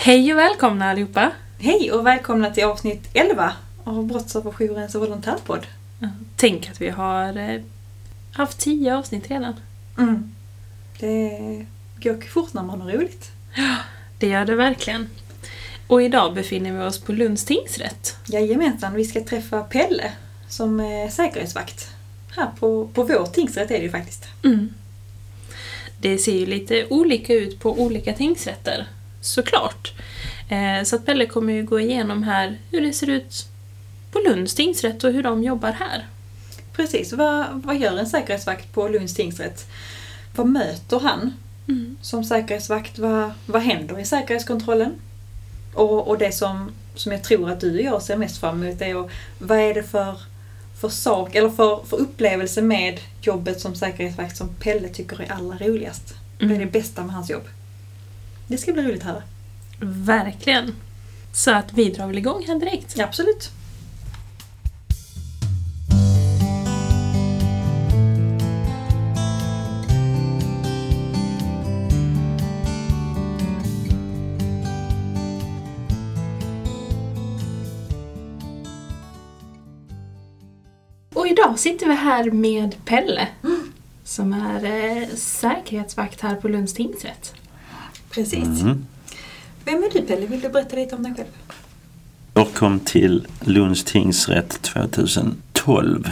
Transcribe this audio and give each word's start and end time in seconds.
Hej 0.00 0.32
och 0.32 0.38
välkomna 0.38 0.90
allihopa! 0.90 1.30
Hej 1.58 1.92
och 1.92 2.06
välkomna 2.06 2.50
till 2.50 2.64
avsnitt 2.64 3.08
11 3.12 3.52
av 3.84 4.06
Brottsofferjourens 4.06 4.94
volontärpodd. 4.94 5.66
Tänk 6.36 6.70
att 6.70 6.80
vi 6.80 6.88
har 6.88 7.36
eh, 7.36 7.60
haft 8.32 8.58
tio 8.58 8.96
avsnitt 8.96 9.30
redan. 9.30 9.54
Mm. 9.98 10.34
Det 11.00 11.66
går 12.02 12.28
fort 12.28 12.54
när 12.54 12.62
man 12.62 12.80
har 12.80 12.92
roligt. 12.92 13.30
Det 14.18 14.28
gör 14.28 14.44
det 14.44 14.54
verkligen. 14.54 15.08
Och 15.86 16.02
idag 16.02 16.34
befinner 16.34 16.72
vi 16.72 16.84
oss 16.84 17.00
på 17.00 17.12
Lunds 17.12 17.44
tingsrätt. 17.44 18.16
Jajamensan, 18.26 18.94
vi 18.94 19.04
ska 19.04 19.24
träffa 19.24 19.62
Pelle 19.62 20.12
som 20.48 20.80
är 20.80 21.08
säkerhetsvakt. 21.08 21.88
Här 22.36 22.50
på, 22.60 22.88
på 22.94 23.02
vår 23.02 23.26
tingsrätt 23.26 23.70
är 23.70 23.78
det 23.78 23.84
ju 23.84 23.90
faktiskt. 23.90 24.24
Mm. 24.44 24.74
Det 26.00 26.18
ser 26.18 26.38
ju 26.38 26.46
lite 26.46 26.86
olika 26.90 27.34
ut 27.34 27.60
på 27.60 27.80
olika 27.80 28.12
tingsrätter, 28.12 28.86
såklart. 29.28 29.92
Eh, 30.48 30.84
Så 30.84 30.96
att 30.96 31.06
Pelle 31.06 31.26
kommer 31.26 31.52
ju 31.52 31.62
gå 31.62 31.80
igenom 31.80 32.22
här 32.22 32.58
hur 32.70 32.80
det 32.80 32.92
ser 32.92 33.10
ut 33.10 33.46
på 34.12 34.18
Lunds 34.18 34.54
tingsrätt 34.54 35.04
och 35.04 35.12
hur 35.12 35.22
de 35.22 35.42
jobbar 35.44 35.72
här. 35.72 36.06
Precis, 36.72 37.12
vad, 37.12 37.46
vad 37.64 37.78
gör 37.78 37.96
en 37.96 38.06
säkerhetsvakt 38.06 38.72
på 38.72 38.88
Lunds 38.88 39.14
tingsrätt? 39.14 39.66
Vad 40.36 40.46
möter 40.46 41.00
han 41.00 41.32
Mm. 41.68 41.96
som 42.02 42.24
säkerhetsvakt? 42.24 42.98
Vad, 42.98 43.30
vad 43.46 43.62
händer 43.62 43.98
i 44.00 44.04
säkerhetskontrollen? 44.04 44.92
Och, 45.74 46.08
och 46.08 46.18
det 46.18 46.32
som, 46.32 46.70
som 46.94 47.12
jag 47.12 47.22
tror 47.24 47.50
att 47.50 47.60
du 47.60 47.78
och 47.78 47.84
jag 47.84 48.02
ser 48.02 48.16
mest 48.16 48.38
fram 48.40 48.62
emot 48.62 48.80
är 48.82 49.10
vad 49.38 49.58
är 49.58 49.74
det 49.74 49.82
för, 49.82 50.20
för 50.80 50.88
sak, 50.88 51.34
eller 51.34 51.50
för, 51.50 51.84
för 51.86 51.96
upplevelse 51.96 52.62
med 52.62 53.00
jobbet 53.22 53.60
som 53.60 53.74
säkerhetsvakt 53.74 54.36
som 54.36 54.48
Pelle 54.48 54.88
tycker 54.88 55.20
är 55.22 55.32
allra 55.32 55.56
roligast? 55.58 56.14
Vad 56.40 56.50
är 56.50 56.58
det 56.58 56.66
bästa 56.66 57.04
med 57.04 57.14
hans 57.14 57.30
jobb? 57.30 57.44
Det 58.48 58.58
ska 58.58 58.72
bli 58.72 58.82
roligt 58.82 59.00
att 59.00 59.06
höra. 59.06 59.22
Verkligen. 59.80 60.74
Så 61.32 61.50
att 61.50 61.72
vi 61.72 61.90
drar 61.90 62.06
väl 62.06 62.18
igång 62.18 62.44
här 62.46 62.58
direkt. 62.58 62.94
Ja, 62.96 63.04
absolut. 63.04 63.50
Och 81.14 81.28
idag 81.28 81.58
sitter 81.58 81.86
vi 81.86 81.94
här 81.94 82.30
med 82.30 82.84
Pelle. 82.84 83.28
Som 84.04 84.32
är 84.32 84.64
eh, 84.64 85.08
säkerhetsvakt 85.08 86.20
här 86.20 86.36
på 86.36 86.48
Lunds 86.48 86.74
tingsrätt. 86.74 87.34
Precis. 88.10 88.62
Mm. 88.62 88.86
Vem 89.64 89.82
är 89.82 89.90
du 89.92 90.02
Pelle? 90.02 90.26
Vill 90.26 90.40
du 90.40 90.48
berätta 90.48 90.76
lite 90.76 90.96
om 90.96 91.02
dig 91.02 91.14
själv? 91.16 91.26
Jag 92.34 92.54
kom 92.54 92.80
till 92.80 93.26
Lunds 93.40 93.84
tingsrätt 93.84 94.62
2012 94.62 96.10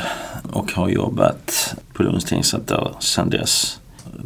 och 0.52 0.72
har 0.72 0.88
jobbat 0.88 1.74
på 1.92 2.02
Lunds 2.02 2.24
tingsrätt 2.24 2.66
där 2.66 2.94
sedan 3.00 3.30
dess. 3.30 3.80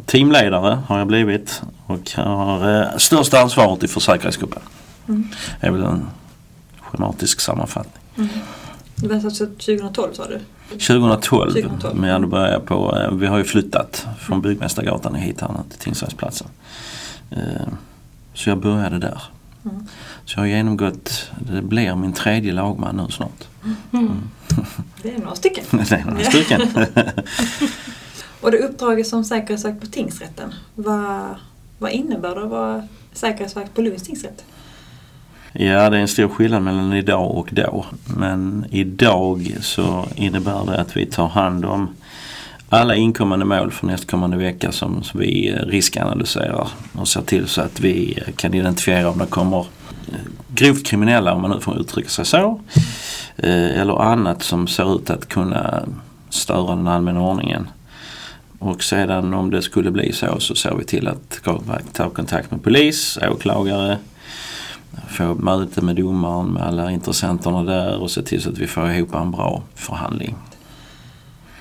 Teamledare 0.05 0.79
har 0.87 0.97
jag 0.97 1.07
blivit 1.07 1.61
och 1.85 2.11
har 2.15 2.81
eh, 2.81 2.97
största 2.97 3.39
ansvaret 3.39 3.83
i 3.83 3.87
säkerhetsgruppen. 3.87 4.61
Mm. 5.07 5.27
Det 5.61 5.67
är 5.67 5.71
väl 5.71 5.83
en 5.83 6.07
schematisk 6.81 7.39
sammanfattning. 7.39 8.29
Det 8.95 9.07
var 9.07 9.15
alltså 9.15 9.45
2012 9.45 10.13
sa 10.13 10.27
du? 10.27 10.39
2012, 10.69 11.51
2012. 11.51 11.97
men 11.97 12.09
jag 12.09 12.29
började 12.29 12.59
på, 12.59 12.97
eh, 12.97 13.11
vi 13.11 13.27
har 13.27 13.37
ju 13.37 13.43
flyttat 13.43 14.07
från 14.19 14.41
Byggmästargatan 14.41 15.15
hit 15.15 15.41
här 15.41 15.49
till 15.69 15.79
Tingsrättsplatsen. 15.79 16.47
Eh, 17.31 17.67
Så 18.33 18.49
jag 18.49 18.57
började 18.57 18.99
där. 18.99 19.21
Mm. 19.65 19.87
Så 20.25 20.39
jag 20.39 20.41
har 20.41 20.47
genomgått, 20.47 21.31
det 21.39 21.61
blir 21.61 21.95
min 21.95 22.13
tredje 22.13 22.53
lagman 22.53 22.95
nu 22.97 23.11
snart. 23.11 23.47
Mm. 23.93 24.21
Det 25.01 25.15
är 25.15 25.19
några 25.19 25.35
stycken. 25.35 25.63
Det 25.71 25.91
är 25.91 26.05
några 26.05 26.23
stycken. 26.23 26.61
Och 28.41 28.51
det 28.51 28.57
uppdraget 28.57 29.07
som 29.07 29.23
säkerhetsvakt 29.23 29.81
på 29.81 29.87
tingsrätten, 29.87 30.53
vad, 30.75 31.35
vad 31.79 31.91
innebär 31.91 32.35
det 32.35 32.43
att 32.43 32.49
vara 32.49 32.87
säkerhetsvakt 33.13 33.73
på 33.75 33.81
Lunds 33.81 34.03
tingsrätt? 34.03 34.43
Ja, 35.53 35.89
det 35.89 35.97
är 35.97 36.01
en 36.01 36.07
stor 36.07 36.27
skillnad 36.27 36.63
mellan 36.63 36.93
idag 36.93 37.31
och 37.37 37.49
då. 37.51 37.85
Men 38.17 38.65
idag 38.69 39.57
så 39.61 40.07
innebär 40.15 40.65
det 40.65 40.81
att 40.81 40.97
vi 40.97 41.05
tar 41.05 41.27
hand 41.27 41.65
om 41.65 41.89
alla 42.73 42.95
inkommande 42.95 43.45
mål 43.45 43.71
för 43.71 43.87
nästkommande 43.87 44.37
vecka 44.37 44.71
som, 44.71 45.03
som 45.03 45.19
vi 45.19 45.49
eh, 45.49 45.55
riskanalyserar 45.55 46.67
och 46.93 47.07
ser 47.07 47.21
till 47.21 47.47
så 47.47 47.61
att 47.61 47.79
vi 47.79 48.23
eh, 48.27 48.33
kan 48.33 48.53
identifiera 48.53 49.09
om 49.09 49.17
det 49.17 49.25
kommer 49.25 49.59
eh, 50.07 50.15
grovt 50.47 50.85
kriminella, 50.85 51.33
om 51.33 51.41
man 51.41 51.51
nu 51.51 51.59
får 51.59 51.79
uttrycka 51.79 52.09
sig 52.09 52.25
så, 52.25 52.61
eller 53.37 54.01
annat 54.01 54.43
som 54.43 54.67
ser 54.67 54.95
ut 54.95 55.09
att 55.09 55.29
kunna 55.29 55.83
störa 56.29 56.75
den 56.75 56.87
allmänna 56.87 57.21
ordningen. 57.21 57.67
Och 58.59 58.83
sedan 58.83 59.33
om 59.33 59.49
det 59.49 59.61
skulle 59.61 59.91
bli 59.91 60.13
så 60.13 60.39
så 60.39 60.55
ser 60.55 60.75
vi 60.75 60.83
till 60.83 61.07
att 61.07 61.41
ta 61.93 62.09
kontakt 62.09 62.51
med 62.51 62.63
polis, 62.63 63.19
åklagare, 63.31 63.97
få 65.09 65.35
möte 65.35 65.81
med 65.81 65.95
domaren 65.95 66.47
med 66.47 66.63
alla 66.63 66.91
intressenterna 66.91 67.63
där 67.63 68.01
och 68.01 68.11
se 68.11 68.21
till 68.21 68.41
så 68.41 68.49
att 68.49 68.57
vi 68.57 68.67
får 68.67 68.91
ihop 68.91 69.15
en 69.15 69.31
bra 69.31 69.61
förhandling. 69.75 70.35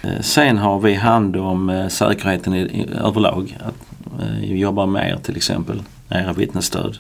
Eh, 0.03 0.21
sen 0.21 0.59
har 0.59 0.81
vi 0.81 0.95
hand 0.95 1.37
om 1.37 1.71
eh, 1.71 1.89
säkerheten 1.89 2.55
i, 2.55 2.61
i, 2.61 2.87
överlag. 3.05 3.59
Att, 3.61 3.75
eh, 4.23 4.41
vi 4.41 4.59
jobbar 4.59 4.87
med 4.87 5.11
er 5.11 5.17
till 5.17 5.37
exempel, 5.37 5.83
era 6.09 6.33
vittnesstöd. 6.33 6.99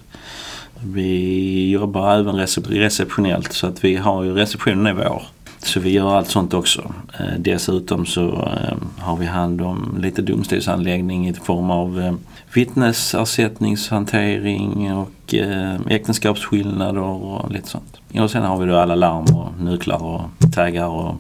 Vi 0.85 1.71
jobbar 1.71 2.15
även 2.15 2.37
receptionellt 2.67 3.53
så 3.53 3.67
att 3.67 3.85
vi 3.85 3.97
har 3.97 4.25
ju 4.25 4.35
receptionen 4.35 4.87
är 4.87 4.93
vår. 4.93 5.23
Så 5.63 5.81
vi 5.81 5.91
gör 5.91 6.17
allt 6.17 6.29
sånt 6.29 6.55
också. 6.55 6.93
Eh, 7.19 7.39
Dessutom 7.39 8.07
så 8.07 8.29
eh, 8.29 8.77
har 8.99 9.17
vi 9.17 9.27
hand 9.27 9.61
om 9.61 9.99
lite 10.01 10.23
domstolsanläggning 10.23 11.29
i 11.29 11.35
form 11.35 11.71
av 11.71 12.01
eh, 12.01 12.13
vittnesersättningshantering 12.55 14.95
och 14.95 15.35
eh, 15.35 15.77
äktenskapsskillnader 15.89 17.01
och 17.01 17.53
lite 17.53 17.69
sånt. 17.69 17.97
Och 18.21 18.31
sen 18.31 18.43
har 18.43 18.59
vi 18.59 18.67
då 18.67 18.77
alla 18.77 18.95
larm 18.95 19.25
och 19.37 19.61
nycklar 19.61 20.03
och 20.03 20.21
taggar 20.55 20.87
och 20.87 21.15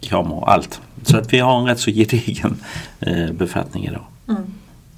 kameror 0.00 0.36
och 0.38 0.52
allt. 0.52 0.80
Så 1.02 1.16
att 1.16 1.32
vi 1.32 1.38
har 1.38 1.58
en 1.60 1.66
rätt 1.66 1.80
så 1.80 1.90
gedigen 1.90 2.56
eh, 3.00 3.32
befattning 3.32 3.84
idag. 3.86 4.04
Mm. 4.28 4.42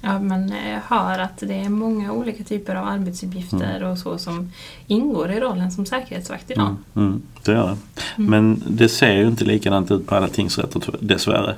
Ja, 0.01 0.19
men 0.19 0.51
eh, 0.51 0.69
jag 0.71 0.79
hör 0.97 1.19
att 1.19 1.37
det 1.39 1.53
är 1.59 1.69
många 1.69 2.11
olika 2.11 2.43
typer 2.43 2.75
av 2.75 2.87
arbetsuppgifter 2.87 3.83
och 3.83 3.97
så 3.97 4.17
som 4.17 4.51
ingår 4.87 5.31
i 5.31 5.39
rollen 5.39 5.71
som 5.71 5.85
säkerhetsvakt 5.85 6.51
idag. 6.51 6.65
Mm, 6.95 7.07
mm, 7.07 7.21
det 7.45 7.51
gör 7.51 7.67
det. 7.67 7.77
Mm. 8.17 8.29
Men 8.31 8.63
det 8.67 8.89
ser 8.89 9.13
ju 9.13 9.27
inte 9.27 9.45
likadant 9.45 9.91
ut 9.91 10.07
på 10.07 10.15
alla 10.15 10.27
tingsrätter 10.27 10.81
dessvärre. 10.99 11.55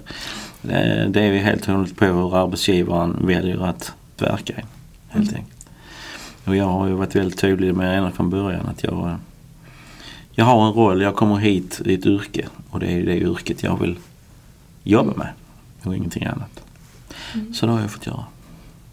Eh, 0.64 1.10
Det 1.10 1.22
är 1.22 1.32
ju 1.32 1.38
helt 1.38 1.68
och 1.68 1.74
hållet 1.76 1.96
på 1.96 2.06
hur 2.06 2.38
arbetsgivaren 2.38 3.18
väljer 3.28 3.64
att 3.70 3.94
verka 4.18 4.54
helt 5.10 5.30
Mm. 5.30 5.36
enkelt. 5.36 5.68
Och 6.46 6.56
jag 6.56 6.66
har 6.66 6.88
ju 6.88 6.94
varit 6.94 7.16
väldigt 7.16 7.40
tydlig 7.40 7.76
med 7.76 7.98
ända 7.98 8.12
från 8.12 8.30
början 8.30 8.66
att 8.68 8.84
jag, 8.84 9.16
jag 10.36 10.46
har 10.46 10.68
en 10.68 10.74
roll, 10.74 11.02
jag 11.02 11.16
kommer 11.16 11.36
hit 11.36 11.82
i 11.86 11.94
ett 11.94 12.06
yrke 12.06 12.48
och 12.70 12.80
det 12.80 12.92
är 12.92 13.06
det 13.06 13.18
yrket 13.18 13.64
jag 13.64 13.80
vill 13.80 14.00
jobba 14.84 15.14
med 15.14 15.30
och 15.84 15.96
ingenting 15.96 16.26
annat. 16.26 16.64
Mm. 17.34 17.54
Så 17.54 17.66
det 17.66 17.72
har 17.72 17.82
jag 17.82 17.92
fått 17.92 18.08
göra. 18.08 18.26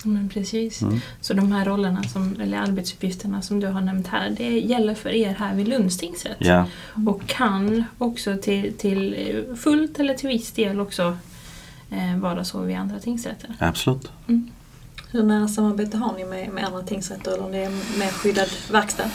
Men 0.04 0.28
precis. 0.28 0.82
Mm. 0.82 1.00
Så 1.20 1.34
de 1.34 1.52
här 1.52 1.64
rollerna, 1.64 2.02
som, 2.02 2.36
eller 2.40 2.58
arbetsuppgifterna 2.58 3.42
som 3.42 3.60
du 3.60 3.66
har 3.66 3.80
nämnt 3.80 4.06
här, 4.06 4.30
det 4.30 4.58
gäller 4.60 4.94
för 4.94 5.10
er 5.10 5.34
här 5.34 5.54
vid 5.54 5.68
Lunds 5.68 5.98
tingsrätt. 5.98 6.36
Ja, 6.38 6.66
Och 7.06 7.26
kan 7.26 7.84
också 7.98 8.36
till, 8.42 8.72
till 8.78 9.14
eh, 9.14 9.56
fullt 9.56 9.98
eller 10.00 10.14
till 10.14 10.28
viss 10.28 10.52
del 10.52 10.80
också 10.80 11.16
eh, 11.90 12.16
vara 12.16 12.44
så 12.44 12.60
vid 12.60 12.76
andra 12.76 12.98
tingsrätter. 12.98 13.54
absolut. 13.58 14.10
Hur 15.10 15.22
nära 15.22 15.48
samarbete 15.48 15.96
har 15.96 16.16
ni 16.16 16.24
med, 16.24 16.48
med 16.50 16.64
andra 16.64 16.82
tingsrätter 16.82 17.32
eller 17.32 17.44
om 17.44 17.52
det 17.52 17.64
är 17.64 17.98
mer 17.98 18.10
skyddad 18.10 18.48
verkstad? 18.70 19.10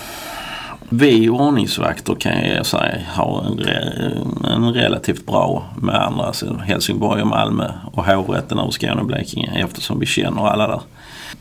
Vi 0.90 1.30
ordningsvakter 1.30 2.16
kan 2.16 2.46
jag 2.48 2.66
säga 2.66 2.98
har 3.08 3.44
en, 3.44 3.60
re- 3.60 4.54
en 4.54 4.74
relativt 4.74 5.26
bra 5.26 5.66
med 5.82 5.96
andra, 5.96 6.26
alltså 6.26 6.58
Helsingborg 6.58 7.22
och 7.22 7.28
Malmö 7.28 7.72
och 7.94 8.06
hovrätten 8.06 8.60
över 8.60 8.72
Skåne 8.72 9.02
och 9.02 9.06
Blekinge 9.06 9.52
eftersom 9.56 10.00
vi 10.00 10.06
känner 10.06 10.48
alla 10.48 10.68
där. 10.68 10.82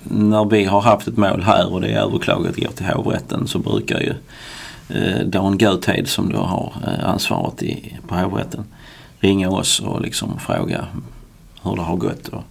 När 0.02 0.44
vi 0.44 0.64
har 0.64 0.80
haft 0.80 1.08
ett 1.08 1.16
mål 1.16 1.42
här 1.42 1.72
och 1.72 1.80
det 1.80 1.88
är 1.88 2.00
överklagat 2.00 2.56
går 2.56 2.68
till 2.68 2.86
hovrätten 2.86 3.46
så 3.46 3.58
brukar 3.58 4.00
ju 4.00 4.14
eh, 4.88 5.26
Dan 5.26 5.58
Göthed 5.58 6.08
som 6.08 6.32
då 6.32 6.38
har 6.38 6.72
eh, 6.86 7.08
ansvaret 7.08 7.62
i, 7.62 7.98
på 8.08 8.14
hovrätten 8.14 8.64
ringa 9.20 9.50
oss 9.50 9.80
och 9.80 10.00
liksom 10.00 10.38
fråga 10.38 10.86
hur 11.62 11.76
det 11.76 11.82
har 11.82 11.96
gått 11.96 12.28
och 12.28 12.42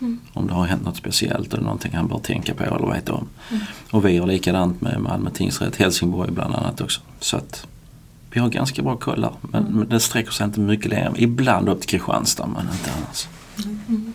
Mm. 0.00 0.20
om 0.32 0.46
det 0.46 0.54
har 0.54 0.64
hänt 0.66 0.84
något 0.84 0.96
speciellt 0.96 1.52
eller 1.54 1.62
någonting 1.64 1.92
han 1.94 2.08
bör 2.08 2.18
tänka 2.18 2.54
på 2.54 2.64
eller 2.64 2.92
veta 2.94 3.12
om. 3.12 3.28
Mm. 3.50 3.62
Och 3.90 4.06
vi 4.06 4.18
har 4.18 4.26
likadant 4.26 4.80
med 4.80 5.00
Malmö 5.00 5.30
tingsrätt, 5.30 5.76
Helsingborg 5.76 6.30
bland 6.30 6.54
annat 6.54 6.80
också. 6.80 7.00
Så 7.20 7.36
att 7.36 7.66
vi 8.30 8.40
har 8.40 8.48
ganska 8.48 8.82
bra 8.82 8.96
koll 8.96 9.20
där. 9.20 9.32
Men, 9.42 9.62
Mm. 9.66 9.78
men 9.78 9.88
det 9.88 10.00
sträcker 10.00 10.30
sig 10.30 10.44
inte 10.44 10.60
mycket 10.60 10.90
längre. 10.90 11.12
Ibland 11.16 11.68
upp 11.68 11.80
till 11.80 11.88
Kristianstad 11.90 12.46
men 12.46 12.62
inte 12.72 12.90
annars. 12.96 13.28
Mm. 13.88 14.12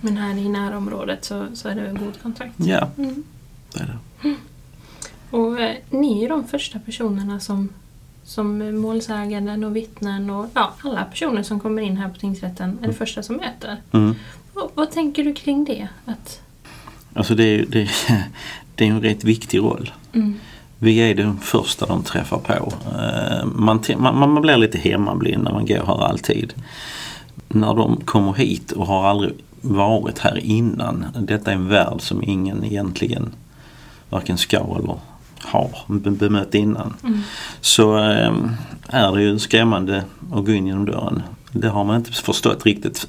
Men 0.00 0.16
här 0.16 0.38
i 0.38 0.48
närområdet 0.48 1.24
så, 1.24 1.46
så 1.54 1.68
är 1.68 1.74
det 1.74 1.88
en 1.88 1.98
god 1.98 2.22
kontakt. 2.22 2.52
Ja, 2.56 2.88
Mm. 2.98 3.22
det 3.74 3.80
är 3.80 3.86
det. 4.22 4.34
Och 5.30 5.60
eh, 5.60 5.76
ni 5.90 6.24
är 6.24 6.28
de 6.28 6.44
första 6.44 6.78
personerna 6.78 7.40
som, 7.40 7.68
som 8.24 8.80
målsäganden 8.80 9.64
och 9.64 9.76
vittnen 9.76 10.30
och 10.30 10.46
ja, 10.54 10.72
alla 10.84 11.04
personer 11.04 11.42
som 11.42 11.60
kommer 11.60 11.82
in 11.82 11.96
här 11.96 12.08
på 12.08 12.18
tingsrätten 12.20 12.78
är 12.82 12.86
det 12.86 12.92
första 12.92 13.22
som 13.22 13.36
möter. 13.36 13.76
Mm. 13.92 14.14
Vad 14.74 14.90
tänker 14.90 15.24
du 15.24 15.34
kring 15.34 15.64
det? 15.64 15.88
Att, 16.04 16.40
Alltså 17.14 17.34
det 17.34 17.44
är, 17.44 17.66
det, 17.68 17.88
det 18.74 18.84
är 18.84 18.88
en 18.90 19.00
rätt 19.02 19.24
viktig 19.24 19.58
roll. 19.58 19.90
mm, 20.12 20.34
Vi 20.78 20.98
är 20.98 21.14
de 21.14 21.38
första 21.38 21.86
de 21.86 22.02
träffar 22.02 22.38
på. 22.38 22.72
Eh, 22.98 23.46
Man, 23.46 23.80
man, 23.98 24.18
man 24.32 24.42
blir 24.42 24.56
lite 24.56 24.78
hemmablind 24.78 25.44
när 25.44 25.52
man 25.52 25.66
går 25.66 25.86
här 25.86 26.04
alltid. 26.04 26.54
När 27.48 27.74
de 27.74 27.96
kommer 27.96 28.32
hit 28.32 28.72
och 28.72 28.86
har 28.86 29.04
aldrig 29.08 29.32
varit 29.60 30.18
här 30.18 30.38
innan. 30.38 31.06
Detta 31.20 31.50
är 31.50 31.54
en 31.54 31.68
värld 31.68 32.00
som 32.00 32.22
ingen 32.22 32.64
egentligen 32.64 33.32
varken 34.10 34.38
ska 34.38 34.56
eller 34.56 34.96
har 35.42 35.70
be- 35.86 36.10
bemött 36.10 36.54
innan. 36.54 36.94
mm, 37.04 37.20
Så 37.60 37.98
eh, 37.98 38.32
är 38.88 39.12
det 39.12 39.22
ju 39.22 39.38
skrämmande 39.38 40.04
att 40.32 40.44
gå 40.46 40.52
in 40.52 40.66
genom 40.66 40.84
dörren. 40.84 41.22
Det 41.52 41.68
har 41.68 41.84
man 41.84 41.96
inte 41.96 42.12
förstått 42.12 42.66
riktigt 42.66 43.08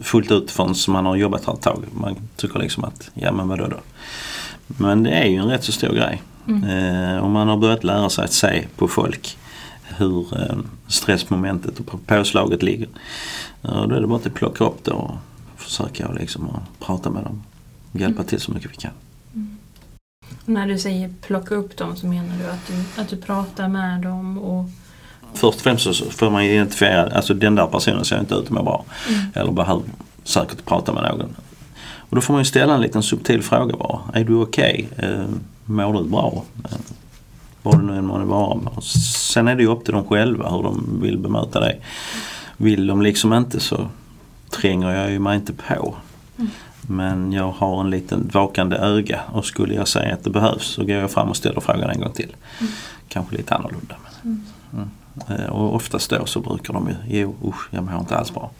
fullt 0.00 0.30
ut 0.30 0.50
förrän 0.50 0.74
man 0.88 1.06
har 1.06 1.16
jobbat 1.16 1.44
här 1.46 1.54
ett 1.54 1.60
tag. 1.62 1.84
Man 1.92 2.16
tycker 2.36 2.58
liksom 2.58 2.84
att, 2.84 3.10
ja 3.14 3.32
men 3.32 3.48
vadå 3.48 3.66
då? 3.68 3.76
Men 4.66 5.02
det 5.02 5.10
är 5.10 5.26
ju 5.26 5.36
en 5.36 5.48
rätt 5.48 5.64
så 5.64 5.72
stor 5.72 5.88
grej. 5.94 6.22
mm, 6.48 6.64
Eh, 6.64 7.16
och 7.18 7.30
man 7.30 7.48
har 7.48 7.56
börjat 7.56 7.84
lära 7.84 8.10
sig 8.10 8.24
att 8.24 8.32
se 8.32 8.66
på 8.76 8.88
folk 8.88 9.38
hur 9.96 10.38
eh, 10.42 10.56
stressmomentet 10.86 11.80
och 11.80 11.86
på- 11.86 11.98
påslaget 11.98 12.62
ligger. 12.62 12.88
Och 13.62 13.88
då 13.88 13.94
är 13.94 14.00
det 14.00 14.06
bara 14.06 14.16
att 14.24 14.34
plocka 14.34 14.64
upp 14.64 14.84
det 14.84 14.90
och 14.90 15.10
försöka 15.56 16.12
liksom 16.12 16.48
och 16.48 16.60
prata 16.86 17.10
med 17.10 17.24
dem. 17.24 17.42
Hjälpa 17.92 18.22
till 18.24 18.40
så 18.40 18.52
mycket 18.52 18.70
vi 18.72 18.76
kan. 18.76 18.92
När 20.44 20.66
du 20.66 20.78
säger 20.78 21.14
plocka 21.20 21.54
upp 21.54 21.76
dem 21.76 21.96
så 21.96 22.06
menar 22.06 22.36
du 22.38 22.50
att 22.50 22.66
du, 22.66 23.02
att 23.02 23.08
du 23.08 23.16
pratar 23.16 23.68
med 23.68 24.00
dem 24.00 24.38
och... 24.38 24.64
Först 25.34 25.56
och 25.56 25.62
främst 25.62 25.84
så 25.84 25.92
får 25.92 26.30
man 26.30 26.42
identifiera, 26.42 27.16
alltså 27.16 27.34
den 27.34 27.54
där 27.54 27.66
personen 27.66 28.04
ser 28.04 28.20
inte 28.20 28.34
ut 28.34 28.44
att 28.44 28.50
må 28.50 28.62
bra. 28.62 28.84
Mm. 29.08 29.20
Eller 29.34 29.52
behöver 29.52 29.82
säkert 30.24 30.64
prata 30.64 30.92
med 30.92 31.02
någon. 31.02 31.36
Och 32.10 32.16
då 32.16 32.20
får 32.20 32.34
man 32.34 32.40
ju 32.40 32.44
ställa 32.44 32.74
en 32.74 32.80
liten 32.80 33.02
subtil 33.02 33.42
fråga 33.42 33.76
bara. 33.76 34.00
Är 34.14 34.24
du 34.24 34.34
okej? 34.34 34.88
Eh, 34.96 35.24
mår 35.64 35.92
du 35.92 36.08
bra? 36.08 36.44
Eh, 36.64 36.78
vad 37.62 37.78
det 37.78 37.82
nu 37.82 37.96
än 37.96 38.06
må 38.06 38.18
vara. 38.18 38.80
Sen 38.80 39.48
är 39.48 39.56
det 39.56 39.62
ju 39.62 39.68
upp 39.68 39.84
till 39.84 39.94
dem 39.94 40.04
själva 40.04 40.50
hur 40.50 40.62
de 40.62 40.98
vill 41.02 41.18
bemöta 41.18 41.60
dig. 41.60 41.80
Vill 42.56 42.86
de 42.86 43.02
liksom 43.02 43.32
inte 43.32 43.60
så 43.60 43.88
tränger 44.50 44.90
jag 44.90 45.10
ju 45.10 45.18
mig 45.18 45.36
inte 45.36 45.52
på. 45.52 45.94
Mm. 46.38 46.50
Men 46.90 47.32
jag 47.32 47.50
har 47.50 47.80
en 47.80 47.90
liten 47.90 48.30
vakande 48.32 48.76
öga 48.76 49.20
och 49.32 49.44
skulle 49.44 49.74
jag 49.74 49.88
säga 49.88 50.14
att 50.14 50.24
det 50.24 50.30
behövs 50.30 50.66
så 50.66 50.84
går 50.84 50.96
jag 50.96 51.10
fram 51.10 51.28
och 51.28 51.36
ställer 51.36 51.60
frågan 51.60 51.90
en 51.90 52.00
gång 52.00 52.12
till. 52.12 52.36
Mm. 52.60 52.72
Kanske 53.08 53.36
lite 53.36 53.54
annorlunda. 53.54 53.96
Men, 54.22 54.44
mm. 54.72 54.90
Eh, 55.28 55.50
Och 55.50 55.74
oftast 55.74 56.10
då 56.10 56.26
så 56.26 56.40
brukar 56.40 56.74
de 56.74 56.88
ju, 56.88 56.94
jo 57.06 57.36
usch 57.44 57.68
jag 57.70 57.84
mår 57.84 58.00
inte 58.00 58.16
alls 58.16 58.34
bra. 58.34 58.50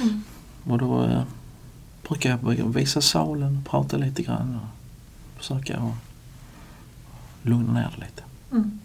Mm. 0.00 0.22
Och 0.64 0.78
då 0.78 1.04
eh, 1.04 1.22
brukar 2.08 2.30
jag 2.30 2.74
visa 2.74 3.00
salen 3.00 3.58
och 3.58 3.70
prata 3.70 3.96
lite 3.96 4.22
grann 4.22 4.60
och 4.62 4.68
försöka 5.38 5.76
att 5.76 5.94
lugna 7.42 7.72
ner 7.72 7.90
det 7.96 8.04
lite. 8.04 8.22
Mm. 8.52 8.78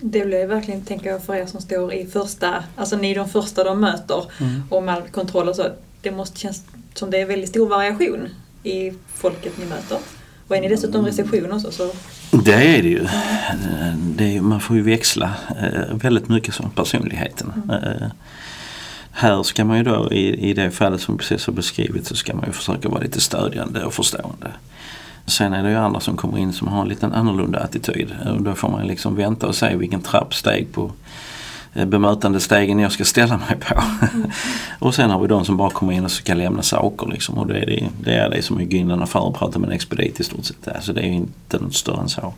Det 0.00 0.26
blir 0.26 0.46
verkligen, 0.46 0.82
tänker 0.82 1.10
jag, 1.10 1.22
för 1.22 1.34
er 1.34 1.46
som 1.46 1.60
står 1.60 1.92
i 1.92 2.06
första, 2.06 2.64
alltså 2.76 2.96
ni 2.96 3.10
är 3.10 3.14
de 3.14 3.28
första 3.28 3.64
de 3.64 3.80
möter 3.80 4.24
och 4.70 4.82
med 4.82 4.94
all 4.94 5.08
kontroll 5.08 5.48
och 5.48 5.56
så. 5.56 5.66
Det 6.02 6.10
måste 6.10 6.38
kännas 6.38 6.62
som 6.98 7.10
det 7.10 7.20
är 7.20 7.26
väldigt 7.26 7.48
stor 7.48 7.68
variation 7.68 8.28
i 8.62 8.92
folket 9.14 9.52
ni 9.58 9.64
möter. 9.64 9.98
Och 10.48 10.56
är 10.56 10.60
ni 10.60 10.68
dessutom 10.68 11.04
reception 11.06 11.52
också 11.52 11.70
så 11.70 11.90
Det 12.44 12.76
är 12.76 12.82
det 12.82 12.88
ju. 12.88 13.04
Eh, 13.04 13.94
Det 13.96 14.36
är, 14.36 14.40
man 14.40 14.60
får 14.60 14.76
ju 14.76 14.82
växla 14.82 15.30
eh, 15.62 15.96
väldigt 15.96 16.28
mycket 16.28 16.54
som 16.54 16.70
personligheten. 16.70 17.52
Eh, 17.70 18.08
här 19.12 19.42
ska 19.42 19.64
man 19.64 19.76
ju 19.76 19.82
då 19.82 20.12
i, 20.12 20.50
i 20.50 20.54
det 20.54 20.70
fallet 20.70 21.00
som 21.00 21.18
precis 21.18 21.46
har 21.46 21.52
beskrivit 21.52 22.06
så 22.06 22.16
ska 22.16 22.34
man 22.34 22.44
ju 22.46 22.52
försöka 22.52 22.88
vara 22.88 23.00
lite 23.00 23.20
stödjande 23.20 23.84
och 23.84 23.94
förstående. 23.94 24.52
Sen 25.26 25.52
är 25.52 25.62
det 25.62 25.70
ju 25.70 25.76
andra 25.76 26.00
som 26.00 26.16
kommer 26.16 26.38
in 26.38 26.52
som 26.52 26.68
har 26.68 26.82
en 26.82 26.88
liten 26.88 27.12
annorlunda 27.12 27.58
attityd. 27.58 28.14
Och 28.36 28.42
då 28.42 28.54
får 28.54 28.68
man 28.68 28.86
liksom 28.86 29.16
vänta 29.16 29.46
och 29.46 29.54
se 29.54 29.76
vilken 29.76 30.00
trappsteg 30.00 30.72
på 30.72 30.84
eh, 30.84 30.90
bemötandestegen 31.72 32.78
jag 32.78 32.92
ska 32.92 33.04
ställa 33.04 33.36
mig 33.36 33.56
på. 33.60 33.82
och 34.86 34.94
sen 34.94 35.10
har 35.10 35.20
vi 35.20 35.28
de 35.28 35.44
som 35.44 35.56
bara 35.56 35.70
kommer 35.70 35.92
in 35.92 36.04
och 36.04 36.10
ska 36.10 36.34
lämna 36.34 36.62
saker 36.62 37.06
liksom. 37.06 37.38
Och 37.38 37.46
det 37.46 37.58
är 37.58 37.66
det, 37.66 37.88
det, 38.00 38.14
är 38.14 38.30
det 38.30 38.42
som 38.42 38.60
är 38.60 38.74
in 38.74 38.90
i 38.90 38.92
en 38.92 39.02
affär 39.02 39.20
och 39.20 39.34
prata 39.34 39.58
med 39.58 39.68
en 39.68 39.74
expedit 39.74 40.20
i 40.20 40.24
stort 40.24 40.44
sett. 40.44 40.68
Alltså 40.68 40.92
det 40.92 41.00
är 41.00 41.04
inte 41.04 41.58
något 41.58 41.74
större 41.74 42.00
än 42.00 42.08
så. 42.08 42.34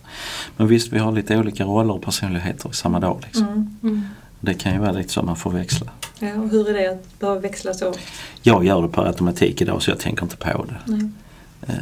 Men 0.57 0.67
visst, 0.67 0.93
vi 0.93 0.99
har 0.99 1.13
lite 1.13 1.37
olika 1.37 1.65
roller 1.65 1.95
och 1.95 2.03
personligheter 2.03 2.71
i 2.71 2.75
samma 2.75 3.01
dag. 3.01 3.21
Liksom. 3.25 3.47
mm. 3.47 3.77
Mm. 3.83 4.03
Det 4.41 4.55
kan 4.55 4.73
ju 4.73 4.79
vara 4.79 4.93
lite 4.93 5.09
så 5.09 5.23
man 5.23 5.37
får 5.37 5.51
växla. 5.51 5.87
Ja, 6.19 6.35
och 6.35 6.49
hur 6.49 6.69
är 6.69 6.75
det 6.75 6.91
att 6.91 7.19
behöva 7.19 7.41
växla 7.41 7.75
så? 7.75 7.95
Jag 8.43 8.65
gör 8.65 8.83
det 8.83 8.89
per 8.89 9.07
automatik 9.07 9.63
idag 9.63 9.83
så 9.83 9.91
jag 9.91 9.99
tänker 9.99 10.23
inte 10.23 10.37
på 10.37 10.65
det. 10.69 10.93
Nej. 10.93 11.11
Eh, 11.63 11.75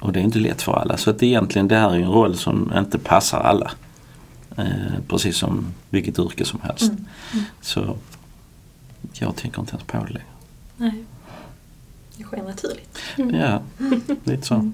och 0.00 0.12
det 0.12 0.20
är 0.20 0.24
inte 0.24 0.38
lätt 0.38 0.62
för 0.62 0.72
alla. 0.72 0.96
Så 0.96 1.10
att 1.10 1.22
egentligen 1.22 1.68
det 1.68 1.76
här 1.76 1.90
är 1.90 1.94
en 1.94 2.10
roll 2.10 2.36
som 2.36 2.72
inte 2.76 2.98
passar 2.98 3.40
alla. 3.40 3.70
Eh, 4.56 5.00
precis 5.08 5.36
som 5.36 5.66
vilket 5.90 6.18
yrke 6.18 6.44
som 6.44 6.60
helst. 6.60 6.82
Mm. 6.82 7.06
Mm. 7.32 7.44
Så 7.60 7.96
jag 9.12 9.36
tänker 9.36 9.60
inte 9.60 9.72
ens 9.72 9.84
på 9.84 9.96
det 9.96 10.12
längre. 10.12 10.26
Nej. 10.76 11.04
Det 12.16 12.24
sker 12.24 12.42
naturligt. 12.42 12.98
Mm. 13.16 13.34
Ja, 13.34 13.62
lite 14.24 14.46
så. 14.46 14.72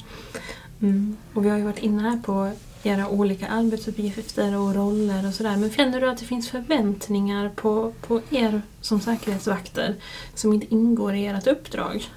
Mm. 0.80 1.16
Och 1.34 1.44
vi 1.44 1.48
har 1.48 1.56
ju 1.56 1.64
varit 1.64 1.78
inne 1.78 2.02
här 2.02 2.18
på 2.18 2.52
era 2.82 3.08
olika 3.08 3.48
arbetsuppgifter 3.48 4.56
och 4.56 4.74
roller 4.74 5.26
och 5.26 5.34
sådär. 5.34 5.56
Men 5.56 5.70
känner 5.70 6.00
du 6.00 6.10
att 6.10 6.18
det 6.18 6.24
finns 6.24 6.50
förväntningar 6.50 7.48
på, 7.48 7.92
på 8.00 8.20
er 8.30 8.62
som 8.80 9.00
säkerhetsvakter 9.00 9.94
som 10.34 10.52
inte 10.52 10.74
ingår 10.74 11.14
i 11.14 11.26
ert 11.26 11.46
uppdrag? 11.46 12.10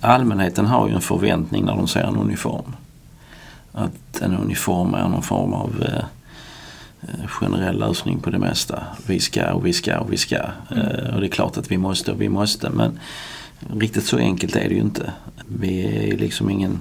Allmänheten 0.00 0.66
har 0.66 0.88
ju 0.88 0.94
en 0.94 1.00
förväntning 1.00 1.64
när 1.64 1.76
de 1.76 1.88
ser 1.88 2.00
en 2.00 2.16
uniform. 2.16 2.76
Att 3.72 4.20
en 4.20 4.36
uniform 4.36 4.94
är 4.94 5.08
någon 5.08 5.22
form 5.22 5.52
av 5.52 5.82
eh, 5.82 6.04
generell 7.26 7.78
lösning 7.78 8.20
på 8.20 8.30
det 8.30 8.38
mesta. 8.38 8.82
Vi 9.06 9.20
ska 9.20 9.52
och 9.52 9.66
vi 9.66 9.72
ska 9.72 9.98
och 9.98 10.12
vi 10.12 10.16
ska. 10.16 10.36
Eh, 10.70 11.14
och 11.14 11.20
det 11.20 11.26
är 11.26 11.30
klart 11.30 11.56
att 11.56 11.70
vi 11.70 11.78
måste 11.78 12.12
och 12.12 12.20
vi 12.20 12.28
måste 12.28 12.70
men 12.70 12.98
riktigt 13.74 14.04
så 14.04 14.18
enkelt 14.18 14.56
är 14.56 14.68
det 14.68 14.74
ju 14.74 14.80
inte. 14.80 15.12
Vi 15.48 15.84
är 16.12 16.16
liksom 16.16 16.50
ingen 16.50 16.80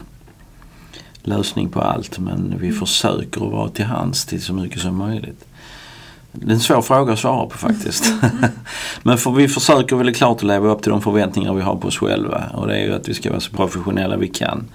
lösning 1.24 1.70
på 1.70 1.82
allt 1.82 2.20
men 2.20 2.56
vi 2.60 2.72
försöker 2.72 3.46
att 3.46 3.52
vara 3.52 3.70
till 3.70 3.86
hands 3.86 4.26
till 4.26 4.42
så 4.42 4.54
mycket 4.54 4.82
som 4.82 4.96
möjligt. 4.96 5.46
Det 6.32 6.52
är 6.52 6.54
en 6.54 6.60
svår 6.60 6.82
fråga 6.82 7.14
att 7.14 7.20
svara 7.20 7.46
på 7.46 7.58
faktiskt. 7.58 8.14
Men 9.04 9.18
för 9.18 9.32
vi 9.32 9.48
försöker 9.48 9.96
väl 9.96 10.14
klart 10.14 10.38
att 10.38 10.44
leva 10.44 10.70
upp 10.70 10.82
till 10.82 10.92
de 10.92 11.02
förväntningar 11.02 11.54
vi 11.54 11.62
har 11.62 11.76
på 11.76 11.88
oss 11.88 11.98
själva. 11.98 12.44
Och 12.54 12.68
det 12.68 12.78
är 12.78 12.86
ju 12.86 12.94
att 12.94 13.10
vi 13.10 13.14
ska 13.14 13.30
vara 13.30 13.40
så 13.40 13.52
professionella 13.52 14.18
vi 14.18 14.28
kan. 14.28 14.66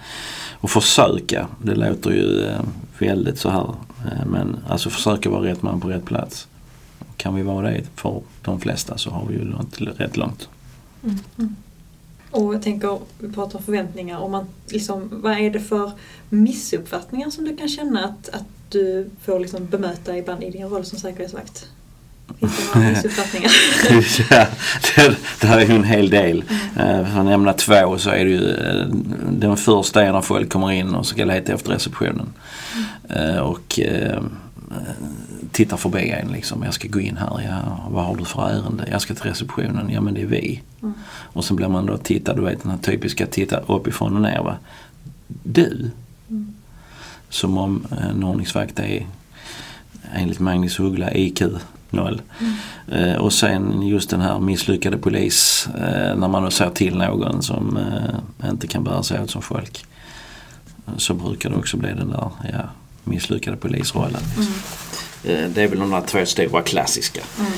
Och 0.63 0.71
försöka, 0.71 1.49
det 1.63 1.75
låter 1.75 2.11
ju 2.11 2.45
eh, 2.45 2.61
väldigt 2.99 3.39
så 3.39 3.49
här. 3.49 3.75
Eh, 4.07 4.27
men 4.27 4.57
alltså 4.69 4.91
försöka 4.91 5.31
vara 5.31 5.45
rätt 5.45 5.63
man 5.63 5.81
på 5.81 5.89
rätt 5.89 6.05
plats. 6.05 6.49
Kan 7.17 7.35
vi 7.35 7.43
vara 7.43 7.71
det 7.71 7.85
för 7.97 8.23
de 8.43 8.61
flesta 8.61 8.99
så 8.99 9.11
har 9.11 9.27
vi 9.27 9.35
ju 9.35 9.45
nått 9.45 9.81
rätt 9.81 10.17
långt. 10.17 10.49
Mm. 11.05 11.19
Mm. 11.39 11.57
Och 12.31 12.55
jag 12.55 12.63
tänker, 12.63 12.99
vi 13.19 13.33
pratar 13.33 13.59
om 13.59 13.65
förväntningar. 13.65 14.19
Om 14.19 14.33
man, 14.33 14.47
liksom, 14.67 15.09
vad 15.11 15.33
är 15.33 15.51
det 15.51 15.61
för 15.61 15.93
missuppfattningar 16.29 17.31
som 17.31 17.45
du 17.45 17.57
kan 17.57 17.69
känna 17.69 18.05
att, 18.05 18.29
att 18.29 18.47
du 18.69 19.11
får 19.23 19.41
liksom 19.41 19.67
bemöta 19.67 20.19
ibland 20.19 20.43
i 20.43 20.51
din 20.51 20.69
roll 20.69 20.85
som 20.85 20.99
säkerhetsvakt? 20.99 21.69
Finns 22.41 22.73
det 22.73 22.79
några 22.79 22.91
missuppfattningar? 22.91 23.51
ja, 24.31 24.47
det, 24.97 25.17
det 25.41 25.47
här 25.47 25.59
är 25.61 25.67
ju 25.67 25.75
en 25.77 25.85
hel 25.85 26.11
del. 26.11 26.45
Eh, 26.77 27.05
För 27.13 27.19
att 27.19 27.25
nämna 27.25 27.53
två 27.53 27.99
så 27.99 28.11
är 28.11 28.25
det 28.25 28.31
ju 28.31 28.51
eh, 28.55 28.87
den 29.31 29.57
första 29.57 30.03
är 30.05 30.13
när 30.13 30.21
folk 30.21 30.53
kommer 30.53 30.71
in 30.71 30.95
och 30.95 31.07
ska 31.07 31.25
leta 31.25 31.53
efter 31.53 31.71
receptionen. 31.73 32.33
Eh, 33.09 33.37
Och 33.37 33.81
tittar 35.53 35.77
förbi 35.77 36.11
en 36.11 36.29
liksom. 36.33 36.63
Jag 36.63 36.75
ska 36.75 36.89
gå 36.89 37.01
in 37.01 37.17
här. 37.17 37.41
Ja, 37.49 37.89
vad 37.91 38.05
har 38.05 38.17
du 38.17 38.25
för 38.25 38.49
ärende? 38.49 38.89
Jag 38.91 39.01
ska 39.03 39.15
till 39.15 39.23
receptionen. 39.23 39.91
Ja 39.91 40.01
men 40.01 40.15
det 40.15 40.23
är 40.23 40.27
vi. 40.27 40.61
Mm. 40.83 40.95
Och 41.09 41.45
så 41.45 41.55
blir 41.55 41.69
man 41.69 41.87
då 41.87 41.97
titta, 41.99 42.35
du 42.35 42.43
vet 42.43 42.63
den 42.63 42.71
här 42.71 42.79
typiska 42.79 43.27
titta 43.27 43.57
uppifrån 43.67 44.17
och 44.17 44.23
ner 44.23 44.39
va. 44.43 44.57
Du? 45.43 45.91
Mm. 46.31 46.55
Som 47.29 47.59
om 47.59 47.87
en 48.03 48.25
ordningsvakt 48.25 48.79
är 48.79 49.07
enligt 50.15 50.41
Magnus 50.41 50.81
Uggla 50.81 51.13
IQ 51.15 51.43
0. 51.93 52.23
Eh, 52.93 53.15
och 53.15 53.33
sen 53.33 53.83
just 53.87 54.11
den 54.11 54.21
här 54.21 54.39
misslyckade 54.39 54.97
polis 54.99 55.69
eh, 55.75 56.17
när 56.17 56.29
man 56.29 56.43
då 56.43 56.51
ser 56.51 56.71
till 56.71 56.97
någon 56.97 57.43
som 57.43 57.77
eh, 57.77 58.49
inte 58.51 58.67
kan 58.67 58.85
bära 58.85 59.03
sig 59.03 59.21
åt 59.23 59.31
som 59.31 59.43
folk. 59.43 59.85
Så 60.97 61.15
brukar 61.15 61.51
det 61.51 61.57
också 61.57 61.77
bli 61.77 61.89
den 61.89 62.09
där 62.11 62.31
ja, 62.53 62.61
misslyckade 63.05 63.57
polisrollen. 63.57 64.21
Mm. 64.37 64.49
Eh, 65.25 65.51
det 65.55 65.63
är 65.63 65.69
väl 65.69 65.79
de 65.79 65.91
där 65.91 66.01
två 66.01 66.27
stora 66.27 66.63
klassiska. 66.63 67.21
Mm. 67.39 67.53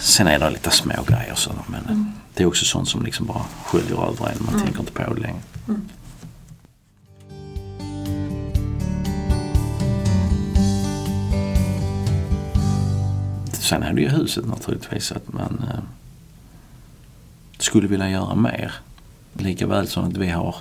Sen 0.00 0.26
är 0.26 0.38
det 0.38 0.50
lite 0.50 0.70
små 0.70 0.94
grejer 1.08 1.34
så 1.34 1.50
men 1.66 1.84
Mm. 1.84 2.12
det 2.34 2.42
är 2.42 2.46
också 2.46 2.64
sånt 2.64 2.88
som 2.88 3.04
liksom 3.04 3.26
bara 3.26 3.42
sköljer 3.64 4.02
över 4.08 4.26
en. 4.28 4.36
Man 4.44 4.54
Mm. 4.54 4.62
tänker 4.64 4.80
inte 4.80 4.92
på 4.92 5.14
det 5.14 5.20
längre. 5.20 5.40
Sen 13.66 13.82
är 13.82 13.92
det 13.92 14.00
ju 14.00 14.08
huset 14.08 14.46
naturligtvis 14.46 15.12
att 15.12 15.32
man 15.32 15.64
eh, 15.70 15.80
skulle 17.58 17.88
vilja 17.88 18.10
göra 18.10 18.34
mer. 18.34 18.72
Likaväl 19.32 19.88
som 19.88 20.08
att 20.08 20.16
vi 20.16 20.28
har 20.28 20.56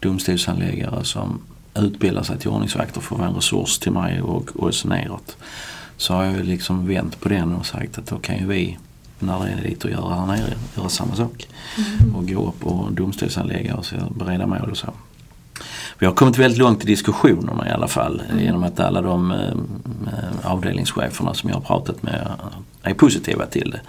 domstolshandläggare 0.00 1.04
som 1.04 1.40
utbildar 1.74 2.22
sig 2.22 2.38
till 2.38 2.50
ordningsvakter 2.50 3.00
för 3.00 3.14
att 3.14 3.18
vara 3.18 3.28
en 3.28 3.34
resurs 3.34 3.78
till 3.78 3.92
mig 3.92 4.22
och 4.22 4.62
oss 4.62 4.84
neråt. 4.84 5.36
Så 5.96 6.14
har 6.14 6.24
jag 6.24 6.44
liksom 6.44 6.86
vänt 6.86 7.20
på 7.20 7.28
den 7.28 7.52
och 7.52 7.66
sagt 7.66 7.98
att 7.98 8.06
då 8.06 8.18
kan 8.18 8.38
ju 8.38 8.46
vi 8.46 8.78
när 9.18 9.44
det 9.44 9.50
är 9.50 9.62
lite 9.62 9.88
att 9.88 9.94
göra 9.94 10.14
här 10.14 10.26
nere 10.26 10.54
göra 10.76 10.88
samma 10.88 11.14
sak. 11.14 11.48
Mm. 11.78 12.14
Och 12.14 12.28
gå 12.28 12.48
upp 12.48 12.66
och 12.66 12.92
domstolshandlägga 12.92 13.76
och 13.76 13.86
bereda 14.14 14.46
mål 14.46 14.70
och 14.70 14.76
så. 14.76 14.92
Vi 16.02 16.06
har 16.06 16.14
kommit 16.14 16.38
väldigt 16.38 16.58
långt 16.58 16.84
i 16.84 16.86
diskussionerna 16.86 17.68
i 17.68 17.70
alla 17.70 17.88
fall 17.88 18.22
Mm. 18.30 18.44
genom 18.44 18.64
att 18.64 18.80
alla 18.80 19.02
de 19.02 19.30
eh, 19.32 19.52
avdelningscheferna 20.42 21.34
som 21.34 21.48
jag 21.50 21.56
har 21.56 21.62
pratat 21.62 22.02
med 22.02 22.30
är 22.82 22.94
positiva 22.94 23.46
till 23.46 23.70
det. 23.70 23.80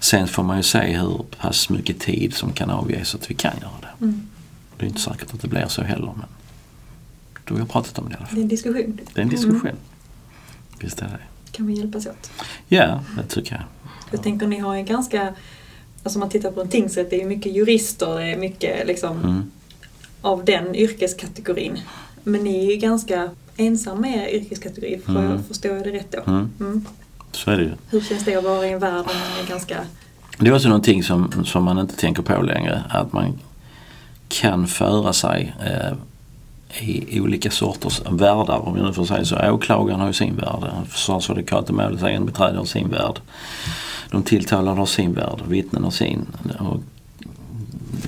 Sen 0.00 0.28
får 0.28 0.42
man 0.42 0.56
ju 0.56 0.62
se 0.62 0.78
hur 0.98 1.24
pass 1.40 1.68
mycket 1.70 2.00
tid 2.00 2.34
som 2.34 2.52
kan 2.52 2.70
avges 2.70 3.08
så 3.08 3.16
att 3.16 3.30
vi 3.30 3.34
kan 3.34 3.52
göra 3.60 3.70
det. 3.80 4.04
Mm. 4.04 4.22
Det 4.76 4.84
är 4.84 4.88
inte 4.88 5.00
säkert 5.00 5.34
att 5.34 5.40
det 5.40 5.48
blir 5.48 5.66
så 5.68 5.82
heller 5.82 6.12
men 6.16 6.26
då 7.44 7.54
har 7.54 7.60
vi 7.60 7.66
pratat 7.68 7.98
om 7.98 8.08
det 8.08 8.12
i 8.12 8.16
alla 8.16 8.22
Det 8.24 8.28
fall. 8.28 8.38
är 8.38 8.42
en 8.42 8.48
diskussion. 8.48 9.00
Det 9.14 9.20
är 9.20 9.22
en 9.22 9.28
diskussion. 9.30 9.60
Mm. 9.60 9.76
Visst 10.80 11.02
är 11.02 11.04
det. 11.06 11.52
Kan 11.52 11.66
vi 11.66 11.72
hjälpas 11.72 12.06
åt? 12.06 12.30
Ja, 12.68 13.00
det 13.16 13.26
tycker 13.28 13.54
jag. 13.54 13.62
Jag 14.10 14.22
tänker 14.22 14.46
ni 14.46 14.58
har 14.58 14.74
ju 14.76 14.82
ganska, 14.82 15.34
alltså 16.02 16.18
om 16.18 16.20
man 16.20 16.28
tittar 16.30 16.50
på 16.50 16.60
en 16.60 16.68
tingsrätt, 16.68 17.10
det 17.10 17.22
är 17.22 17.26
mycket 17.26 17.52
jurister, 17.56 18.14
det 18.18 18.32
är 18.32 18.36
mycket 18.36 18.86
liksom 18.86 19.16
Mm. 19.24 19.50
Av 20.22 20.44
den 20.44 20.74
yrkeskategorin. 20.74 21.78
Men 22.24 22.40
ni 22.44 22.66
är 22.66 22.70
ju 22.70 22.76
ganska 22.76 23.30
ensamma 23.56 24.08
i 24.08 24.14
er 24.14 24.28
yrkeskategori, 24.28 25.00
får 25.06 25.12
Mm. 25.12 25.30
jag, 25.30 25.46
förstår 25.48 25.70
jag 25.76 25.84
det 25.84 25.90
rätt 25.92 26.12
då? 26.12 26.30
Mm. 26.32 26.50
Mm. 26.60 26.84
Så 27.32 27.50
är 27.50 27.56
det 27.56 27.62
ju. 27.62 27.70
Hur 27.90 28.00
känns 28.00 28.24
det 28.24 28.36
att 28.36 28.44
vara 28.44 28.66
i 28.66 28.72
en 28.72 28.78
värld 28.78 28.92
där 28.92 29.14
man 29.14 29.44
är 29.44 29.48
ganska... 29.48 29.78
Det 30.38 30.48
är 30.48 30.54
också 30.54 30.68
någonting 30.68 31.02
som, 31.02 31.44
som 31.44 31.64
man 31.64 31.78
inte 31.78 31.96
tänker 31.96 32.22
på 32.22 32.42
längre. 32.42 32.82
Att 32.90 33.12
man 33.12 33.38
kan 34.28 34.66
föra 34.66 35.12
sig 35.12 35.54
eh, 35.66 35.92
i 36.88 37.20
olika 37.20 37.50
sorters 37.50 38.00
världar 38.10 38.68
om 38.68 38.76
jag 38.76 38.86
nu 38.86 38.92
får 38.92 39.04
säga 39.04 39.24
så. 39.24 39.50
Åklagaren 39.50 40.00
har 40.00 40.06
ju 40.06 40.12
sin 40.12 40.36
värld. 40.36 40.70
Försvarsadvokaten, 40.88 41.76
målsäganden, 41.76 42.26
beträdare 42.26 42.56
har 42.56 42.64
sin 42.64 42.88
värld. 42.88 43.20
De 44.10 44.22
tilltalade 44.22 44.76
har 44.78 44.86
sin 44.86 45.12
värld. 45.12 45.38
Vittnen 45.48 45.84
har 45.84 45.90
sin. 45.90 46.26
Och 46.58 46.80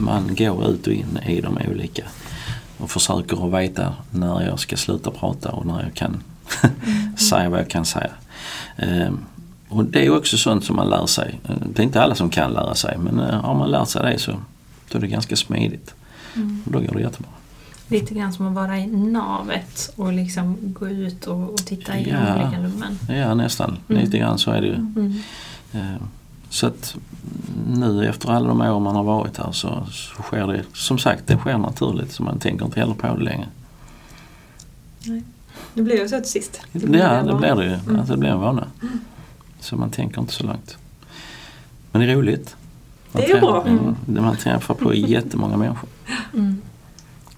man 0.00 0.34
går 0.34 0.68
ut 0.70 0.86
och 0.86 0.92
in 0.92 1.18
i 1.26 1.40
de 1.40 1.58
olika. 1.70 2.04
Och 2.78 2.90
försöker 2.90 3.46
att 3.46 3.62
veta 3.62 3.94
när 4.10 4.42
jag 4.42 4.58
ska 4.60 4.76
sluta 4.76 5.10
prata 5.10 5.50
och 5.52 5.66
när 5.66 5.82
jag 5.82 5.94
kan 5.94 6.22
säga 7.30 7.50
vad 7.50 7.60
jag 7.60 7.68
kan 7.70 7.84
säga. 7.84 8.10
Ehm, 8.76 9.18
och 9.68 9.84
det 9.84 10.06
är 10.06 10.16
också 10.16 10.36
sånt 10.38 10.64
som 10.64 10.76
man 10.76 10.90
lär 10.90 11.06
sig. 11.06 11.40
Det 11.74 11.82
är 11.82 11.84
inte 11.84 12.02
alla 12.02 12.14
som 12.14 12.30
kan 12.30 12.52
lära 12.52 12.74
sig 12.74 12.98
men 12.98 13.20
eh, 13.20 13.40
har 13.40 13.54
man 13.54 13.70
lärt 13.70 13.88
sig 13.88 14.02
det 14.12 14.18
så 14.18 14.32
då 14.90 14.98
är 14.98 15.02
det 15.02 15.06
ganska 15.08 15.36
smidigt. 15.36 15.94
Och 16.66 16.72
då 16.72 16.78
går 16.80 16.94
det 16.94 17.00
jättebra. 17.00 17.30
Lite 17.88 18.14
grann 18.14 18.32
som 18.32 18.46
att 18.48 18.54
vara 18.54 18.78
i 18.78 18.86
navet 18.86 19.92
och 19.96 20.12
liksom 20.12 20.56
gå 20.62 20.88
ut 20.88 21.26
och, 21.26 21.50
och 21.50 21.66
titta 21.66 21.98
i 21.98 22.10
Ja. 22.10 22.34
olika 22.34 22.58
rummen. 22.62 22.98
Ja 23.08 23.34
nästan, 23.34 23.76
Mm. 23.88 24.02
lite 24.04 24.18
grann 24.18 24.38
så 24.38 24.50
är 24.50 24.60
det 24.60 24.66
ju. 24.66 24.74
Mm. 24.74 25.20
Så 26.52 26.66
att 26.66 26.96
nu 27.74 28.08
efter 28.08 28.30
alla 28.30 28.48
de 28.48 28.60
år 28.60 28.80
man 28.80 28.96
har 28.96 29.02
varit 29.04 29.36
här 29.38 29.52
så, 29.52 29.86
så 29.90 30.22
sker 30.22 30.46
det, 30.46 30.62
som 30.74 30.98
sagt 30.98 31.26
det 31.26 31.36
sker 31.38 31.58
naturligt 31.58 32.12
så 32.12 32.22
man 32.22 32.38
tänker 32.38 32.64
inte 32.64 32.80
heller 32.80 32.94
på 32.94 33.06
det 33.16 33.22
längre. 33.24 33.48
Det 35.74 35.82
blev 35.82 35.96
ju 35.98 36.08
så 36.08 36.16
till 36.20 36.30
sist. 36.30 36.60
Ja 36.72 37.22
det 37.22 37.34
blir 37.34 37.54
det 37.54 37.64
ju, 37.64 37.72
Mm. 37.74 37.96
alltså, 37.98 38.12
det 38.14 38.18
blir 38.18 38.30
en 38.30 38.40
vana. 38.40 38.66
Så 39.60 39.76
man 39.76 39.90
tänker 39.90 40.20
inte 40.20 40.32
så 40.32 40.46
långt. 40.46 40.76
Men 41.92 42.02
det 42.02 42.12
är 42.12 42.16
roligt. 42.16 42.56
Man 43.12 43.22
Det 43.22 43.26
är 43.30 43.34
träffar- 43.34 43.40
bra. 43.46 43.64
Mm. 43.66 43.94
Man 44.06 44.36
träffar 44.36 44.74
på 44.74 44.94
jättemånga 44.94 45.56
människor. 45.56 45.88
Mm. 46.34 46.60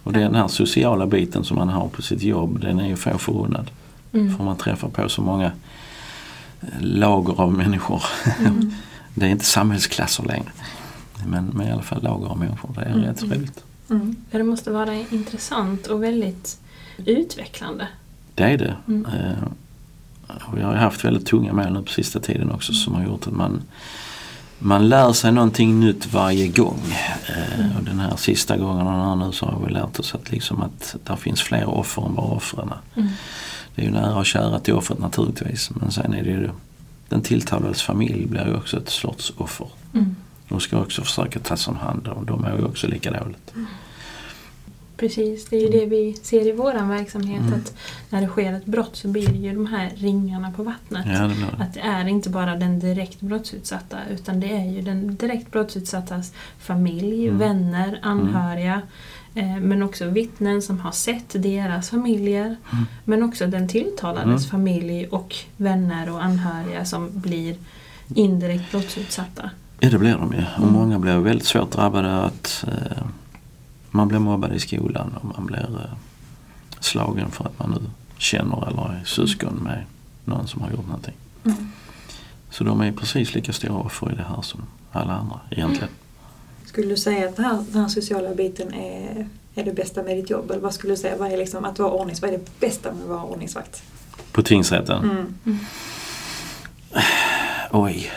Och 0.03 0.13
den 0.13 0.35
här 0.35 0.49
sociala 0.49 1.07
biten 1.07 1.45
som 1.45 1.57
man 1.57 1.69
har 1.69 1.89
på 1.89 2.03
sitt 2.03 2.23
jobb 2.23 2.61
den 2.61 2.81
är 2.81 2.89
ju 2.89 2.97
få 2.97 3.19
förunnad. 3.19 3.71
Mm. 4.13 4.37
För 4.37 4.45
man 4.45 4.57
träffar 4.57 4.89
på 4.89 5.09
så 5.09 5.23
många 5.23 5.53
eh, 6.61 6.69
lager 6.81 7.41
av 7.41 7.53
människor. 7.53 8.03
Mm. 8.39 8.75
Det 9.15 9.27
är 9.27 9.31
inte 9.31 9.45
samhällsklasser 9.45 10.25
längre. 10.25 10.53
Men, 11.27 11.45
men 11.47 11.69
i 11.69 11.71
alla 11.73 11.83
fall 11.83 12.03
lager 12.03 12.27
av 12.27 12.39
människor. 12.39 12.71
Det 12.75 12.81
är 12.81 12.87
Mm. 12.93 13.03
rätt 13.05 13.23
roligt. 13.23 13.65
Mm. 13.91 14.17
Ja, 14.31 14.39
det 14.39 14.45
måste 14.45 14.71
vara 14.71 14.95
intressant 14.95 15.87
och 15.87 16.03
väldigt 16.03 16.59
utvecklande. 17.07 17.89
Det 18.35 18.43
är 18.43 18.59
det. 18.59 18.77
Mm. 18.89 19.07
Och 20.27 20.59
jag 20.61 20.67
har 20.67 20.75
haft 20.75 21.05
väldigt 21.05 21.27
tunga 21.27 21.53
mål 21.53 21.73
nu 21.73 21.83
på 21.83 21.91
sista 21.91 22.21
tiden 22.21 22.51
också 22.51 22.73
som 22.73 22.95
har 22.95 23.05
gjort 23.05 23.27
att 23.27 23.33
man 23.33 23.63
man 24.59 24.89
lär 24.89 25.13
sig 25.13 25.33
någonting 25.33 25.81
nytt 25.81 26.13
varje 26.13 26.49
gång. 26.49 26.81
Eh, 27.29 27.77
och 27.79 27.85
den 27.85 27.99
här 28.01 28.17
sista 28.17 28.57
gången 28.57 28.85
den 28.87 28.95
här 28.95 29.17
nu 29.17 29.33
så 29.33 29.47
har 29.47 29.67
vi 29.67 29.73
lärt 29.73 29.99
oss 29.99 30.15
att, 30.15 30.31
liksom 30.31 30.63
att 30.63 30.97
där 31.05 31.17
finns 31.17 31.43
fler 31.43 31.69
offer 31.69 32.07
än 32.07 32.15
bara 32.15 32.27
offren. 32.27 32.71
Mm. 32.97 33.09
Det 33.75 33.83
är 33.83 33.87
ju 33.87 33.93
nära 33.93 34.17
och 34.17 34.27
kära 34.27 34.61
till 34.61 34.75
offret 34.75 34.99
naturligtvis 34.99 35.71
men 35.71 35.91
sen 35.91 36.15
är 36.15 36.23
det 36.23 36.31
ju 36.31 36.51
den 37.09 37.23
tilltalades 37.23 37.83
familj 37.83 38.27
blir 38.27 38.47
ju 38.47 38.55
också 38.57 38.77
ett 38.77 38.89
sorts 38.89 39.33
offer. 39.37 39.69
Mm. 39.95 40.17
De 40.49 40.61
ska 40.61 40.79
också 40.81 41.03
försöka 41.03 41.39
tas 41.39 41.69
om 41.69 41.77
hand 41.77 42.09
och 42.09 42.27
de 42.27 42.41
mår 42.43 42.57
ju 42.59 42.65
också 42.65 42.87
lika 42.87 43.11
dåligt. 43.11 43.53
Precis, 44.97 45.47
det 45.49 45.57
är 45.57 45.61
ju 45.61 45.69
det 45.81 45.87
vi 45.87 46.15
ser 46.23 46.47
i 46.49 46.53
vår 46.53 46.89
verksamhet 46.89 47.41
Mm. 47.41 47.55
att 47.55 47.75
när 48.11 48.21
det 48.21 48.27
sker 48.27 48.53
ett 48.53 48.67
brott 48.67 48.97
så 48.97 49.09
blir 49.09 49.27
det 49.29 49.39
ju 49.39 49.55
de 49.55 49.67
här 49.67 49.93
ringarna 49.97 50.53
på 50.57 50.63
vattnet. 50.63 51.07
Ja, 51.07 51.13
det 51.13 51.29
det. 51.29 51.63
Att 51.65 51.75
det 51.75 51.81
är 51.81 52.09
inte 52.09 52.31
bara 52.31 52.57
den 52.57 52.81
direkt 52.81 53.21
brottsutsatta 53.21 53.99
utan 54.11 54.41
det 54.41 54.53
är 54.53 54.65
ju 54.65 54.83
den 54.83 55.17
direkt 55.17 55.51
brottsutsattes 55.53 56.33
familj, 56.59 57.27
Mm. 57.27 57.39
vänner, 57.39 57.99
anhöriga. 58.03 58.83
Eh, 59.35 59.57
men 59.61 59.83
också 59.83 60.07
vittnen 60.09 60.63
som 60.63 60.81
har 60.81 60.93
sett 60.93 61.43
deras 61.43 61.91
familjer. 61.91 62.45
Mm. 62.73 62.85
Men 63.05 63.23
också 63.23 63.47
den 63.47 63.69
tilltalades 63.69 64.25
Mm. 64.27 64.51
familj 64.51 65.07
och 65.07 65.35
vänner 65.57 66.11
och 66.13 66.25
anhöriga 66.25 66.85
som 66.85 67.11
blir 67.21 67.57
indirekt 68.15 68.71
brottsutsatta. 68.71 69.51
Ja 69.81 69.91
det 69.91 69.99
blir 69.99 70.13
de 70.13 70.33
ju. 70.33 70.45
Och 70.57 70.63
Mm. 70.63 70.73
många 70.73 70.99
blir 70.99 71.17
väldigt 71.19 71.47
svårt 71.47 71.71
drabbade 71.73 72.21
att 72.25 72.65
eh, 72.69 73.03
man 73.91 74.09
blir 74.09 74.19
mobbad 74.19 74.53
i 74.53 74.59
skolan 74.61 75.15
och 75.21 75.25
man 75.25 75.47
blir 75.47 75.81
eh, 75.85 75.97
slagen 76.81 77.31
för 77.31 77.45
att 77.45 77.59
man 77.59 77.71
nu 77.71 77.81
känner 78.19 78.69
eller 78.69 78.83
är 78.83 79.05
syskon 79.05 79.55
med 79.55 79.85
någon 80.25 80.47
som 80.49 80.63
har 80.63 80.71
gjort 80.71 80.87
någonting. 80.87 81.15
Mm. 81.45 81.71
Så 82.51 82.65
de 82.65 82.81
är 82.81 82.93
precis 82.93 83.35
lika 83.35 83.53
stora 83.53 83.75
offer 83.79 84.13
i 84.13 84.15
det 84.15 84.25
här 84.29 84.43
som 84.43 84.61
alla 84.93 85.13
andra 85.13 85.41
egentligen. 85.51 85.89
Skulle 86.75 86.89
du 86.89 86.97
säga 86.97 87.29
att 87.29 87.37
den 87.37 87.45
här, 87.45 87.65
den 87.73 87.83
här 87.83 87.89
sociala 87.89 88.35
biten 88.35 88.75
är, 88.75 89.29
är 89.55 89.65
det 89.65 89.73
bästa 89.73 90.03
med 90.03 90.17
ditt 90.17 90.31
jobb? 90.31 90.51
Eller 90.51 90.61
vad 90.61 90.75
skulle 90.75 90.93
du 90.93 90.97
säga, 90.97 91.17
vad 91.17 91.33
är 91.33 91.37
liksom 91.37 91.65
att 91.65 91.79
vara 91.79 91.91
ordnings, 91.91 92.23
vad 92.23 92.31
är 92.35 92.39
det 92.39 92.61
bästa 92.61 92.93
med 92.93 93.03
att 93.03 93.09
vara 93.09 93.23
ordningsvakt? 93.23 93.83
På 94.33 94.43
tingsrätten. 94.43 95.05
Mm. 95.45 95.59
Oj. 97.71 98.11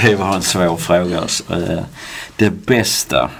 det 0.02 0.14
var 0.14 0.34
en 0.36 0.42
svår 0.42 0.76
fråga. 0.76 1.20
alltså. 1.20 1.54
Eh, 1.54 1.82
Det 2.36 2.50
bästa. 2.50 3.30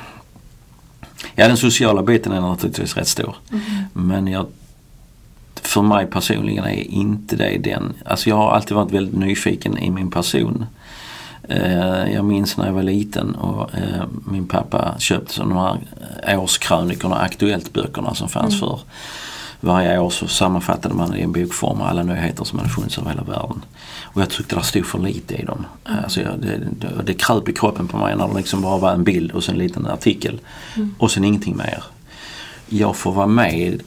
Ja 1.34 1.48
den 1.48 1.56
sociala 1.56 2.02
biten 2.02 2.32
är 2.32 2.40
naturligtvis 2.40 2.96
rätt 2.96 3.08
stor. 3.08 3.36
Mm. 3.52 3.62
Men 3.92 4.26
jag, 4.26 4.46
för 5.54 5.82
mig 5.82 6.06
personligen 6.06 6.64
är 6.64 6.90
inte 6.90 7.36
det 7.36 7.58
den. 7.58 7.94
Alltså 8.04 8.28
jag 8.28 8.36
har 8.36 8.50
alltid 8.50 8.76
varit 8.76 8.92
väldigt 8.92 9.14
nyfiken 9.18 9.78
i 9.78 9.90
min 9.90 10.10
person. 10.10 10.66
Eh, 11.48 12.12
Jag 12.14 12.24
minns 12.24 12.56
när 12.56 12.66
jag 12.66 12.72
var 12.72 12.82
liten 12.82 13.34
och 13.34 13.74
eh, 13.74 14.04
min 14.30 14.48
pappa 14.48 14.94
köpte 14.98 15.32
så 15.32 15.42
de 15.42 15.56
här 15.56 15.78
eh, 16.26 16.42
årskrönikorna, 16.42 17.16
Aktuellt-böckerna 17.16 18.14
som 18.14 18.28
fanns 18.28 18.54
Mm. 18.54 18.58
för 18.60 18.80
varje 19.60 19.98
år 19.98 20.10
så 20.10 20.28
sammanfattade 20.28 20.94
man 20.94 21.16
i 21.16 21.20
en 21.22 21.32
bokform 21.32 21.80
alla 21.82 22.02
nyheter 22.02 22.44
som 22.44 22.58
hade 22.58 22.70
funnits 22.70 22.98
över 22.98 23.10
hela 23.10 23.22
världen. 23.22 23.64
Och 24.02 24.20
jag 24.22 24.30
tyckte 24.30 24.56
det 24.56 24.62
stod 24.62 24.86
för 24.86 24.98
lite 24.98 25.34
i 25.34 25.44
dem. 25.44 25.66
Alltså 26.04 26.20
jag, 26.20 26.38
det, 26.40 26.56
det, 26.80 27.02
det 27.04 27.14
kröp 27.14 27.48
i 27.48 27.52
kroppen 27.52 27.88
på 27.88 27.96
mig 27.96 28.16
när 28.16 28.28
det 28.28 28.34
liksom 28.34 28.62
bara 28.62 28.78
var 28.78 28.92
en 28.92 29.04
bild 29.04 29.30
och 29.32 29.44
så 29.44 29.52
en 29.52 29.58
liten 29.58 29.86
artikel. 29.86 30.40
Mm. 30.76 30.94
Och 30.98 31.10
sen 31.10 31.24
ingenting 31.24 31.56
mer. 31.56 31.82
Jag 32.68 32.96
får 32.96 33.12
vara 33.12 33.26
med 33.26 33.82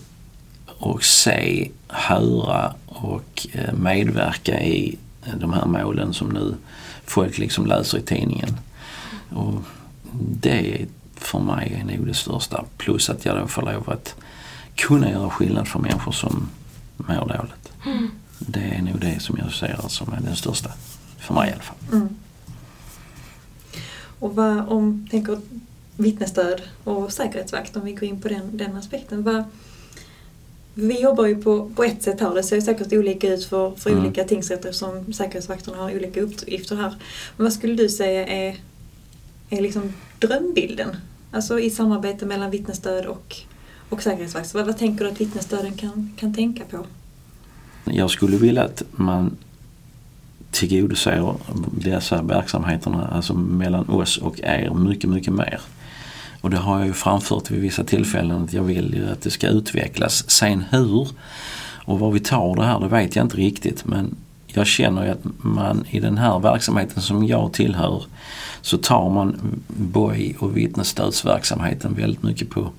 och 0.67 1.03
se, 1.03 1.71
höra 1.87 2.73
och 2.85 3.47
medverka 3.73 4.61
i 4.63 4.97
de 5.39 5.53
här 5.53 5.65
målen 5.65 6.13
som 6.13 6.29
nu 6.29 6.55
folk 7.11 7.37
liksom 7.37 7.65
läser 7.65 7.97
i 7.97 8.01
tidningen. 8.01 8.57
Och 9.29 9.63
det 10.11 10.81
är 10.81 10.87
för 11.15 11.39
mig 11.39 11.77
är 11.81 11.97
nog 11.97 12.07
det 12.07 12.13
största. 12.13 12.65
Plus 12.77 13.09
att 13.09 13.25
jag 13.25 13.37
då 13.37 13.47
får 13.47 13.61
lov 13.61 13.89
att 13.89 14.15
kunna 14.75 15.11
göra 15.11 15.29
skillnad 15.29 15.67
för 15.67 15.79
människor 15.79 16.11
som 16.11 16.49
mår 16.97 17.27
dåligt. 17.37 17.71
Mm. 17.85 18.11
Det 18.39 18.59
är 18.59 18.81
nog 18.81 18.99
det 18.99 19.19
som 19.19 19.37
jag 19.37 19.53
ser 19.53 19.79
som 19.87 20.13
är 20.13 20.21
den 20.21 20.35
största. 20.35 20.71
För 21.17 21.33
mig 21.33 21.49
i 21.49 21.53
alla 21.53 21.61
fall. 21.61 21.77
Mm. 21.91 22.09
Och 24.19 24.35
vad, 24.35 24.69
om 24.69 25.07
tänker 25.11 25.39
vittnesstöd 25.97 26.61
och 26.83 27.13
säkerhetsvakt, 27.13 27.75
om 27.75 27.85
vi 27.85 27.93
går 27.93 28.03
in 28.03 28.21
på 28.21 28.27
den, 28.27 28.57
den 28.57 28.77
aspekten. 28.77 29.23
Vad, 29.23 29.43
vi 30.73 31.01
jobbar 31.01 31.25
ju 31.25 31.41
på, 31.41 31.69
på 31.75 31.83
ett 31.83 32.03
sätt 32.03 32.19
här. 32.19 32.33
Det 32.35 32.43
ser 32.43 32.61
säkert 32.61 32.93
olika 32.93 33.33
ut 33.33 33.45
för, 33.45 33.71
för 33.75 33.89
Mm. 33.89 34.03
olika 34.03 34.23
tingsrätter 34.23 34.71
som 34.71 35.13
säkerhetsvakterna 35.13 35.77
har 35.77 35.95
olika 35.95 36.21
uppgifter 36.21 36.75
här. 36.75 36.95
Men 37.37 37.43
vad 37.43 37.53
skulle 37.53 37.75
du 37.75 37.89
säga 37.89 38.27
är, 38.27 38.55
är 39.49 39.61
liksom 39.61 39.93
drömbilden? 40.19 40.95
Alltså 41.31 41.59
i 41.59 41.69
samarbete 41.69 42.25
mellan 42.25 42.51
vittnesstöd 42.51 43.05
och, 43.05 43.35
och 43.89 44.03
säkerhetsvakt. 44.03 44.53
Vad, 44.53 44.65
vad 44.65 44.77
tänker 44.77 45.05
du 45.05 45.11
att 45.11 45.21
vittnesstöden 45.21 45.73
kan, 45.73 46.13
kan 46.19 46.33
tänka 46.33 46.63
på? 46.71 46.85
Jag 47.83 48.11
skulle 48.11 48.37
vilja 48.37 48.63
att 48.63 48.83
man 48.91 49.37
tillgodoser 50.51 51.35
dessa 51.71 52.21
verksamheterna, 52.21 53.07
alltså 53.07 53.33
mellan 53.33 53.89
oss 53.89 54.17
och 54.17 54.39
er, 54.39 54.73
mycket, 54.73 55.09
mycket 55.09 55.33
mer. 55.33 55.61
Och 56.41 56.49
det 56.49 56.57
har 56.57 56.77
jag 56.77 56.87
ju 56.87 56.93
framfört 56.93 57.51
vid 57.51 57.61
vissa 57.61 57.83
tillfällen 57.83 58.43
att 58.43 58.53
jag 58.53 58.63
vill 58.63 58.93
ju 58.93 59.11
att 59.11 59.21
det 59.21 59.31
ska 59.31 59.47
utvecklas. 59.47 60.29
Sen 60.29 60.63
hur 60.69 61.07
och 61.85 61.99
var 61.99 62.11
vi 62.11 62.19
tar 62.19 62.55
det 62.55 62.65
här, 62.65 62.79
det 62.79 62.87
vet 62.87 63.15
jag 63.15 63.25
inte 63.25 63.37
riktigt. 63.37 63.85
Men 63.85 64.15
jag 64.47 64.67
känner 64.67 65.05
ju 65.05 65.11
att 65.11 65.23
man 65.37 65.85
i 65.89 65.99
den 65.99 66.17
här 66.17 66.39
verksamheten 66.39 67.01
som 67.01 67.27
jag 67.27 67.53
tillhör 67.53 68.03
så 68.61 68.77
tar 68.77 69.09
man 69.09 69.61
BOJ 69.67 70.35
och 70.39 70.57
vittnesstödsverksamheten 70.57 71.93
väldigt 71.93 72.23
mycket 72.23 72.49
på 72.49 72.69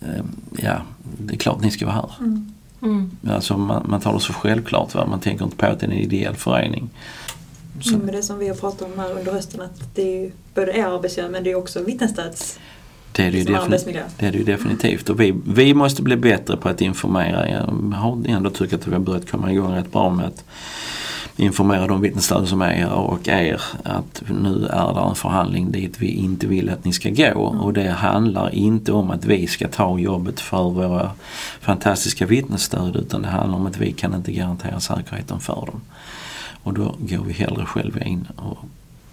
eh, 0.00 0.24
Ja, 0.58 0.82
det 1.02 1.34
är 1.34 1.38
klart 1.38 1.60
ni 1.60 1.70
ska 1.70 1.86
vara 1.86 1.94
här. 1.94 2.10
Mm. 2.82 3.10
Alltså 3.28 3.58
man, 3.58 3.86
man 3.88 4.00
tar 4.00 4.14
det 4.14 4.20
så 4.20 4.32
självklart. 4.32 4.94
Va? 4.94 5.06
Man 5.06 5.20
tänker 5.20 5.44
inte 5.44 5.56
på 5.56 5.66
att 5.66 5.80
det 5.80 5.86
är 5.86 5.90
en 5.90 5.96
ideell 5.96 6.36
förening. 6.36 6.90
Så, 7.84 7.94
Mm, 7.94 8.06
med 8.06 8.14
det 8.14 8.22
som 8.22 8.38
vi 8.38 8.48
har 8.48 8.54
pratat 8.54 8.82
om 8.82 8.98
här 8.98 9.10
under 9.18 9.32
hösten 9.32 9.60
att 9.60 9.94
det 9.94 10.02
är 10.02 10.22
ju 10.22 10.30
både 10.54 10.72
er 10.78 10.84
arbetsmiljö 10.86 11.30
men 11.30 11.44
det 11.44 11.50
är 11.50 11.54
också 11.54 11.82
vittnesstöds 11.82 12.58
det, 13.12 13.22
är 13.22 13.30
det, 13.30 13.38
ju 13.38 13.44
liksom 13.44 13.72
defini- 13.72 14.02
det 14.18 14.26
är 14.26 14.32
det 14.32 14.38
ju 14.38 14.44
definitivt. 14.44 15.10
Och 15.10 15.20
vi, 15.20 15.34
vi 15.46 15.74
måste 15.74 16.02
bli 16.02 16.16
bättre 16.16 16.56
på 16.56 16.68
att 16.68 16.80
informera. 16.80 17.48
Jag 17.48 17.60
har 17.96 18.22
ändå 18.28 18.50
tyckt 18.50 18.72
att 18.74 18.86
vi 18.86 18.92
har 18.92 18.98
börjat 19.00 19.30
komma 19.30 19.52
igång 19.52 19.74
rätt 19.74 19.92
bra 19.92 20.10
med 20.10 20.26
att 20.26 20.44
informera 21.36 21.86
de 21.86 22.00
vittnesstöd 22.00 22.48
som 22.48 22.62
är 22.62 22.92
och 22.92 23.28
er 23.28 23.62
att 23.82 24.22
nu 24.42 24.66
är 24.66 24.94
det 24.94 25.00
en 25.08 25.14
förhandling 25.14 25.72
dit 25.72 25.96
vi 25.98 26.08
inte 26.08 26.46
vill 26.46 26.70
att 26.70 26.84
ni 26.84 26.92
ska 26.92 27.10
gå. 27.10 27.40
Och 27.60 27.72
det 27.72 27.90
handlar 27.90 28.54
inte 28.54 28.92
om 28.92 29.10
att 29.10 29.24
vi 29.24 29.46
ska 29.46 29.68
ta 29.68 29.98
jobbet 29.98 30.40
för 30.40 30.70
våra 30.70 31.10
fantastiska 31.60 32.26
vittnesstöd 32.26 32.96
utan 32.96 33.22
det 33.22 33.28
handlar 33.28 33.58
om 33.58 33.66
att 33.66 33.76
vi 33.78 33.92
kan 33.92 34.14
inte 34.14 34.32
garantera 34.32 34.80
säkerheten 34.80 35.40
för 35.40 35.54
dem. 35.54 35.80
Och 36.64 36.74
då 36.74 36.96
går 36.98 37.24
vi 37.24 37.32
hellre 37.32 37.66
själva 37.66 38.00
in 38.00 38.28
och 38.36 38.58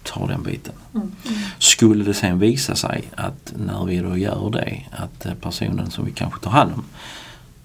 tar 0.02 0.28
den 0.28 0.42
biten. 0.42 0.74
Mm. 0.94 1.12
Skulle 1.58 2.04
det 2.04 2.14
sen 2.14 2.38
visa 2.38 2.74
sig 2.74 3.04
att 3.16 3.52
när 3.56 3.84
vi 3.84 3.98
då 3.98 4.16
gör 4.16 4.50
det 4.50 4.86
att 4.90 5.40
personen 5.40 5.90
som 5.90 6.04
vi 6.04 6.12
kanske 6.12 6.40
tar 6.40 6.50
hand 6.50 6.72
om 6.72 6.84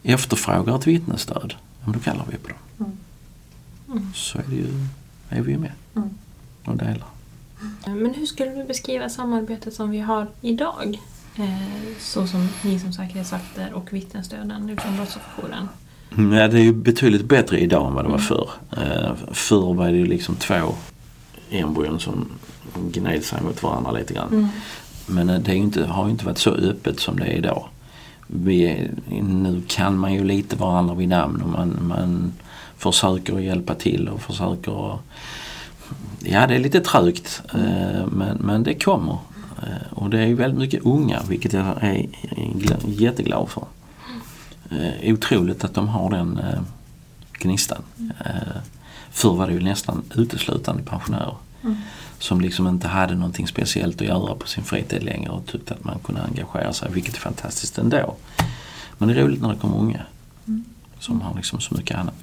efterfrågar 0.04 0.76
ett 0.76 0.88
vittnesstöd, 0.88 1.54
då 1.86 2.00
kallar 2.00 2.26
vi 2.32 2.38
på 2.38 2.48
dem. 2.48 2.58
Mm. 2.80 2.98
Mm. 3.92 4.14
Så 4.16 4.38
är, 4.38 4.44
det 4.50 4.56
ju, 4.56 4.68
är 5.30 5.42
vi 5.42 5.52
ju 5.52 5.58
med 5.58 5.72
Mm. 5.96 6.10
och 6.66 6.78
delar. 6.78 7.08
Men 7.86 8.14
hur 8.14 8.26
skulle 8.26 8.52
du 8.52 8.64
beskriva 8.64 9.10
samarbetet 9.10 9.74
som 9.74 9.90
vi 9.90 10.00
har 10.00 10.28
idag? 10.42 11.00
Eh, 11.36 11.98
så 12.00 12.28
som 12.28 12.50
ni 12.64 12.80
som 12.80 12.94
säkerhetsvakter 12.94 13.74
och 13.74 13.94
vittnesstöden 13.94 14.70
utifrån 14.70 14.96
brottsofferjouren. 14.96 15.70
Mm, 16.18 16.34
Ja, 16.38 16.48
det 16.48 16.58
är 16.60 16.64
ju 16.64 16.74
betydligt 16.74 17.26
bättre 17.26 17.60
idag 17.60 17.88
än 17.88 17.94
vad 17.94 18.06
det 18.06 18.10
var 18.10 18.16
Mm. 18.18 18.28
förr. 18.28 18.50
Eh, 18.78 19.12
förr 19.32 19.74
var 19.74 19.88
det 19.88 19.98
ju 19.98 20.06
liksom 20.06 20.36
två 20.36 20.76
embryon 21.52 22.00
som 22.00 22.26
gned 22.92 23.24
sig 23.24 23.42
mot 23.42 23.64
varandra 23.64 23.92
lite 23.92 24.14
grann. 24.14 24.28
Mm. 24.32 24.48
Men 25.06 25.30
eh, 25.30 25.40
det 25.40 25.56
inte, 25.56 25.86
har 25.86 26.06
ju 26.06 26.12
inte 26.12 26.26
varit 26.26 26.38
så 26.38 26.50
öppet 26.52 27.00
som 27.00 27.20
det 27.20 27.26
är 27.26 27.38
idag. 27.38 27.66
Vi 28.28 28.90
nu 29.22 29.62
kan 29.68 29.98
man 29.98 30.14
ju 30.14 30.24
lite 30.24 30.56
varandra 30.56 30.94
vid 30.96 31.10
namn 31.10 31.42
och 31.42 31.50
man, 31.50 31.78
man 31.82 32.34
försöker 32.78 33.36
att 33.36 33.44
hjälpa 33.44 33.74
till 33.76 34.08
och 34.10 34.22
försöker 34.22 34.94
att... 34.94 35.00
Ja, 36.20 36.48
det 36.48 36.56
är 36.56 36.60
lite 36.60 36.80
trögt 36.80 37.42
eh, 37.54 38.06
men, 38.12 38.38
men 38.40 38.64
det 38.64 38.74
kommer. 38.74 39.18
Eh, 39.64 39.94
Och 39.94 40.10
det 40.10 40.20
är 40.20 40.26
ju 40.26 40.36
väldigt 40.36 40.60
mycket 40.60 40.86
unga 40.86 41.22
vilket 41.30 41.54
jag 41.54 41.66
är 41.82 42.06
gl- 42.36 42.84
jätteglad 42.86 43.50
för. 43.50 43.64
Eh, 44.72 45.14
Otroligt 45.14 45.64
att 45.64 45.74
de 45.74 45.88
har 45.88 46.10
den 46.10 46.38
eh, 46.38 46.60
gnistan. 47.40 47.82
Eh, 48.26 48.32
Förr 49.10 49.36
var 49.36 49.48
det 49.48 49.54
ju 49.54 49.60
nästan 49.62 50.04
uteslutande 50.16 50.84
pensionärer 50.84 51.36
Mm. 51.64 51.78
som 52.20 52.42
liksom 52.42 52.68
inte 52.68 52.88
hade 52.88 53.16
någonting 53.16 53.48
speciellt 53.48 54.02
att 54.02 54.08
göra 54.08 54.36
på 54.36 54.48
sin 54.48 54.64
fritid 54.64 55.04
längre 55.04 55.30
och 55.30 55.46
tyckte 55.46 55.74
att 55.74 55.84
man 55.84 56.00
kunde 56.00 56.22
engagera 56.24 56.74
sig, 56.74 56.92
vilket 56.92 57.16
är 57.16 57.20
fantastiskt 57.20 57.78
ändå. 57.78 58.16
Men 58.98 59.08
det 59.10 59.16
är 59.16 59.24
roligt 59.26 59.42
när 59.42 59.50
det 59.50 59.56
kommer 59.60 59.78
unga 59.78 60.02
Mm. 60.48 60.64
som 61.00 61.22
har 61.22 61.36
liksom 61.36 61.60
så 61.60 61.76
mycket 61.76 61.98
annat. 61.98 62.14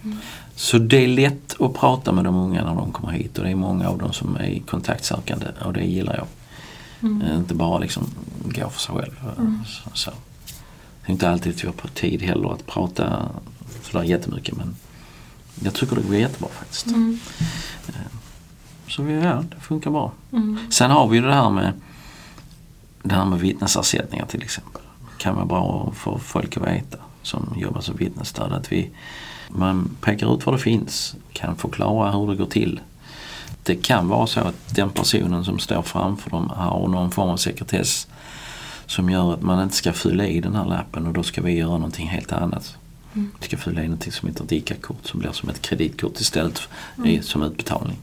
Så 0.57 0.79
det 0.79 1.05
är 1.05 1.09
lätt 1.09 1.61
att 1.61 1.75
prata 1.75 2.13
med 2.13 2.25
de 2.25 2.37
unga 2.37 2.65
när 2.65 2.75
de 2.75 2.93
kommer 2.93 3.13
hit 3.13 3.39
och 3.39 3.45
det 3.45 3.51
är 3.51 3.55
många 3.55 3.89
av 3.89 3.99
dem 3.99 4.13
som 4.13 4.37
är 4.37 4.59
kontaktsökande 4.67 5.47
och 5.65 5.73
det 5.73 5.85
gillar 5.85 6.17
jag. 6.17 6.27
Mm. 7.11 7.23
Eh, 7.23 7.37
Inte 7.37 7.55
bara 7.55 7.79
liksom 7.79 8.07
gå 8.45 8.71
för 8.71 8.81
sig 8.81 8.95
själv. 8.95 9.15
Så, 9.67 9.91
så. 9.95 10.11
Det 11.07 11.11
är 11.11 11.13
inte 11.13 11.31
alltid 11.31 11.53
att 11.55 11.65
vi 11.65 11.67
har 11.67 11.89
tid 11.95 12.23
heller 12.23 12.53
att 12.53 12.67
prata 12.67 13.29
sådär 13.83 14.05
jättemycket 14.05 14.57
men 14.57 14.77
jag 15.63 15.75
tycker 15.75 15.97
det 15.97 16.03
går 16.03 16.17
jättebra 16.17 16.49
faktiskt. 16.49 16.87
Mm. 16.87 17.19
Så 18.89 19.03
vi, 19.03 19.15
ja, 19.15 19.45
det 19.51 19.61
funkar 19.61 19.91
bra. 19.91 20.13
Mm. 20.33 20.59
Sen 20.71 20.91
har 20.91 21.09
vi 21.09 21.17
ju 21.17 21.23
det 21.23 21.35
här 21.35 21.51
med 21.51 21.73
det 23.03 23.15
här 23.15 23.25
med 23.25 23.39
vittnesersättningar 23.39 24.27
till 24.27 24.43
exempel. 24.43 24.83
kan 25.19 25.35
vara 25.35 25.47
bra 25.47 25.93
för 25.95 26.19
folk 26.19 26.57
att 26.57 26.63
veta 26.63 26.99
som 27.23 27.55
jobbar 27.57 27.81
som 27.81 27.97
vittnesstöd. 27.97 28.53
Att 28.53 28.73
vi, 28.73 28.91
man 29.49 29.97
pekar 30.01 30.35
ut 30.35 30.47
var 30.47 30.53
det 30.53 30.59
finns, 30.59 31.17
kan 31.33 31.57
förklara 31.57 32.11
hur 32.11 32.31
det 32.31 32.37
går 32.37 32.47
till. 32.47 32.81
Det 33.63 33.77
kan 33.77 34.09
vara 34.09 34.27
så 34.27 34.41
att 34.41 34.75
den 34.75 34.91
personen 34.91 35.45
som 35.45 35.59
står 35.59 35.83
framför 35.83 36.31
dem 36.31 36.51
har 36.57 36.89
någon 36.89 37.11
form 37.11 37.29
av 37.29 37.37
sekretess 37.37 38.09
som 38.95 39.11
gör 39.11 39.35
att 39.35 39.43
man 39.43 39.63
inte 39.63 39.77
ska 39.77 39.93
fylla 39.93 40.27
i 40.27 40.41
den 40.41 40.55
här 40.55 40.65
lappen 40.65 41.07
och 41.07 41.13
då 41.13 41.23
ska 41.23 41.43
vi 41.43 41.53
göra 41.53 41.71
någonting 41.71 42.09
helt 42.09 42.33
annat. 42.33 42.77
Mm. 43.15 43.31
Vi 43.41 43.47
ska 43.47 43.57
fylla 43.57 43.83
i 43.83 43.85
någonting 43.85 44.13
som 44.13 44.29
heter 44.29 44.45
ett 44.45 44.53
ICA-kort 44.53 45.07
som 45.07 45.21
blir 45.21 45.33
som 45.33 45.49
ett 45.49 45.63
kreditkort 45.63 46.21
istället 46.21 46.61
i, 47.05 47.23
som 47.23 47.43
utbetalning. 47.43 47.97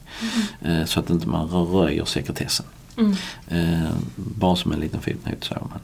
Eh, 0.60 0.84
så 0.84 1.00
att 1.00 1.10
inte 1.10 1.28
man 1.28 1.48
röjer 1.48 2.04
sekretessen. 2.04 2.66
Mm. 2.96 3.14
Eh, 3.48 3.90
bara 4.16 4.56
som 4.56 4.72
en 4.72 4.80
liten 4.80 5.00
fotnot 5.00 5.44
så. 5.44 5.54
Men, 5.70 5.80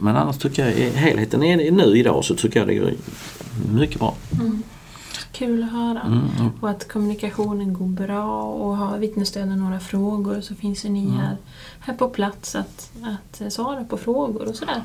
men 0.00 0.16
annars 0.16 0.38
tycker 0.38 0.68
jag 0.68 0.90
helheten 0.90 1.42
är 1.42 1.70
nu 1.70 1.98
idag 1.98 2.24
så 2.24 2.34
tycker 2.34 2.60
jag 2.60 2.68
det 2.68 2.74
går 2.74 2.94
mycket 3.72 3.98
bra. 3.98 4.14
Mm. 4.40 4.62
Kul 5.32 5.62
att 5.62 5.70
höra. 5.72 6.00
Mm. 6.00 6.28
Och 6.60 6.70
att 6.70 6.88
kommunikationen 6.92 7.72
går 7.74 7.86
bra 7.86 8.42
och 8.42 8.76
har 8.76 8.98
vittnesstöden 8.98 9.58
några 9.58 9.80
frågor 9.80 10.40
så 10.40 10.54
finns 10.54 10.82
det 10.82 10.88
ni 10.88 11.02
Mm. 11.04 11.14
här, 11.16 11.36
här 11.80 11.94
på 11.94 12.08
plats 12.08 12.54
att, 12.54 12.90
att 13.02 13.40
eh, 13.40 13.48
svara 13.48 13.84
på 13.84 13.96
frågor 13.96 14.48
och 14.48 14.54
sådär. 14.54 14.82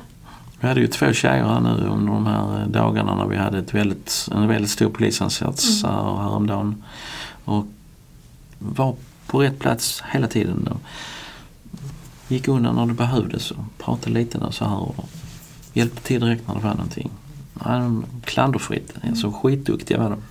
Vi 0.60 0.68
hade 0.68 0.80
ju 0.80 0.86
två 0.86 1.12
tjejer 1.12 1.44
här 1.44 1.60
nu 1.60 1.86
under 1.88 2.12
de 2.12 2.26
här 2.26 2.60
eh, 2.60 2.66
dagarna 2.68 3.14
när 3.14 3.26
vi 3.26 3.36
hade 3.36 3.58
ett 3.58 3.74
väldigt, 3.74 4.28
en 4.32 4.48
väldigt 4.48 4.70
stor 4.70 4.88
polisinsats 4.90 5.84
Mm. 5.84 5.96
här 5.96 6.16
häromdagen. 6.16 6.84
Och 7.44 7.66
var 8.58 8.94
på 9.26 9.42
rätt 9.42 9.58
plats 9.58 10.02
hela 10.12 10.26
tiden. 10.26 10.68
Och 10.70 10.80
gick 12.28 12.48
undan 12.48 12.74
när 12.76 12.86
det 12.86 12.92
behövdes 12.94 13.50
och 13.50 13.64
pratade 13.78 14.14
lite 14.14 14.38
och 14.38 14.54
så 14.54 14.64
här. 14.64 14.78
Och 14.98 15.08
hjälpte 15.72 16.02
till 16.02 16.20
direkt 16.20 16.48
när 16.48 16.54
det 16.54 16.60
var 16.60 16.74
någonting. 16.74 17.10
Klanderfritt. 18.24 18.94
Alltså 19.08 19.32
skitduktiga 19.32 19.98
var 19.98 20.10
de. 20.10 20.22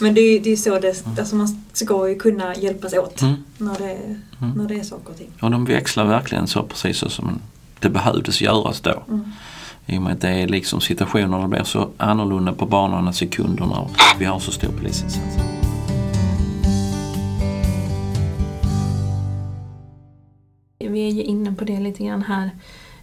Men 0.00 0.14
det 0.14 0.20
är 0.20 0.46
ju 0.48 0.56
så 0.56 0.78
det, 0.78 1.04
alltså 1.18 1.36
man 1.36 1.64
ska 1.72 2.08
ju 2.08 2.14
kunna 2.18 2.56
hjälpas 2.56 2.92
åt 2.94 3.22
Mm. 3.22 3.34
när, 3.58 3.78
det, 3.78 3.92
Mm. 4.42 4.52
när 4.56 4.68
det 4.68 4.74
är 4.74 4.82
saker 4.84 5.10
och 5.10 5.16
ting. 5.18 5.30
Och 5.40 5.50
de 5.50 5.64
växlar 5.64 6.04
verkligen 6.04 6.46
så 6.46 6.62
precis 6.62 6.96
så 6.96 7.08
som 7.10 7.38
det 7.80 7.88
behövdes 7.90 8.40
göras 8.42 8.80
då. 8.80 9.02
Mm. 9.08 9.32
I 9.86 9.98
och 9.98 10.02
med 10.02 10.12
att 10.12 10.20
det 10.20 10.28
är 10.28 10.48
liksom 10.48 10.80
situationerna 10.80 11.48
blir 11.48 11.64
så 11.64 11.88
annorlunda 11.96 12.52
på 12.52 12.66
banorna 12.66 13.12
sekunderna 13.12 13.78
och 13.80 13.90
vi 14.18 14.24
har 14.24 14.38
så 14.38 14.50
stor 14.52 14.68
polisinsats. 14.68 15.36
Vi 20.78 21.06
är 21.08 21.12
ju 21.12 21.22
inne 21.22 21.52
på 21.52 21.64
det 21.64 21.80
lite 21.80 22.04
grann 22.04 22.22
här. 22.22 22.50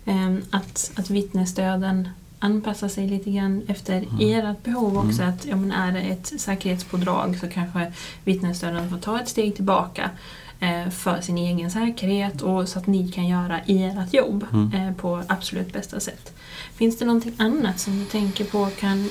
ehm, 0.06 0.42
Att, 0.52 0.92
att 0.96 1.10
vittnesstöden 1.10 2.10
anpassar 2.40 2.88
sig 2.88 3.08
lite 3.08 3.32
grann 3.32 3.62
efter 3.68 4.06
ert 4.22 4.64
behov 4.64 4.98
också. 4.98 5.24
Att 5.24 5.46
ja, 5.46 5.56
men 5.56 5.72
är 5.72 5.92
det 5.92 6.00
ett 6.00 6.34
säkerhetspådrag 6.42 7.38
så 7.42 7.48
kanske 7.48 7.92
vittnesstöden 8.24 8.90
får 8.90 8.98
ta 8.98 9.20
ett 9.22 9.30
steg 9.30 9.56
tillbaka 9.56 10.10
eh, 10.60 10.90
för 10.90 11.22
sin 11.22 11.38
egen 11.38 11.72
säkerhet 11.72 12.42
och 12.42 12.70
så 12.70 12.80
att 12.80 12.88
ni 12.88 13.12
kan 13.12 13.28
göra 13.28 13.60
ert 13.60 14.14
jobb 14.14 14.46
Mm. 14.54 14.74
eh, 14.74 14.94
på 14.94 15.24
absolut 15.28 15.74
bästa 15.74 16.00
sätt. 16.00 16.34
Finns 16.76 16.98
det 16.98 17.06
någonting 17.06 17.34
annat 17.38 17.80
som 17.80 18.00
du 18.00 18.06
tänker 18.06 18.46
på 18.46 18.70
kan, 18.80 19.10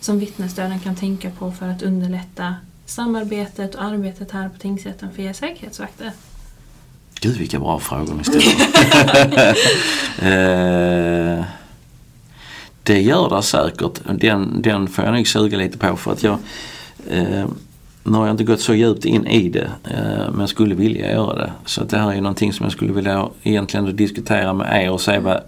som 0.00 0.18
vittnesstöden 0.18 0.80
kan 0.80 0.96
tänka 0.96 1.30
på 1.30 1.52
för 1.52 1.68
att 1.68 1.82
underlätta 1.82 2.54
samarbetet 2.86 3.74
och 3.74 3.82
arbetet 3.84 4.30
här 4.30 4.48
på 4.48 4.58
tingsrätten 4.58 5.12
för 5.14 5.22
er 5.22 5.32
säkerhetsvakter? 5.32 6.12
Gud 7.20 7.36
vilka 7.36 7.58
bra 7.58 7.78
frågor 7.80 8.14
ni 8.14 8.24
ställer. 8.24 9.58
eh, 11.38 11.44
det 12.88 13.00
gör 13.00 13.36
det 13.36 13.42
säkert. 13.42 14.00
Den, 14.20 14.62
den 14.62 14.88
får 14.88 15.04
jag 15.04 15.14
nog 15.14 15.26
suga 15.26 15.58
lite 15.58 15.78
på 15.78 15.96
för 15.96 16.12
att 16.12 16.22
jag 16.22 16.38
eh, 17.10 17.46
nu 18.02 18.12
har 18.18 18.26
jag 18.26 18.30
inte 18.34 18.44
gått 18.44 18.60
så 18.60 18.74
djupt 18.74 19.04
in 19.04 19.26
i 19.26 19.48
det 19.48 19.70
eh, 19.84 20.30
men 20.30 20.40
jag 20.40 20.48
skulle 20.48 20.74
vilja 20.74 21.12
göra 21.12 21.34
det. 21.34 21.52
Så 21.64 21.82
att 21.82 21.90
det 21.90 21.98
här 21.98 22.12
är 22.12 22.20
någonting 22.20 22.52
som 22.52 22.64
jag 22.64 22.72
skulle 22.72 22.92
vilja 22.92 23.28
egentligen 23.42 23.96
diskutera 23.96 24.52
med 24.52 24.84
er 24.84 24.90
och 24.90 25.00
se 25.00 25.18
vad, 25.18 25.40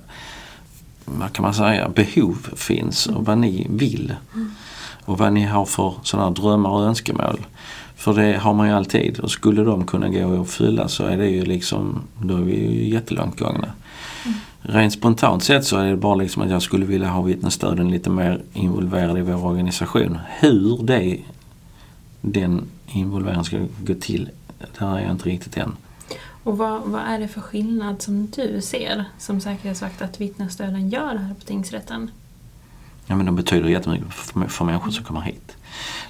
vad 1.05 1.33
kan 1.33 1.43
man 1.43 1.55
säga, 1.55 1.89
behov 1.89 2.49
finns 2.57 3.07
och 3.07 3.27
vad 3.27 3.39
ni 3.39 3.67
vill. 3.71 4.15
Och 5.05 5.19
vad 5.19 5.33
ni 5.33 5.45
har 5.45 5.65
för 5.65 5.95
sådana 6.03 6.31
drömmar 6.31 6.71
och 6.71 6.85
önskemål. 6.85 7.41
För 7.97 8.15
det 8.15 8.39
har 8.39 8.55
man 8.55 8.69
ju 8.69 8.75
alltid 8.75 9.21
och 9.21 9.31
skulle 9.31 9.65
de 9.65 9.87
kunna 9.87 10.09
gå 10.09 10.43
att 10.43 10.51
fylla 10.51 10.89
så 10.89 11.05
är 11.05 11.17
det 11.17 11.29
ju 11.29 11.45
liksom, 11.45 12.01
då 12.23 12.37
är 12.37 12.41
vi 12.41 12.57
ju 12.57 12.89
jättelångt 12.89 13.39
gångna. 13.39 13.69
Rent 14.63 14.93
spontant 14.93 15.43
sett 15.43 15.65
så 15.65 15.77
är 15.77 15.87
det 15.87 15.97
bara 15.97 16.15
liksom 16.15 16.43
att 16.43 16.51
jag 16.51 16.63
skulle 16.63 16.87
vilja 16.87 17.09
ha 17.09 17.23
vittnesstöden 17.23 17.91
lite 17.91 18.11
mer 18.11 18.43
involverade 18.53 19.19
i 19.19 19.23
vår 19.23 19.45
organisation. 19.45 20.19
Hur 20.41 20.83
det, 20.83 21.21
den 22.21 22.65
involveringen 22.87 23.45
ska 23.45 23.59
gå 23.85 23.95
till, 23.95 24.31
där 24.79 24.97
är 24.97 25.01
jag 25.01 25.11
inte 25.11 25.29
riktigt 25.29 25.57
än. 25.57 25.77
Och 26.43 26.59
vad, 26.59 26.83
vad 26.83 27.03
är 27.03 27.19
det 27.19 27.29
för 27.29 27.41
skillnad 27.41 28.03
som 28.03 28.31
du 28.31 28.61
ser 28.61 29.05
som 29.19 29.41
säkerhetsvakt 29.41 30.03
att 30.03 30.21
vittnesstöden 30.21 30.89
gör 30.91 31.17
här 31.17 31.35
på 31.35 31.45
tingsrätten? 31.45 32.11
Ja 33.07 33.17
men 33.17 33.27
de 33.27 33.37
betyder 33.37 33.69
jättemycket 33.69 34.15
för, 34.15 34.49
för 34.49 34.65
människor 34.65 34.91
som 34.91 35.05
kommer 35.05 35.21
hit. 35.21 35.57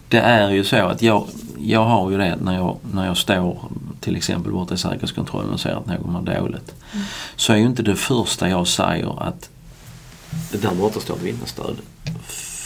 Det 0.08 0.18
är 0.18 0.50
ju 0.50 0.64
så 0.64 0.76
att 0.76 1.02
jag, 1.02 1.26
jag 1.58 1.84
har 1.84 2.10
ju 2.10 2.18
det 2.18 2.36
när 2.42 2.54
jag, 2.54 2.76
när 2.92 3.06
jag 3.06 3.16
står 3.16 3.58
till 4.00 4.16
exempel 4.16 4.52
borta 4.52 4.74
i 4.74 4.78
säkerhetskontrollen 4.78 5.50
och 5.50 5.60
ser 5.60 5.70
att 5.70 5.86
någon 5.86 6.12
mår 6.12 6.22
dåligt. 6.22 6.74
Mm. 6.92 7.04
Så 7.36 7.52
är 7.52 7.56
ju 7.56 7.66
inte 7.66 7.82
det 7.82 7.96
första 7.96 8.48
jag 8.48 8.66
säger 8.68 9.22
att 9.22 9.50
det 10.52 10.58
där 10.58 10.74
borta 10.74 11.00
står 11.00 11.14
ett 11.14 11.22
vittnesstöd. 11.22 11.76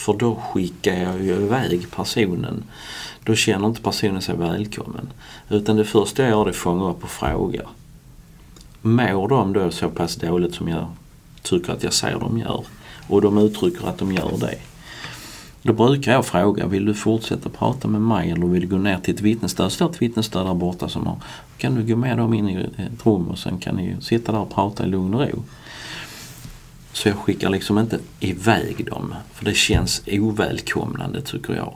För 0.05 0.13
då 0.13 0.35
skickar 0.35 0.95
jag 0.95 1.23
ju 1.23 1.33
iväg 1.33 1.91
personen. 1.91 2.65
Då 3.25 3.35
känner 3.35 3.67
inte 3.67 3.83
personen 3.83 4.23
sig 4.23 4.37
välkommen. 4.37 5.13
Utan 5.49 5.77
det 5.77 5.85
första 5.85 6.23
jag 6.23 6.31
gör 6.31 6.47
är 6.47 6.51
att 6.51 6.57
fånga 6.57 6.91
upp 6.91 7.05
och 7.05 7.11
fråga. 7.11 7.63
Mår 8.83 9.29
de 9.29 9.53
då 9.53 9.71
så 9.71 9.89
pass 9.89 10.17
dåligt 10.17 10.55
som 10.55 10.69
jag 10.69 10.87
tycker 11.43 11.73
att 11.73 11.83
jag 11.83 11.93
ser 11.93 12.19
de 12.19 12.39
gör? 12.39 12.65
Och 13.09 13.23
de 13.23 13.39
uttrycker 13.39 13.89
att 13.89 13.99
de 13.99 14.13
gör 14.13 14.33
det. 14.41 14.59
Då 15.67 15.73
brukar 15.73 16.13
jag 16.13 16.27
fråga, 16.27 16.67
vill 16.67 16.85
du 16.85 16.95
fortsätta 16.95 17.49
prata 17.49 17.89
med 17.89 18.01
mig 18.01 18.31
eller 18.31 18.47
vill 18.47 18.61
du 18.61 18.67
gå 18.67 18.77
ner 18.77 18.99
till 18.99 19.15
ett 19.15 19.21
vittnesstöd? 19.21 19.67
Det 19.67 19.71
står 19.71 19.91
ett 19.91 20.03
vittnesstöd 20.03 20.47
där 20.47 20.55
borta 20.55 20.89
som 20.89 21.07
har, 21.07 21.17
kan 21.59 21.75
du 21.75 21.83
gå 21.83 21.97
med 21.97 22.19
dem 22.19 22.35
in 22.35 22.49
i 22.49 22.55
eh, 22.55 22.87
ett 22.87 23.07
rum 23.07 23.29
och 23.29 23.39
sen 23.39 23.59
kan 23.59 23.77
ni 23.77 23.97
sitta 24.01 24.33
där 24.33 24.39
och 24.39 24.55
prata 24.55 24.85
i 24.85 24.87
lugn 24.87 25.15
och 25.15 25.21
ro. 25.21 25.43
Så 26.93 27.09
jag 27.09 27.17
skickar 27.17 27.51
liksom 27.51 27.79
inte 27.79 27.99
iväg 28.21 28.87
dem, 28.87 29.15
för 29.33 29.45
det 29.45 29.55
känns 29.55 30.03
ovälkomnande 30.07 31.21
tycker 31.21 31.55
jag. 31.55 31.73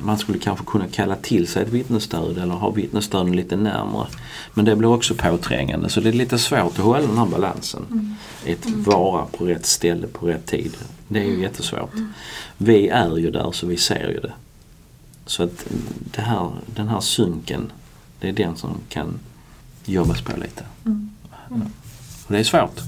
Man 0.00 0.18
skulle 0.18 0.38
kanske 0.38 0.64
kunna 0.64 0.88
kalla 0.88 1.16
till 1.16 1.48
sig 1.48 1.62
ett 1.62 1.68
vittnesstöd 1.68 2.38
eller 2.38 2.54
ha 2.54 2.70
vittnesstöden 2.70 3.36
lite 3.36 3.56
närmre. 3.56 4.06
Men 4.54 4.64
det 4.64 4.76
blir 4.76 4.88
också 4.88 5.14
påträngande 5.14 5.88
så 5.88 6.00
det 6.00 6.08
är 6.08 6.12
lite 6.12 6.38
svårt 6.38 6.78
att 6.78 6.84
hålla 6.84 7.06
den 7.06 7.18
här 7.18 7.26
balansen. 7.26 7.86
Mm. 7.90 8.14
Ett 8.44 8.66
mm. 8.66 8.82
vara 8.82 9.24
på 9.24 9.44
rätt 9.46 9.66
ställe 9.66 10.06
på 10.06 10.26
rätt 10.26 10.46
tid. 10.46 10.72
Det 11.08 11.20
är 11.20 11.24
ju 11.24 11.40
jättesvårt. 11.40 11.94
Mm. 11.94 12.12
Vi 12.58 12.88
är 12.88 13.16
ju 13.16 13.30
där 13.30 13.52
så 13.52 13.66
vi 13.66 13.76
ser 13.76 14.08
ju 14.08 14.20
det. 14.20 14.32
Så 15.26 15.42
att 15.42 15.66
det 16.14 16.22
här, 16.22 16.50
den 16.66 16.88
här 16.88 17.00
synken, 17.00 17.72
det 18.20 18.28
är 18.28 18.32
den 18.32 18.56
som 18.56 18.70
kan 18.88 19.18
jobbas 19.84 20.20
på 20.20 20.36
lite. 20.36 20.64
Mm. 20.84 21.10
Mm. 21.50 21.62
Och 22.26 22.32
det 22.32 22.38
är 22.38 22.44
svårt. 22.44 22.80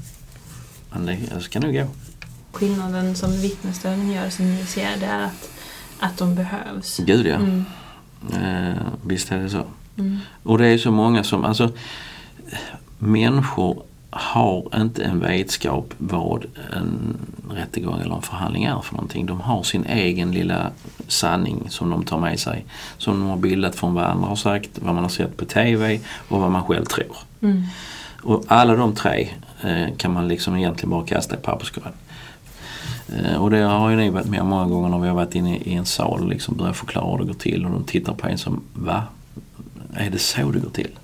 Men 0.91 1.07
det 1.07 1.41
ska 1.41 1.61
nog 1.61 1.75
gå. 1.75 1.87
Skillnaden 2.53 3.17
som 3.17 3.41
vittnesstöden 3.41 4.13
gör 4.13 4.31
som 4.31 4.55
ni 4.55 4.67
ser 4.67 4.97
det 4.97 5.07
är 5.07 5.25
att, 5.25 5.51
att 6.01 6.19
de 6.19 6.35
behövs. 6.35 6.97
Gud 6.97 7.27
ja. 7.27 7.35
Mm. 7.35 7.65
Eh, 8.33 8.83
visst 9.07 9.33
är 9.33 9.39
det 9.39 9.51
så. 9.51 9.65
Mm. 9.97 10.19
Och 10.43 10.59
det 10.59 10.67
är 10.67 10.79
så 10.79 10.91
många 10.91 11.25
som, 11.25 11.45
alltså 11.45 11.73
människor 12.99 13.83
har 14.11 14.69
inte 14.77 15.05
en 15.05 15.21
vetskap 15.21 15.95
vad 15.99 16.45
en 16.73 17.17
rättegång 17.51 18.01
eller 18.01 18.15
en 18.15 18.23
förhandling 18.23 18.65
är 18.65 18.81
för 18.81 18.95
någonting. 18.95 19.27
De 19.27 19.41
har 19.41 19.63
sin 19.63 19.87
egen 19.87 20.33
lilla 20.33 20.71
sanning 21.09 21.67
som 21.71 21.91
de 21.91 22.05
tar 22.05 22.19
med 22.19 22.41
sig. 22.41 22.65
Som 22.99 23.21
de 23.21 23.29
har 23.29 23.37
bildat 23.37 23.75
från 23.75 23.95
vad 23.95 24.05
andra 24.05 24.29
har 24.29 24.37
sagt, 24.37 24.71
vad 24.75 24.95
man 24.95 25.05
har 25.05 25.11
sett 25.11 25.37
på 25.37 25.45
TV 25.45 26.01
och 26.29 26.41
vad 26.41 26.51
man 26.51 26.65
själv 26.65 26.85
tror. 26.85 27.17
Mm. 27.41 27.63
Och 28.23 28.45
alla 28.49 28.77
de 28.77 28.95
tre 28.95 29.29
eh, 29.63 29.97
kan 29.97 30.13
man 30.13 30.29
liksom 30.29 30.57
egentligen 30.57 30.91
bara 30.91 31.07
kasta 31.07 31.35
i 31.35 31.39
papperskorgen. 31.39 31.93
Eh, 33.17 33.43
och 33.43 33.51
det 33.51 33.59
har 33.59 33.91
ju 33.91 33.97
ni 33.97 34.11
varit 34.11 34.27
med 34.27 34.45
många 34.45 34.65
gånger 34.65 34.89
när 34.89 34.99
vi 34.99 35.09
har 35.09 35.15
varit 35.15 35.35
inne 35.35 35.57
i 35.57 35.75
en 35.75 35.87
sal 35.87 36.21
och 36.23 36.29
liksom 36.29 36.57
börjat 36.57 36.77
förklara 36.77 37.11
hur 37.11 37.19
det 37.19 37.33
går 37.33 37.41
till 37.41 37.65
och 37.65 37.71
de 37.71 37.85
tittar 37.85 38.15
på 38.15 38.29
en 38.29 38.39
som 38.39 38.63
Va? 38.75 39.05
Är 39.95 40.11
det 40.11 40.19
så 40.19 40.51
det 40.51 40.59
går 40.59 40.71
till? 40.71 40.99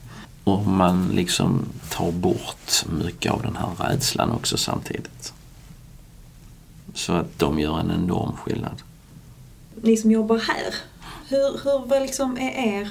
Och 0.45 0.67
man 0.67 1.09
liksom 1.09 1.65
tar 1.91 2.13
bort 2.13 2.85
mycket 3.05 3.33
av 3.33 3.43
den 3.43 3.57
här 3.57 3.89
rädslan 3.89 4.31
också 4.31 4.57
samtidigt. 4.57 5.33
Så 6.95 7.13
att 7.13 7.39
de 7.39 7.59
gör 7.59 7.81
en 7.81 7.91
enorm 7.91 8.37
skillnad. 8.37 8.83
Ni 9.83 9.97
som 9.97 10.11
jobbar 10.11 10.39
här, 10.39 10.75
hur, 11.29 11.61
hur 11.65 11.87
vad 11.87 12.03
liksom 12.03 12.39
är 12.39 12.81
er 12.81 12.91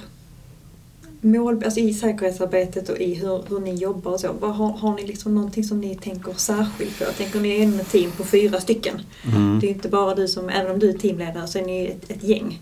mål, 1.26 1.64
alltså 1.66 1.80
i 1.80 1.94
säkerhetsarbetet 1.94 2.90
och 2.90 2.98
i 2.98 3.14
hur, 3.14 3.44
hur 3.50 3.60
ni 3.60 3.76
jobbar 3.76 4.12
och 4.12 4.20
så. 4.20 4.34
Vad, 4.40 4.56
har, 4.56 4.70
har 4.70 4.96
ni 4.96 5.08
liksom 5.08 5.36
någonting 5.36 5.64
som 5.64 5.82
ni 5.82 5.96
tänker 5.96 6.34
särskilt 6.34 7.00
på? 7.00 7.06
tänker 7.18 7.40
ni 7.40 7.50
är 7.50 7.82
ett 7.82 7.92
team 7.92 8.12
på 8.12 8.24
fyra 8.24 8.62
stycken. 8.62 9.02
Mm. 9.26 9.60
Det 9.60 9.68
är 9.68 9.72
inte 9.72 9.90
bara 9.90 10.16
du 10.16 10.28
som, 10.28 10.50
även 10.50 10.72
om 10.72 10.80
du 10.80 10.90
är 10.90 10.98
teamledare 10.98 11.48
så 11.48 11.60
är 11.60 11.66
ni 11.66 11.86
ett, 11.86 12.12
ett 12.12 12.24
gäng. 12.24 12.62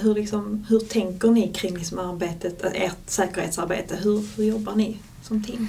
Hur, 0.00 0.14
liksom, 0.14 0.66
hur 0.68 0.80
tänker 0.80 1.30
ni 1.30 1.48
kring 1.48 1.76
liksom 1.76 1.98
arbetet, 1.98 2.64
ert 2.74 2.96
säkerhetsarbete? 3.06 3.96
Hur, 4.02 4.24
hur 4.36 4.44
jobbar 4.44 4.74
ni 4.74 4.96
som 5.22 5.44
team? 5.44 5.68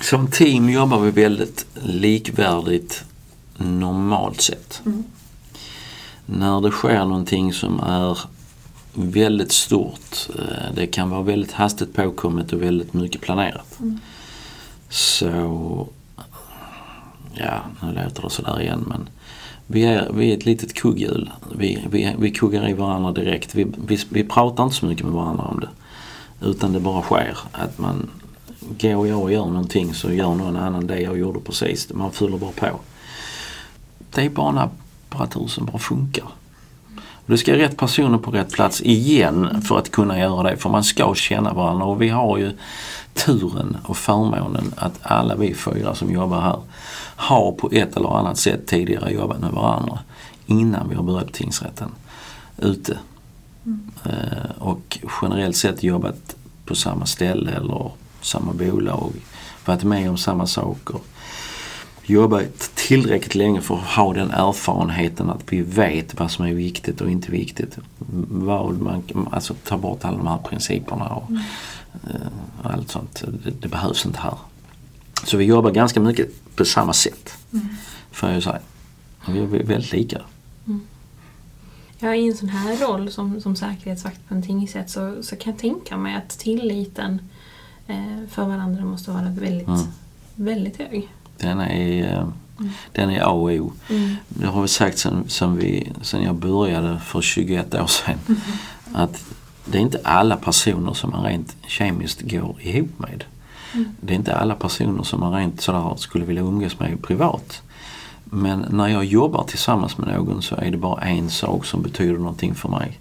Som 0.00 0.30
team 0.30 0.70
jobbar 0.70 1.00
vi 1.00 1.10
väldigt 1.10 1.66
likvärdigt 1.74 3.04
normalt 3.56 4.40
sett. 4.40 4.82
Mm. 4.86 5.04
När 6.26 6.60
det 6.60 6.70
sker 6.70 7.04
någonting 7.04 7.52
som 7.52 7.80
är 7.80 8.18
väldigt 8.96 9.52
stort, 9.52 10.28
eh, 10.38 10.74
det 10.74 10.86
kan 10.86 11.10
vara 11.10 11.22
väldigt 11.22 11.52
hastigt 11.52 11.94
påkommet 11.94 12.52
och 12.52 12.62
väldigt 12.62 12.94
mycket 12.94 13.20
planerat. 13.20 13.80
Mm. 13.80 13.98
Så, 14.88 15.88
ja 17.34 17.60
nu 17.82 17.92
låter 17.92 18.22
det 18.22 18.30
sådär 18.30 18.60
igen 18.60 18.84
men 18.88 19.08
vi 19.66 19.84
är, 19.84 20.12
vi 20.12 20.32
är 20.32 20.36
ett 20.36 20.44
litet 20.44 20.74
kugghjul. 20.74 21.30
Vi, 21.56 21.86
vi, 21.90 22.14
vi 22.18 22.30
kuggar 22.30 22.68
i 22.68 22.72
varandra 22.72 23.12
direkt. 23.12 23.54
Vi, 23.54 23.66
vi, 23.86 23.98
vi 24.08 24.24
pratar 24.24 24.64
inte 24.64 24.76
så 24.76 24.86
mycket 24.86 25.04
med 25.04 25.14
varandra 25.14 25.44
om 25.44 25.60
det. 25.60 25.68
Utan 26.46 26.72
det 26.72 26.80
bara 26.80 27.02
sker. 27.02 27.38
Att 27.52 27.78
man 27.78 28.10
går 28.60 29.08
jag 29.08 29.22
och 29.22 29.32
gör 29.32 29.46
någonting 29.46 29.94
så 29.94 30.12
gör 30.12 30.34
någon 30.34 30.56
annan 30.56 30.86
det 30.86 31.00
jag 31.00 31.18
gjorde 31.18 31.40
precis. 31.40 31.92
Man 31.92 32.12
fyller 32.12 32.38
bara 32.38 32.52
på. 32.52 32.80
Det 34.14 34.22
är 34.22 34.30
bara 34.30 34.48
en 34.48 34.58
apparatur 34.58 35.46
som 35.46 35.66
bara 35.66 35.78
funkar. 35.78 36.24
Det 37.26 37.38
ska 37.38 37.56
rätt 37.56 37.76
personer 37.76 38.18
på 38.18 38.30
rätt 38.30 38.52
plats 38.52 38.80
igen 38.80 39.62
för 39.62 39.78
att 39.78 39.90
kunna 39.90 40.18
göra 40.18 40.50
det. 40.50 40.56
För 40.56 40.70
man 40.70 40.84
ska 40.84 41.14
känna 41.14 41.52
varandra 41.52 41.84
och 41.84 42.02
vi 42.02 42.08
har 42.08 42.38
ju 42.38 42.52
turen 43.14 43.76
och 43.84 43.96
förmånen 43.96 44.74
att 44.76 44.98
alla 45.02 45.34
vi 45.34 45.54
fyra 45.54 45.94
som 45.94 46.12
jobbar 46.12 46.40
här 46.40 46.60
har 47.16 47.52
på 47.52 47.70
ett 47.72 47.96
eller 47.96 48.18
annat 48.18 48.38
sätt 48.38 48.66
tidigare 48.66 49.12
jobbat 49.12 49.40
med 49.40 49.50
varandra 49.50 49.98
innan 50.46 50.88
vi 50.88 50.94
har 50.94 51.02
börjat 51.02 51.32
tingsrätten 51.32 51.90
ute. 52.58 52.98
Mm. 53.64 53.90
Eh, 54.04 54.50
och 54.58 54.98
generellt 55.22 55.56
sett 55.56 55.82
jobbat 55.82 56.36
på 56.64 56.74
samma 56.74 57.06
ställe 57.06 57.52
eller 57.52 57.90
samma 58.20 58.52
bolag, 58.52 59.12
varit 59.64 59.84
med 59.84 60.10
om 60.10 60.18
samma 60.18 60.46
saker. 60.46 60.96
Jobbat 62.08 62.70
tillräckligt 62.74 63.34
länge 63.34 63.60
för 63.60 63.74
att 63.74 63.84
ha 63.84 64.12
den 64.12 64.30
erfarenheten 64.30 65.30
att 65.30 65.52
vi 65.52 65.62
vet 65.62 66.20
vad 66.20 66.30
som 66.30 66.44
är 66.44 66.54
viktigt 66.54 67.00
och 67.00 67.10
inte 67.10 67.30
viktigt. 67.30 67.78
Vad 68.28 68.80
man, 68.80 69.02
alltså 69.32 69.54
ta 69.64 69.78
bort 69.78 70.04
alla 70.04 70.16
de 70.16 70.26
här 70.26 70.38
principerna 70.38 71.04
och, 71.08 71.30
mm. 71.30 71.42
allt 72.62 72.90
sånt. 72.90 73.24
Det, 73.44 73.50
det 73.50 73.68
behövs 73.68 74.06
inte 74.06 74.20
här. 74.20 74.38
Så 75.24 75.36
vi 75.36 75.44
jobbar 75.44 75.70
ganska 75.70 76.00
mycket 76.00 76.56
på 76.56 76.64
samma 76.64 76.92
sätt. 76.92 77.32
Mm. 77.52 77.68
Får 78.10 78.30
jag 78.30 78.42
säga. 78.42 78.60
Vi 79.28 79.38
är 79.38 79.46
väldigt 79.46 79.92
lika. 79.92 80.20
Mm. 80.66 80.80
Ja, 81.98 82.14
i 82.14 82.28
en 82.28 82.36
sån 82.36 82.48
här 82.48 82.76
roll 82.76 83.10
som, 83.10 83.40
som 83.40 83.56
säkerhetsvakt 83.56 84.28
på 84.28 84.34
en 84.34 84.42
tingsrätt 84.42 84.90
så, 84.90 85.22
så 85.22 85.36
kan 85.36 85.52
jag 85.52 85.60
tänka 85.60 85.96
mig 85.96 86.14
att 86.14 86.28
tilliten 86.28 87.20
eh, 87.86 88.28
för 88.30 88.44
varandra 88.44 88.84
måste 88.84 89.10
vara 89.10 89.28
väldigt, 89.28 89.68
mm. 89.68 89.86
väldigt 90.34 90.76
hög. 90.76 91.08
Den 91.38 91.60
är, 91.60 92.02
eh, 92.02 92.18
mm. 92.58 92.70
den 92.92 93.10
är 93.10 93.20
A 93.20 93.28
och 93.28 93.50
O. 93.50 93.72
Mm. 93.90 94.16
Det 94.28 94.46
har 94.46 94.62
vi 94.62 94.68
sagt 94.68 94.98
sen, 94.98 95.24
sen, 95.28 95.56
vi, 95.56 95.92
sen 96.02 96.22
jag 96.22 96.34
började 96.34 96.98
för 96.98 97.20
21 97.20 97.74
år 97.74 97.86
sedan. 97.86 98.18
Mm. 98.28 98.40
Att 98.92 99.24
det 99.64 99.78
är 99.78 99.82
inte 99.82 100.00
alla 100.04 100.36
personer 100.36 100.92
som 100.92 101.10
man 101.10 101.24
rent 101.24 101.56
kemiskt 101.66 102.20
går 102.20 102.56
ihop 102.60 102.98
med. 102.98 103.24
Det 104.00 104.12
är 104.12 104.16
inte 104.16 104.36
alla 104.36 104.54
personer 104.54 105.02
som 105.02 105.20
man 105.20 105.32
rent 105.32 105.60
sådär 105.60 105.94
skulle 105.96 106.24
vilja 106.24 106.42
umgås 106.42 106.78
med 106.78 107.02
privat. 107.02 107.62
Men 108.24 108.66
när 108.70 108.88
jag 108.88 109.04
jobbar 109.04 109.44
tillsammans 109.44 109.98
med 109.98 110.08
någon 110.08 110.42
så 110.42 110.56
är 110.56 110.70
det 110.70 110.76
bara 110.76 111.00
en 111.00 111.30
sak 111.30 111.64
som 111.64 111.82
betyder 111.82 112.18
någonting 112.18 112.54
för 112.54 112.68
mig. 112.68 112.98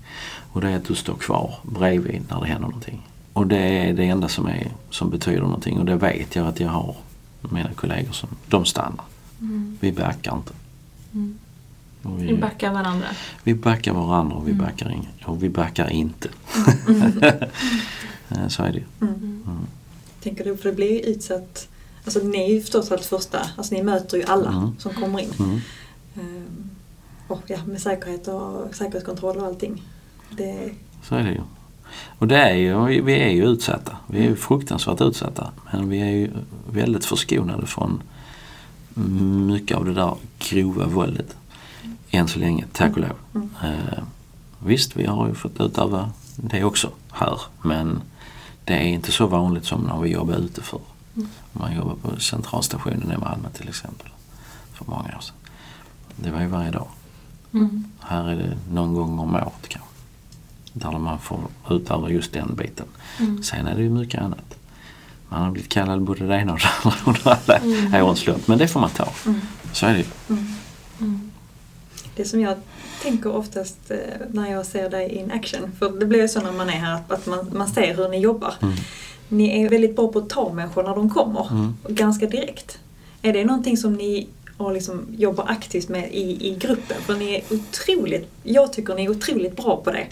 Och 0.51 0.61
det 0.61 0.69
är 0.69 0.75
att 0.75 0.85
du 0.85 0.95
står 0.95 1.13
kvar 1.13 1.53
bredvid 1.63 2.21
när 2.29 2.41
det 2.41 2.47
händer 2.47 2.67
någonting. 2.67 3.07
Och 3.33 3.47
det 3.47 3.57
är 3.57 3.93
det 3.93 4.03
enda 4.03 4.27
som, 4.27 4.47
är, 4.47 4.71
som 4.89 5.09
betyder 5.09 5.41
någonting 5.41 5.79
och 5.79 5.85
det 5.85 5.95
vet 5.95 6.35
jag 6.35 6.47
att 6.47 6.59
jag 6.59 6.69
har 6.69 6.95
mina 7.51 7.73
kollegor 7.73 8.11
som 8.11 8.29
de 8.47 8.65
stannar. 8.65 9.05
Mm. 9.41 9.77
Vi 9.81 9.91
backar 9.91 10.35
inte. 10.35 10.53
Mm. 11.13 11.37
Och 12.03 12.23
Vi 12.23 12.37
backar 12.37 12.73
varandra. 12.73 13.07
vi 13.43 13.53
backar 13.53 13.93
varandra 13.93 14.35
och 14.35 14.47
vi, 14.47 14.51
Mm. 14.51 14.65
backar, 14.65 14.91
in, 14.91 15.07
och 15.25 15.43
vi 15.43 15.49
backar 15.49 15.89
inte. 15.89 16.29
Eh, 18.29 18.47
så 18.47 18.63
är 18.63 18.71
det. 18.73 18.83
Mm. 19.05 19.13
Mm. 19.47 19.57
Tänker 20.23 20.43
du, 20.43 20.57
för 20.57 20.69
det 20.69 20.75
blir 20.75 20.91
ju 20.91 20.99
utsatt, 20.99 21.67
alltså 22.05 22.19
ni 22.19 22.37
är 22.43 22.53
ju 22.53 22.61
förstås 22.61 22.91
allt 22.91 23.05
första, 23.05 23.39
alltså 23.57 23.75
ni 23.75 23.83
möter 23.83 24.17
ju 24.17 24.23
alla 24.23 24.49
Mm. 24.51 24.75
som 24.79 24.93
kommer 24.93 25.19
in. 25.19 25.31
Mm. 25.39 25.59
Ehm, 26.15 26.69
och 27.27 27.41
ja, 27.47 27.57
med 27.65 27.81
säkerhet 27.81 28.27
och 28.27 28.75
säkerhetskontroll 28.75 29.37
och 29.37 29.45
allting. 29.45 29.81
Det, 30.37 30.69
Så 31.03 31.15
är 31.15 31.23
det 31.23 31.31
ju. 31.31 31.41
Och 32.19 32.27
det 32.27 32.37
är 32.37 32.55
ju, 32.55 33.01
vi 33.01 33.13
är 33.13 33.29
ju 33.29 33.45
utsatta. 33.45 33.97
Vi 34.07 34.19
är 34.19 34.23
ju 34.23 34.35
fruktansvärt 34.35 35.01
utsatta. 35.01 35.51
Men 35.71 35.89
vi 35.89 36.01
är 36.01 36.11
ju 36.11 36.29
väldigt 36.71 37.05
förskonade 37.05 37.65
från 37.65 38.01
mycket 39.47 39.77
av 39.77 39.85
det 39.85 39.93
där 39.93 40.15
grova 40.39 40.85
våldet. 40.85 41.35
Än 42.11 42.27
så 42.27 42.39
länge, 42.39 42.65
tack 42.71 42.91
och 42.91 42.99
lov. 42.99 43.15
Mm. 43.35 43.49
Eh, 43.63 44.03
visst, 44.59 44.95
vi 44.95 45.05
har 45.05 45.27
ju 45.27 45.33
fått 45.33 45.61
utöva 45.61 46.11
det 46.35 46.63
också 46.63 46.89
här. 47.11 47.41
Men 47.61 48.01
det 48.63 48.73
är 48.73 48.87
inte 48.87 49.11
så 49.11 49.27
vanligt 49.27 49.65
som 49.65 49.81
när 49.81 50.01
vi 50.01 50.09
jobbar 50.09 50.35
ute 50.35 50.61
för. 50.61 50.79
Mm. 51.15 51.29
Man 51.51 51.75
jobbar 51.75 51.95
på 51.95 52.19
centralstationen 52.19 53.11
i 53.11 53.17
Malmö 53.17 53.49
till 53.53 53.69
exempel. 53.69 54.07
För 54.73 54.85
många 54.85 55.03
år 55.03 55.21
sedan. 55.21 55.35
Det 56.15 56.31
var 56.31 56.41
ju 56.41 56.47
varje 56.47 56.71
dag. 56.71 56.87
Mm. 57.53 57.83
Här 57.99 58.29
är 58.29 58.35
det 58.35 58.73
någon 58.73 58.93
gång 58.93 59.19
om 59.19 59.35
året 59.35 59.67
kanske. 59.67 59.94
Där 60.77 60.91
man 60.91 61.19
får 61.19 61.39
utöva 61.69 62.09
just 62.09 62.33
den 62.33 62.55
biten. 62.55 62.85
Mm. 63.19 63.43
Sen 63.43 63.67
är 63.67 63.75
det 63.75 63.81
ju 63.83 63.89
mycket 63.89 64.21
annat. 64.21 64.55
Man 65.29 65.41
har 65.43 65.51
blivit 65.51 65.69
kallad 65.71 66.01
både 66.01 66.27
det 66.27 66.35
ena 66.35 66.53
och 66.53 66.59
det 66.59 66.67
andra 66.83 66.99
under 67.05 67.27
alla 67.27 67.57
Mm. 67.87 68.03
årens 68.05 68.27
lopp. 68.27 68.47
Men 68.47 68.57
det 68.57 68.67
får 68.67 68.79
man 68.79 68.89
ta. 68.89 69.07
mm. 69.25 69.41
Så 69.73 69.85
är 69.85 69.93
det 69.93 69.97
ju. 69.99 70.05
Mm. 70.29 70.45
Mm. 71.01 71.31
Det 72.15 72.25
som 72.25 72.39
jag 72.41 72.57
tänker 73.01 73.35
oftast 73.35 73.91
eh, 73.91 73.97
när 74.31 74.51
jag 74.51 74.65
ser 74.65 74.89
dig 74.89 75.09
in 75.11 75.31
action, 75.31 75.71
för 75.79 75.99
det 75.99 76.05
blir 76.05 76.21
ju 76.21 76.27
så 76.27 76.41
när 76.41 76.51
man 76.51 76.69
är 76.69 76.73
här 76.73 76.99
att, 77.07 77.25
man, 77.25 77.49
man 77.53 77.67
ser 77.67 77.95
hur 77.95 78.09
ni 78.09 78.19
jobbar. 78.19 78.53
Mm. 78.61 78.75
Ni 79.29 79.61
är 79.63 79.69
väldigt 79.69 79.95
bra 79.95 80.07
på 80.07 80.19
att 80.19 80.29
ta 80.29 80.53
människor 80.53 80.83
när 80.83 80.95
de 80.95 81.09
kommer, 81.09 81.47
Mm. 81.51 81.75
och 81.83 81.91
ganska 81.91 82.25
direkt. 82.27 82.79
Är 83.21 83.33
det 83.33 83.45
någonting 83.45 83.77
som 83.77 83.93
ni 83.93 84.27
har 84.57 84.73
liksom 84.73 85.05
jobbar 85.17 85.45
aktivt 85.47 85.89
med 85.89 86.09
i, 86.13 86.47
i 86.49 86.55
gruppen? 86.55 86.97
För 87.01 87.13
ni 87.15 87.33
är 87.35 87.41
otroligt, 87.55 88.29
jag 88.43 88.73
tycker 88.73 88.95
ni 88.95 89.05
är 89.05 89.09
otroligt 89.09 89.55
bra 89.57 89.81
på 89.83 89.91
det. 89.91 90.05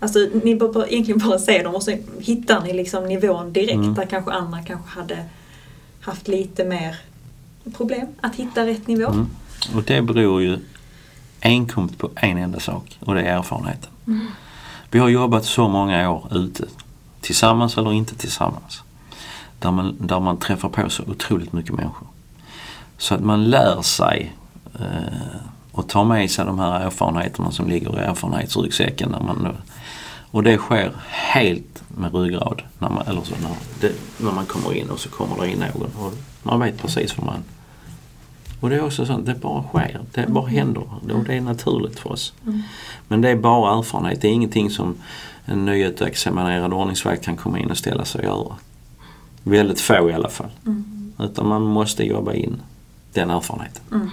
Alltså 0.00 0.18
ni 0.44 0.56
bara, 0.56 0.86
egentligen 0.86 1.28
bara 1.28 1.38
se 1.38 1.62
dem 1.62 1.74
och 1.74 1.82
så 1.82 1.96
hittar 2.20 2.60
ni 2.60 2.72
liksom 2.72 3.04
nivån 3.04 3.52
direkt 3.52 3.74
Mm. 3.74 3.94
där 3.94 4.06
kanske 4.06 4.30
andra 4.32 4.62
kanske 4.62 5.00
hade 5.00 5.24
haft 6.00 6.28
lite 6.28 6.64
mer 6.64 6.96
problem 7.76 8.06
att 8.20 8.34
hitta 8.36 8.66
rätt 8.66 8.86
nivå. 8.86 9.08
Mm. 9.08 9.26
Och 9.74 9.82
det 9.82 10.02
beror 10.02 10.42
ju 10.42 10.58
enkomt 11.42 11.98
på 11.98 12.10
en 12.16 12.38
enda 12.38 12.60
sak 12.60 12.98
och 13.00 13.14
det 13.14 13.20
är 13.22 13.38
erfarenheten. 13.38 13.90
Mm. 14.06 14.26
Vi 14.90 14.98
har 14.98 15.08
jobbat 15.08 15.44
så 15.44 15.68
många 15.68 16.10
år 16.10 16.28
ute. 16.30 16.64
Tillsammans 17.20 17.78
eller 17.78 17.92
inte 17.92 18.14
tillsammans. 18.14 18.82
Där 19.58 19.70
man, 19.70 19.96
där 19.98 20.20
man 20.20 20.36
träffar 20.36 20.68
på 20.68 20.90
så 20.90 21.02
otroligt 21.02 21.52
mycket 21.52 21.72
människor. 21.72 22.08
Så 22.98 23.14
att 23.14 23.20
man 23.20 23.44
lär 23.44 23.82
sig 23.82 24.32
eh, 24.74 25.40
och 25.72 25.88
tar 25.88 26.04
med 26.04 26.30
sig 26.30 26.44
de 26.44 26.58
här 26.58 26.80
erfarenheterna 26.80 27.50
som 27.50 27.68
ligger 27.68 27.98
i 27.98 28.02
erfarenhetsryggsäcken. 28.02 29.10
När 29.10 29.20
man, 29.20 29.56
och 30.30 30.42
det 30.42 30.58
sker 30.58 30.92
helt 31.06 31.82
med 31.88 32.14
ryggrad 32.14 32.62
när 32.78 32.90
man, 32.90 33.06
eller 33.06 33.22
så, 33.22 33.34
när, 33.42 33.56
det, 33.80 33.92
när 34.18 34.32
man 34.32 34.46
kommer 34.46 34.74
in 34.74 34.90
och 34.90 35.00
så 35.00 35.08
kommer 35.08 35.40
det 35.40 35.50
in 35.50 35.58
någon. 35.58 35.90
Och 35.96 36.12
man 36.42 36.60
vet 36.60 36.78
precis 36.78 37.18
vad 37.18 37.26
man... 37.26 37.44
Och 38.60 38.70
det 38.70 38.76
är 38.76 38.84
också 38.84 39.06
sånt, 39.06 39.26
det 39.26 39.34
bara 39.34 39.62
sker. 39.62 40.00
Det 40.14 40.26
bara 40.28 40.46
händer. 40.46 40.82
Och 41.12 41.24
det 41.26 41.34
är 41.34 41.40
naturligt 41.40 41.98
för 41.98 42.12
oss. 42.12 42.32
Mm. 42.46 42.62
Men 43.08 43.20
det 43.20 43.28
är 43.28 43.36
bara 43.36 43.78
erfarenhet. 43.78 44.20
Det 44.20 44.28
är 44.28 44.32
ingenting 44.32 44.70
som 44.70 44.94
en 45.44 45.66
nyutexaminerad 45.66 46.72
ordningsvakt 46.72 47.24
kan 47.24 47.36
komma 47.36 47.58
in 47.58 47.70
och 47.70 47.78
ställa 47.78 48.04
sig 48.04 48.18
och 48.18 48.24
göra. 48.24 48.56
Väldigt 49.42 49.80
få 49.80 50.10
i 50.10 50.12
alla 50.12 50.28
fall. 50.28 50.50
Mm. 50.66 51.12
Utan 51.18 51.48
man 51.48 51.62
måste 51.62 52.04
jobba 52.04 52.32
in 52.32 52.62
den 53.12 53.30
erfarenheten. 53.30 53.82
Mm. 53.92 54.08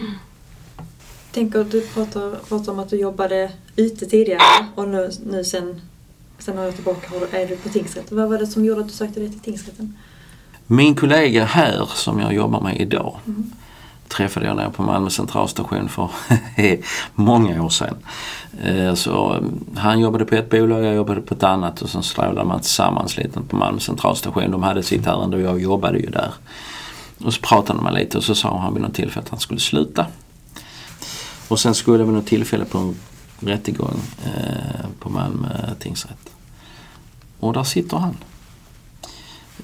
Tänker, 1.31 1.63
du 1.63 1.81
pratar, 1.81 2.35
pratar 2.49 2.71
om 2.71 2.79
att 2.79 2.89
du 2.89 2.99
jobbade 2.99 3.51
ute 3.75 4.05
tidigare 4.05 4.41
och 4.75 4.87
nu, 4.87 5.11
nu 5.25 5.43
sen, 5.43 5.81
sen 6.39 6.55
några 6.55 6.67
år 6.67 6.71
tillbaka 6.71 7.07
är 7.37 7.47
du 7.47 7.55
på 7.57 7.69
tingsrätten. 7.69 8.17
Vad 8.17 8.29
var 8.29 8.37
det 8.37 8.47
som 8.47 8.65
gjorde 8.65 8.81
att 8.81 8.87
du 8.87 8.93
sökte 8.93 9.19
dig 9.19 9.29
till 9.29 9.39
tingsrätten? 9.39 9.97
Min 10.67 10.95
kollega 10.95 11.45
här 11.45 11.85
som 11.95 12.19
jag 12.19 12.33
jobbar 12.33 12.61
med 12.61 12.81
idag 12.81 13.17
Mm. 13.27 13.51
träffade 14.07 14.45
jag 14.45 14.55
nere 14.55 14.69
på 14.71 14.83
Malmö 14.83 15.09
centralstation 15.09 15.89
för 15.89 16.09
många 17.15 17.63
år 17.63 17.69
sedan. 17.69 17.95
Eh, 18.63 18.93
Så 18.93 19.33
eh, 19.35 19.41
han 19.79 19.99
jobbade 19.99 20.25
på 20.25 20.35
ett 20.35 20.49
bolag, 20.49 20.83
jag 20.85 20.95
jobbade 20.95 21.21
på 21.21 21.33
ett 21.33 21.43
annat 21.43 21.81
och 21.81 21.89
sen 21.89 22.03
strålade 22.03 22.43
man 22.47 22.59
tillsammans 22.59 23.17
lite 23.17 23.41
på 23.41 23.55
Malmö 23.55 23.79
centralstation. 23.79 24.51
De 24.51 24.63
hade 24.63 24.83
sitt 24.83 25.07
ärende 25.07 25.37
och 25.37 25.43
jag 25.43 25.61
jobbade 25.61 25.99
ju 25.99 26.09
där. 26.09 26.31
Och 27.25 27.33
så 27.33 27.41
pratade 27.41 27.81
man 27.81 27.93
lite 27.93 28.17
och 28.17 28.23
så 28.23 28.35
sa 28.35 28.57
han 28.59 28.73
vid 28.73 28.83
något 28.83 28.93
tillfälle 28.93 29.23
att 29.23 29.29
han 29.29 29.39
skulle 29.39 29.59
sluta. 29.59 30.05
Och 31.47 31.59
sen 31.59 31.75
skulle 31.75 32.03
vid 32.03 32.13
något 32.13 32.27
tillfälle 32.27 32.65
på 32.65 32.77
en 32.77 32.95
rättegång 33.39 34.01
eh, 34.25 34.85
på 34.99 35.09
Malmö 35.09 35.75
tingsrätt. 35.79 36.29
Och 37.39 37.53
där 37.53 37.63
sitter 37.63 37.97
han. 37.97 38.17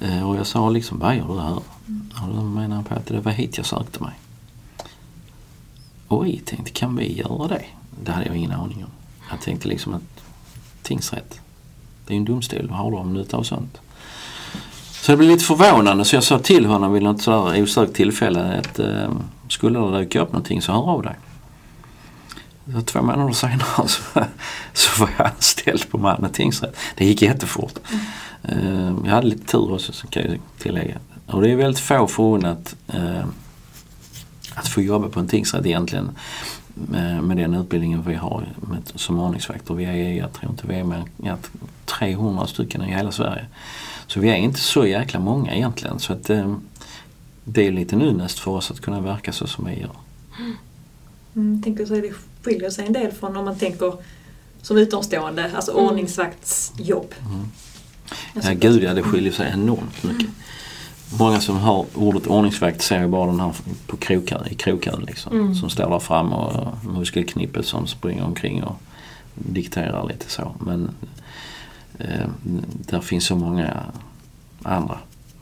Eh, 0.00 0.28
och 0.28 0.36
jag 0.36 0.46
sa 0.46 0.70
liksom, 0.70 0.98
vad 0.98 1.16
gör 1.16 1.28
du 1.28 1.40
här? 1.40 1.56
Och 2.22 2.34
då 2.34 2.42
menar 2.42 2.76
han 2.76 2.84
på 2.84 2.94
att 2.94 3.06
det 3.06 3.20
var 3.20 3.32
hit 3.32 3.56
jag 3.56 3.66
sökte 3.66 4.02
mig. 4.02 4.12
Oj, 6.08 6.42
tänkte 6.44 6.70
kan 6.70 6.96
vi 6.96 7.18
göra 7.18 7.48
det? 7.48 7.64
Det 8.04 8.12
hade 8.12 8.26
jag 8.26 8.36
ingen 8.36 8.52
aning 8.52 8.84
om. 8.84 8.90
Jag 9.30 9.40
tänkte 9.40 9.68
liksom 9.68 9.94
att 9.94 10.24
tingsrätt, 10.82 11.40
det 12.06 12.12
är 12.12 12.14
ju 12.14 12.18
en 12.18 12.24
domstol, 12.24 12.68
vad 12.68 12.78
har 12.78 12.90
de 12.90 13.12
nytta 13.12 13.36
av 13.36 13.42
sånt? 13.42 13.80
Så 15.04 15.10
jag 15.10 15.18
blev 15.18 15.30
lite 15.30 15.44
förvånande 15.44 16.04
så 16.04 16.16
jag 16.16 16.24
sa 16.24 16.38
till 16.38 16.66
honom 16.66 16.92
vid 16.92 17.02
något 17.02 17.22
sådär 17.22 17.62
osökt 17.62 17.94
tillfälle 17.94 18.58
att 18.58 18.78
eh, 18.78 19.10
skulle 19.48 19.78
det 19.78 19.98
dyka 19.98 20.20
upp 20.20 20.32
någonting 20.32 20.62
så 20.62 20.72
hör 20.72 20.90
av 20.90 21.02
dig. 21.02 21.14
Två 22.84 23.02
månader 23.02 23.32
senare 23.32 23.88
så, 23.88 24.24
så 24.72 25.00
var 25.00 25.10
jag 25.18 25.26
anställd 25.26 25.90
på 25.90 25.98
Malmö 25.98 26.28
tingsrätt. 26.28 26.76
Det 26.96 27.04
gick 27.04 27.22
jättefort. 27.22 27.78
Mm. 28.42 29.04
jag 29.04 29.12
hade 29.12 29.26
lite 29.26 29.46
tur 29.46 29.72
också 29.72 29.92
så 29.92 30.06
kan 30.06 30.22
jag 30.22 30.38
tillägga. 30.58 30.98
Och 31.26 31.42
det 31.42 31.50
är 31.50 31.56
väldigt 31.56 31.80
få 31.80 32.06
förunnat 32.06 32.76
ehm, 32.88 33.32
att 34.54 34.68
få 34.68 34.80
jobba 34.80 35.08
på 35.08 35.20
en 35.20 35.28
tingsrätt 35.28 35.66
egentligen 35.66 36.10
med, 36.74 37.24
med 37.24 37.36
den 37.36 37.54
utbildningen 37.54 38.02
vi 38.06 38.14
har 38.14 38.46
med, 38.56 38.82
som 38.94 39.20
ordningsvakter. 39.20 39.74
Vi 39.74 39.84
är, 39.84 40.12
jag 40.12 40.32
tror 40.32 40.50
inte 40.50 40.66
vi 40.66 40.74
är 40.74 40.84
mer 40.84 41.04
än 41.22 41.38
300 41.84 42.46
stycken 42.46 42.82
i 42.82 42.92
hela 42.92 43.12
Sverige. 43.12 43.46
Så 44.06 44.20
vi 44.20 44.28
är 44.28 44.36
inte 44.36 44.60
så 44.60 44.86
jäkla 44.86 45.20
många 45.20 45.54
egentligen. 45.54 45.98
Så 45.98 46.12
att 46.12 46.30
eh, 46.30 46.56
det 47.44 47.66
är 47.66 47.72
lite 47.72 47.96
unnäst 47.96 48.38
för 48.38 48.50
oss 48.50 48.70
att 48.70 48.80
kunna 48.80 49.00
verka 49.00 49.32
så 49.32 49.46
som 49.46 49.64
vi 49.64 49.80
gör. 49.80 49.96
Mm, 51.34 51.62
tänker 51.62 51.86
så 51.86 51.94
är 51.94 52.02
det 52.02 52.12
skiljer 52.44 52.70
sig 52.70 52.86
en 52.86 52.92
del 52.92 53.12
från 53.12 53.36
om 53.36 53.44
man 53.44 53.58
tänker 53.58 53.92
som 54.62 54.76
utomstående, 54.76 55.50
alltså 55.54 55.72
Mm. 55.72 55.84
ordningsvaktsjobb. 55.84 57.14
Mm. 57.26 57.46
Alltså, 58.34 58.50
Ja 58.50 58.58
gud 58.58 58.82
ja, 58.82 58.94
det 58.94 59.02
skiljer 59.02 59.32
sig 59.32 59.50
enormt 59.54 60.02
mycket. 60.02 60.28
Många 61.18 61.40
som 61.40 61.56
har 61.56 61.86
ordet 61.94 62.26
ordningsvakt 62.26 62.82
ser 62.82 63.00
ju 63.00 63.08
bara 63.08 63.26
den 63.26 63.40
här 63.40 63.52
på 63.86 63.96
krokön, 63.96 64.46
i 64.50 64.54
krokön 64.54 65.04
liksom. 65.06 65.32
Mm. 65.32 65.54
Som 65.54 65.70
står 65.70 65.90
där 65.90 65.98
fram 65.98 66.32
och 66.32 66.84
muskelknippet 66.84 67.66
som 67.66 67.86
springer 67.86 68.24
omkring 68.24 68.64
och 68.64 68.76
dikterar 69.34 70.08
lite 70.08 70.30
så. 70.30 70.54
Men 70.60 70.90
eh, 71.98 72.26
där 72.90 73.00
finns 73.00 73.26
så 73.26 73.36
många 73.36 73.80
andra. 74.62 74.98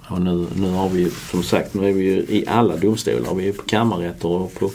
Och 0.08 0.22
nu, 0.22 0.46
nu 0.56 0.70
har 0.70 0.88
vi 0.88 1.00
ju 1.00 1.10
som 1.30 1.42
sagt, 1.42 1.74
nu 1.74 1.88
är 1.88 1.92
vi 1.92 2.04
ju 2.04 2.16
i 2.28 2.44
alla 2.48 2.76
domstolar. 2.76 3.34
Vi 3.34 3.48
är 3.48 3.52
på 3.52 3.62
kammarrätter 3.62 4.28
och 4.28 4.54
på 4.54 4.70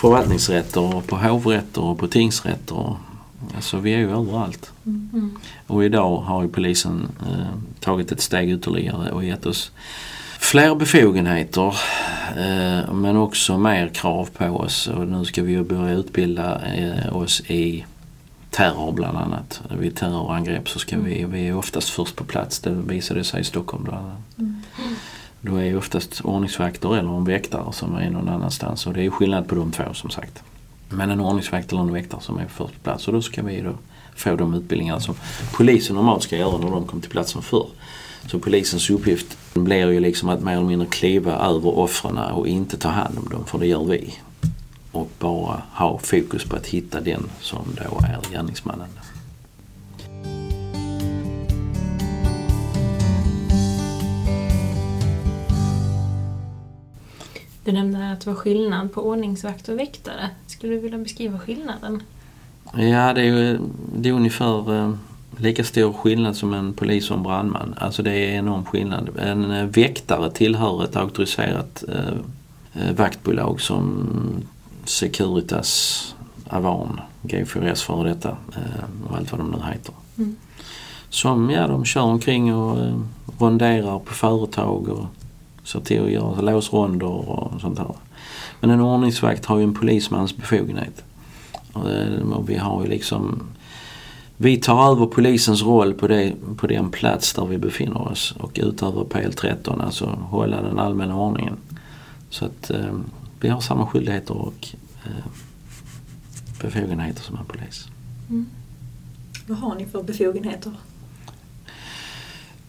förvaltningsrätter 0.00 0.96
och 0.96 1.06
på 1.06 1.16
hovrätter 1.16 1.82
och 1.82 1.98
på 1.98 2.08
tingsrätter. 2.08 2.76
Och, 2.76 2.96
alltså 3.54 3.78
vi 3.78 3.94
är 3.94 3.98
ju 3.98 4.10
överallt. 4.10 4.72
Mm. 4.86 5.38
Och 5.66 5.84
idag 5.84 6.16
har 6.16 6.42
ju 6.42 6.48
polisen 6.48 7.08
eh, 7.20 7.80
tagit 7.80 8.12
ett 8.12 8.20
steg 8.20 8.52
ytterligare 8.52 9.10
och 9.10 9.24
gett 9.24 9.46
oss 9.46 9.72
fler 10.38 10.74
befogenheter 10.74 11.76
eh, 12.36 12.92
men 12.92 13.16
också 13.16 13.58
mer 13.58 13.88
krav 13.88 14.28
på 14.36 14.46
oss. 14.46 14.86
Och 14.86 15.08
nu 15.08 15.24
ska 15.24 15.42
vi 15.42 15.52
ju 15.52 15.64
börja 15.64 15.94
utbilda 15.94 16.60
eh, 16.74 17.16
oss 17.16 17.40
i 17.40 17.84
terror 18.50 18.92
bland 18.92 19.18
annat. 19.18 19.62
Vid 19.78 19.96
terrorangrepp 19.96 20.68
så 20.68 20.78
ska 20.78 20.98
vi, 20.98 21.24
vi 21.24 21.48
är 21.48 21.56
oftast 21.56 21.88
först 21.88 22.16
på 22.16 22.24
plats. 22.24 22.58
Det 22.58 22.70
visade 22.70 23.24
sig 23.24 23.40
i 23.40 23.44
Stockholm 23.44 23.84
bland 23.84 24.06
annat. 24.06 24.38
Mm. 24.38 24.59
Då 25.40 25.56
är 25.56 25.64
ju 25.64 25.76
oftast 25.76 26.20
ordningsvakter 26.20 26.96
eller 26.96 27.16
en 27.16 27.24
väktare 27.24 27.72
som 27.72 27.96
är 27.96 28.10
någon 28.10 28.28
annanstans 28.28 28.86
och 28.86 28.94
det 28.94 29.06
är 29.06 29.10
skillnad 29.10 29.48
på 29.48 29.54
de 29.54 29.72
två 29.72 29.94
som 29.94 30.10
sagt. 30.10 30.42
Men 30.88 31.10
en 31.10 31.20
ordningsvakt 31.20 31.72
eller 31.72 31.82
en 31.82 31.92
väktare 31.92 32.20
som 32.20 32.38
är 32.38 32.46
först 32.46 32.74
på 32.74 32.80
plats 32.80 33.08
och 33.08 33.14
då 33.14 33.22
ska 33.22 33.42
vi 33.42 33.60
då 33.60 33.72
få 34.14 34.36
de 34.36 34.54
utbildningar 34.54 34.98
som 34.98 35.14
polisen 35.52 35.96
normalt 35.96 36.22
ska 36.22 36.36
göra 36.36 36.58
när 36.58 36.70
de 36.70 36.86
kom 36.86 37.00
till 37.00 37.10
platsen 37.10 37.42
förr. 37.42 37.66
Så 38.26 38.38
polisens 38.38 38.90
uppgift 38.90 39.38
blir 39.54 39.90
ju 39.90 40.00
liksom 40.00 40.28
att 40.28 40.40
mer 40.40 40.52
eller 40.52 40.66
mindre 40.66 40.88
kliva 40.88 41.32
över 41.32 41.78
offren 41.78 42.18
och 42.18 42.48
inte 42.48 42.76
ta 42.76 42.88
hand 42.88 43.18
om 43.18 43.28
dem, 43.28 43.44
för 43.46 43.58
det 43.58 43.66
gör 43.66 43.84
vi. 43.84 44.14
Och 44.92 45.10
bara 45.18 45.62
ha 45.72 45.98
fokus 45.98 46.44
på 46.44 46.56
att 46.56 46.66
hitta 46.66 47.00
den 47.00 47.30
som 47.40 47.64
då 47.76 47.98
är 48.06 48.32
gärningsmannen. 48.32 48.88
Du 57.70 57.74
nämnde 57.74 58.12
att 58.12 58.20
det 58.20 58.30
var 58.30 58.36
skillnad 58.36 58.92
på 58.92 59.02
ordningsvakt 59.02 59.68
och 59.68 59.78
väktare. 59.78 60.30
Skulle 60.46 60.72
du 60.72 60.78
vilja 60.78 60.98
beskriva 60.98 61.38
skillnaden? 61.38 62.02
Ja, 62.72 63.12
det 63.12 63.20
är 63.20 63.24
ju 63.24 63.58
det 63.96 64.08
är 64.08 64.12
ungefär 64.12 64.76
eh, 64.78 64.94
lika 65.36 65.64
stor 65.64 65.92
skillnad 65.92 66.36
som 66.36 66.54
en 66.54 66.72
polis 66.72 67.10
och 67.10 67.16
en 67.16 67.22
brandman. 67.22 67.74
Alltså 67.78 68.02
det 68.02 68.10
är 68.10 68.38
enorm 68.38 68.64
skillnad. 68.64 69.08
En 69.18 69.50
eh, 69.50 69.64
väktare 69.64 70.30
tillhör 70.30 70.84
ett 70.84 70.96
auktoriserat 70.96 71.84
eh, 71.88 72.82
eh 72.82 72.94
vaktbolag 72.94 73.60
som 73.60 74.06
Securitas, 74.84 76.14
Avan, 76.48 77.00
G4S 77.22 77.84
före 77.84 78.08
detta 78.08 78.36
och 79.08 79.16
allt 79.16 79.32
vad 79.32 79.40
de 79.40 79.50
nu 79.50 79.58
heter. 79.72 79.94
Mm. 80.18 80.36
Som, 81.08 81.50
ja 81.50 81.66
de 81.66 81.84
kör 81.84 82.02
omkring 82.02 82.54
och 82.54 82.78
ronderar 83.38 83.98
på 83.98 84.14
företag 84.14 84.88
och 84.88 85.06
ser 85.64 85.80
till 85.80 86.04
att 86.04 86.10
göra 86.10 86.40
låsronder 86.40 87.06
och 87.06 87.60
sånt 87.60 87.78
här. 87.78 87.94
Men 88.60 88.70
en 88.70 88.80
ordningsvakt 88.80 89.44
har 89.44 89.58
ju 89.58 89.64
en 89.64 89.74
polismans 89.74 90.36
befogenhet. 90.36 91.04
Och, 91.72 91.90
eh, 91.90 92.20
och 92.32 92.50
vi 92.50 92.56
har 92.56 92.82
ju 92.82 92.88
liksom 92.88 93.42
vi 94.42 94.56
tar 94.56 94.92
över 94.92 95.06
polisens 95.06 95.62
roll 95.62 95.94
på, 95.94 96.08
det, 96.08 96.34
på 96.56 96.66
den 96.66 96.90
plats 96.90 97.32
där 97.32 97.46
vi 97.46 97.58
befinner 97.58 98.08
oss 98.08 98.34
och 98.38 98.58
utöver 98.62 99.04
PL13, 99.04 99.84
alltså 99.84 100.06
hålla 100.06 100.62
den 100.62 100.78
allmänna 100.78 101.16
ordningen. 101.16 101.56
Så 102.30 102.44
att 102.44 102.70
eh, 102.70 102.98
vi 103.40 103.48
har 103.48 103.60
samma 103.60 103.86
skyldigheter 103.86 104.36
och 104.36 104.68
eh, 105.04 105.24
befogenheter 106.62 107.22
som 107.22 107.36
en 107.36 107.44
polis. 107.44 107.88
Mm. 108.28 108.46
Vad 109.46 109.58
har 109.58 109.74
ni 109.74 109.86
för 109.86 110.02
befogenheter? 110.02 110.72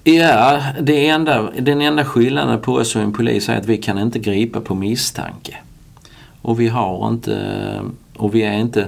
Ja, 0.03 0.63
det 0.81 1.07
enda, 1.07 1.51
den 1.51 1.81
enda 1.81 2.05
skillnaden 2.05 2.61
på 2.61 2.73
oss 2.73 2.95
och 2.95 3.01
en 3.01 3.13
polis 3.13 3.49
är 3.49 3.57
att 3.57 3.65
vi 3.65 3.77
kan 3.77 3.99
inte 3.99 4.19
gripa 4.19 4.61
på 4.61 4.75
misstanke. 4.75 5.57
Och 6.41 6.59
vi 6.59 6.67
har 6.67 7.07
inte, 7.07 7.81
och 8.17 8.35
vi 8.35 8.41
är 8.41 8.53
inte 8.53 8.87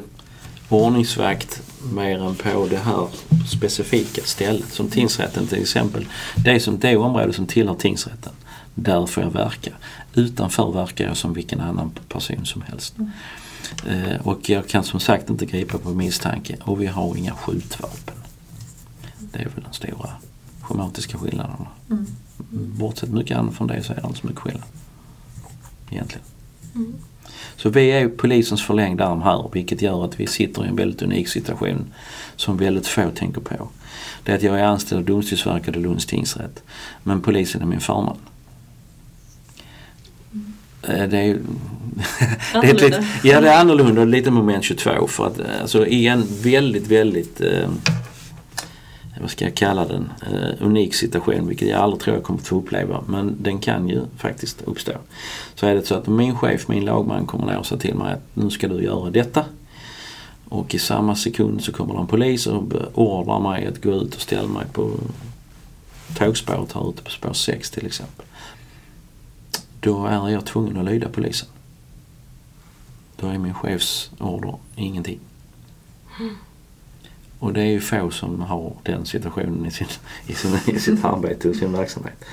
ordningsvakt 0.69 1.61
mer 1.93 2.23
än 2.23 2.35
på 2.35 2.67
det 2.69 2.77
här 2.77 3.07
specifika 3.47 4.21
stället. 4.23 4.73
Som 4.73 4.87
tingsrätten 4.87 5.47
till 5.47 5.61
exempel. 5.61 6.05
Det 6.35 6.51
är 6.51 6.59
som 6.59 6.79
det 6.79 6.95
område 6.97 7.33
som 7.33 7.45
tillhör 7.45 7.75
tingsrätten. 7.75 8.33
Där 8.75 9.05
får 9.05 9.23
jag 9.23 9.31
verka. 9.31 9.71
Utanför 10.13 10.71
verkar 10.71 11.05
jag 11.05 11.17
som 11.17 11.33
vilken 11.33 11.61
annan 11.61 11.91
person 12.09 12.45
som 12.45 12.61
helst. 12.61 12.95
Mm. 12.97 14.21
Och 14.23 14.49
jag 14.49 14.67
kan 14.67 14.83
som 14.83 14.99
sagt 14.99 15.29
inte 15.29 15.45
gripa 15.45 15.77
på 15.77 15.89
misstanke 15.89 16.55
och 16.61 16.81
vi 16.81 16.85
har 16.85 17.17
inga 17.17 17.33
skjutvapen. 17.33 18.15
Det 19.19 19.39
är 19.39 19.43
väl 19.43 19.63
den 19.63 19.73
stora 19.73 20.09
schematiska 20.63 21.17
skillnaderna. 21.17 21.67
Mm. 21.89 22.05
Bortsett 22.51 23.09
mycket 23.09 23.37
annat 23.37 23.55
från 23.55 23.67
det 23.67 23.83
så 23.83 23.93
är 23.93 23.95
det 23.95 24.07
inte 24.07 24.19
så 24.19 24.27
mycket 24.27 24.41
skillnad. 24.41 24.67
Egentligen. 25.89 26.25
Mm. 26.75 26.93
Så 27.55 27.69
vi 27.69 27.91
är 27.91 28.07
polisens 28.07 28.63
förlängda 28.63 29.05
arm 29.05 29.21
här 29.21 29.49
vilket 29.53 29.81
gör 29.81 30.05
att 30.05 30.19
vi 30.19 30.27
sitter 30.27 30.65
i 30.65 30.67
en 30.67 30.75
väldigt 30.75 31.01
unik 31.01 31.27
situation 31.27 31.93
som 32.35 32.57
väldigt 32.57 32.87
få 32.87 33.09
tänker 33.15 33.41
på. 33.41 33.69
Det 34.23 34.31
är 34.31 34.35
att 34.35 34.43
jag 34.43 34.59
är 34.59 34.63
anställd 34.63 34.99
av 34.99 35.05
Domstolsverket 35.05 35.75
och 35.75 35.81
Lunds 35.81 36.05
tingsrätt. 36.05 36.63
Men 37.03 37.21
polisen 37.21 37.61
är 37.61 37.65
min 37.65 37.79
förman. 37.79 38.17
Mm. 40.31 41.09
Det 41.09 41.17
är, 41.17 41.39
det 42.61 42.69
är 42.69 42.73
lite, 42.73 43.05
ja 43.23 43.41
det 43.41 43.49
är 43.49 43.59
annorlunda 43.59 44.01
och 44.01 44.07
lite 44.07 44.31
moment 44.31 44.63
22 44.63 45.07
för 45.07 45.27
att 45.27 45.39
alltså 45.61 45.87
i 45.87 46.07
en 46.07 46.23
väldigt 46.43 46.87
väldigt 46.87 47.41
eh, 47.41 47.69
vad 49.21 49.29
ska 49.29 49.45
jag 49.45 49.55
kalla 49.55 49.85
den, 49.85 50.11
eh, 50.31 50.65
unik 50.65 50.93
situation 50.93 51.47
vilket 51.47 51.67
jag 51.67 51.79
aldrig 51.79 52.01
tror 52.01 52.15
jag 52.15 52.23
kommer 52.23 52.39
att 52.39 52.47
få 52.47 52.57
uppleva 52.57 53.03
men 53.07 53.35
den 53.39 53.59
kan 53.59 53.89
ju 53.89 54.01
faktiskt 54.17 54.61
uppstå. 54.61 54.91
Så 55.55 55.65
är 55.65 55.75
det 55.75 55.85
så 55.85 55.95
att 55.95 56.07
min 56.07 56.35
chef, 56.35 56.67
min 56.67 56.85
lagman 56.85 57.25
kommer 57.25 57.45
ner 57.45 57.57
och 57.57 57.65
säger 57.65 57.81
till 57.81 57.95
mig 57.95 58.13
att 58.13 58.23
nu 58.33 58.49
ska 58.49 58.67
du 58.67 58.83
göra 58.83 59.09
detta. 59.09 59.45
Och 60.49 60.75
i 60.75 60.79
samma 60.79 61.15
sekund 61.15 61.63
så 61.63 61.71
kommer 61.71 61.93
det 61.93 61.99
en 61.99 62.07
polis 62.07 62.47
och 62.47 62.63
beordrar 62.63 63.39
mig 63.39 63.67
att 63.67 63.83
gå 63.83 63.91
ut 63.91 64.15
och 64.15 64.21
ställa 64.21 64.47
mig 64.47 64.65
på 64.71 64.91
tågspåret 66.17 66.73
här 66.73 66.89
ute 66.89 67.03
på 67.03 67.09
spår 67.09 67.33
6 67.33 67.71
till 67.71 67.85
exempel. 67.85 68.25
Då 69.79 70.05
är 70.05 70.29
jag 70.29 70.45
tvungen 70.45 70.77
att 70.77 70.85
lyda 70.85 71.09
polisen. 71.09 71.47
Då 73.15 73.27
är 73.27 73.37
min 73.37 73.53
chefs 73.53 74.11
order 74.19 74.55
ingenting. 74.75 75.19
Mm. 76.19 76.35
Och 77.43 77.53
det 77.53 77.61
är 77.61 77.65
ju 77.65 77.81
få 77.81 78.11
som 78.11 78.41
har 78.41 78.73
den 78.83 79.05
situationen 79.05 79.65
i, 79.65 79.71
sin, 79.71 79.87
i, 80.27 80.33
sin, 80.33 80.75
i 80.75 80.79
sitt 80.79 81.05
arbete 81.05 81.49
och 81.49 81.55
sin 81.55 81.71
verksamhet. 81.71 82.25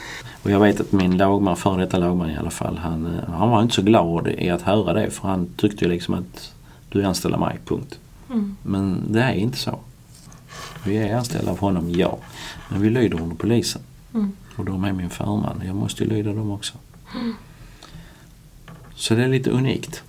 Och 0.42 0.50
jag 0.50 0.60
vet 0.60 0.80
att 0.80 0.92
min 0.92 1.16
lagman, 1.16 1.56
före 1.56 1.80
detta 1.80 1.98
lagman 1.98 2.30
i 2.30 2.36
alla 2.36 2.50
fall, 2.50 2.78
han, 2.78 3.06
eh, 3.06 3.30
han 3.30 3.50
var 3.50 3.62
inte 3.62 3.74
så 3.74 3.82
glad 3.82 4.28
i 4.28 4.50
att 4.50 4.62
höra 4.62 4.92
det 4.92 5.10
för 5.10 5.28
han 5.28 5.48
tyckte 5.56 5.84
ju 5.84 5.90
liksom 5.90 6.14
att 6.14 6.52
du 6.88 7.00
är 7.00 7.04
anställd 7.04 7.34
av 7.34 7.40
mig, 7.40 7.58
punkt. 7.64 7.98
Mm. 8.30 8.56
Men 8.62 9.12
det 9.12 9.22
är 9.22 9.32
inte 9.32 9.58
så. 9.58 9.78
Vi 10.84 10.96
är 10.96 11.16
anställda 11.16 11.50
av 11.50 11.58
honom, 11.58 11.90
ja. 11.90 12.18
Men 12.68 12.82
vi 12.82 12.90
lyder 12.90 13.20
under 13.20 13.36
polisen. 13.36 13.82
Mm. 14.14 14.32
Och 14.56 14.64
de 14.64 14.84
är 14.84 14.92
min 14.92 15.10
förman. 15.10 15.62
Jag 15.66 15.76
måste 15.76 16.04
ju 16.04 16.10
lyda 16.10 16.32
dem 16.32 16.50
också. 16.50 16.74
Mm. 17.14 17.34
Så 18.94 19.14
det 19.14 19.24
är 19.24 19.28
lite 19.28 19.50
unikt. 19.50 20.02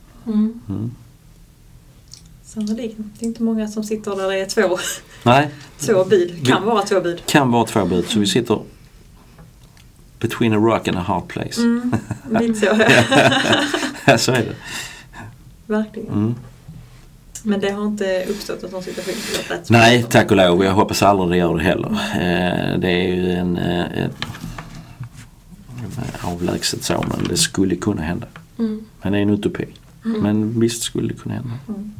Sannolikt. 2.53 2.97
Det 3.19 3.25
är 3.25 3.27
inte 3.27 3.43
många 3.43 3.67
som 3.67 3.83
sitter 3.83 4.15
där 4.15 4.27
det 4.29 4.39
är 4.39 4.45
två, 4.45 4.77
Nej. 5.23 5.49
två 5.77 6.05
bud. 6.05 6.47
Kan 6.47 6.65
vara 6.65 6.81
två 6.81 7.01
bud. 7.01 7.21
Kan 7.25 7.51
vara 7.51 7.65
två 7.65 7.85
bud. 7.85 8.05
Så 8.07 8.19
vi 8.19 8.27
sitter 8.27 8.59
between 10.19 10.53
a 10.53 10.57
rock 10.57 10.87
and 10.87 10.97
a 10.97 11.01
hard 11.01 11.27
place. 11.27 11.61
Mm, 11.61 11.95
lite 12.39 12.59
så. 12.59 12.65
ja, 14.05 14.17
så 14.17 14.31
är 14.31 14.37
det. 14.37 14.55
Verkligen. 15.65 16.09
Mm. 16.09 16.35
Men 17.43 17.59
det 17.59 17.69
har 17.69 17.85
inte 17.85 18.25
uppstått 18.29 18.71
någon 18.71 18.83
situation? 18.83 19.13
Nej, 19.69 20.05
tack 20.09 20.31
och 20.31 20.37
lov. 20.37 20.63
Jag 20.63 20.71
hoppas 20.71 21.03
aldrig 21.03 21.29
det 21.29 21.37
gör 21.37 21.57
det 21.57 21.63
heller. 21.63 21.89
Eh, 21.91 22.79
det 22.79 22.89
är 22.89 23.07
ju 23.07 23.31
en, 23.31 23.57
eh, 23.57 24.03
ett 24.05 24.25
avlägset 26.21 26.83
så 26.83 27.05
men 27.09 27.27
det 27.29 27.37
skulle 27.37 27.75
kunna 27.75 28.01
hända. 28.01 28.27
Mm. 28.59 28.85
Men 29.01 29.11
det 29.11 29.17
är 29.17 29.21
en 29.21 29.29
utopi. 29.29 29.65
Mm. 30.05 30.21
Men 30.21 30.59
visst 30.59 30.83
skulle 30.83 31.07
det 31.07 31.19
kunna 31.19 31.35
hända. 31.35 31.51
Mm. 31.67 31.91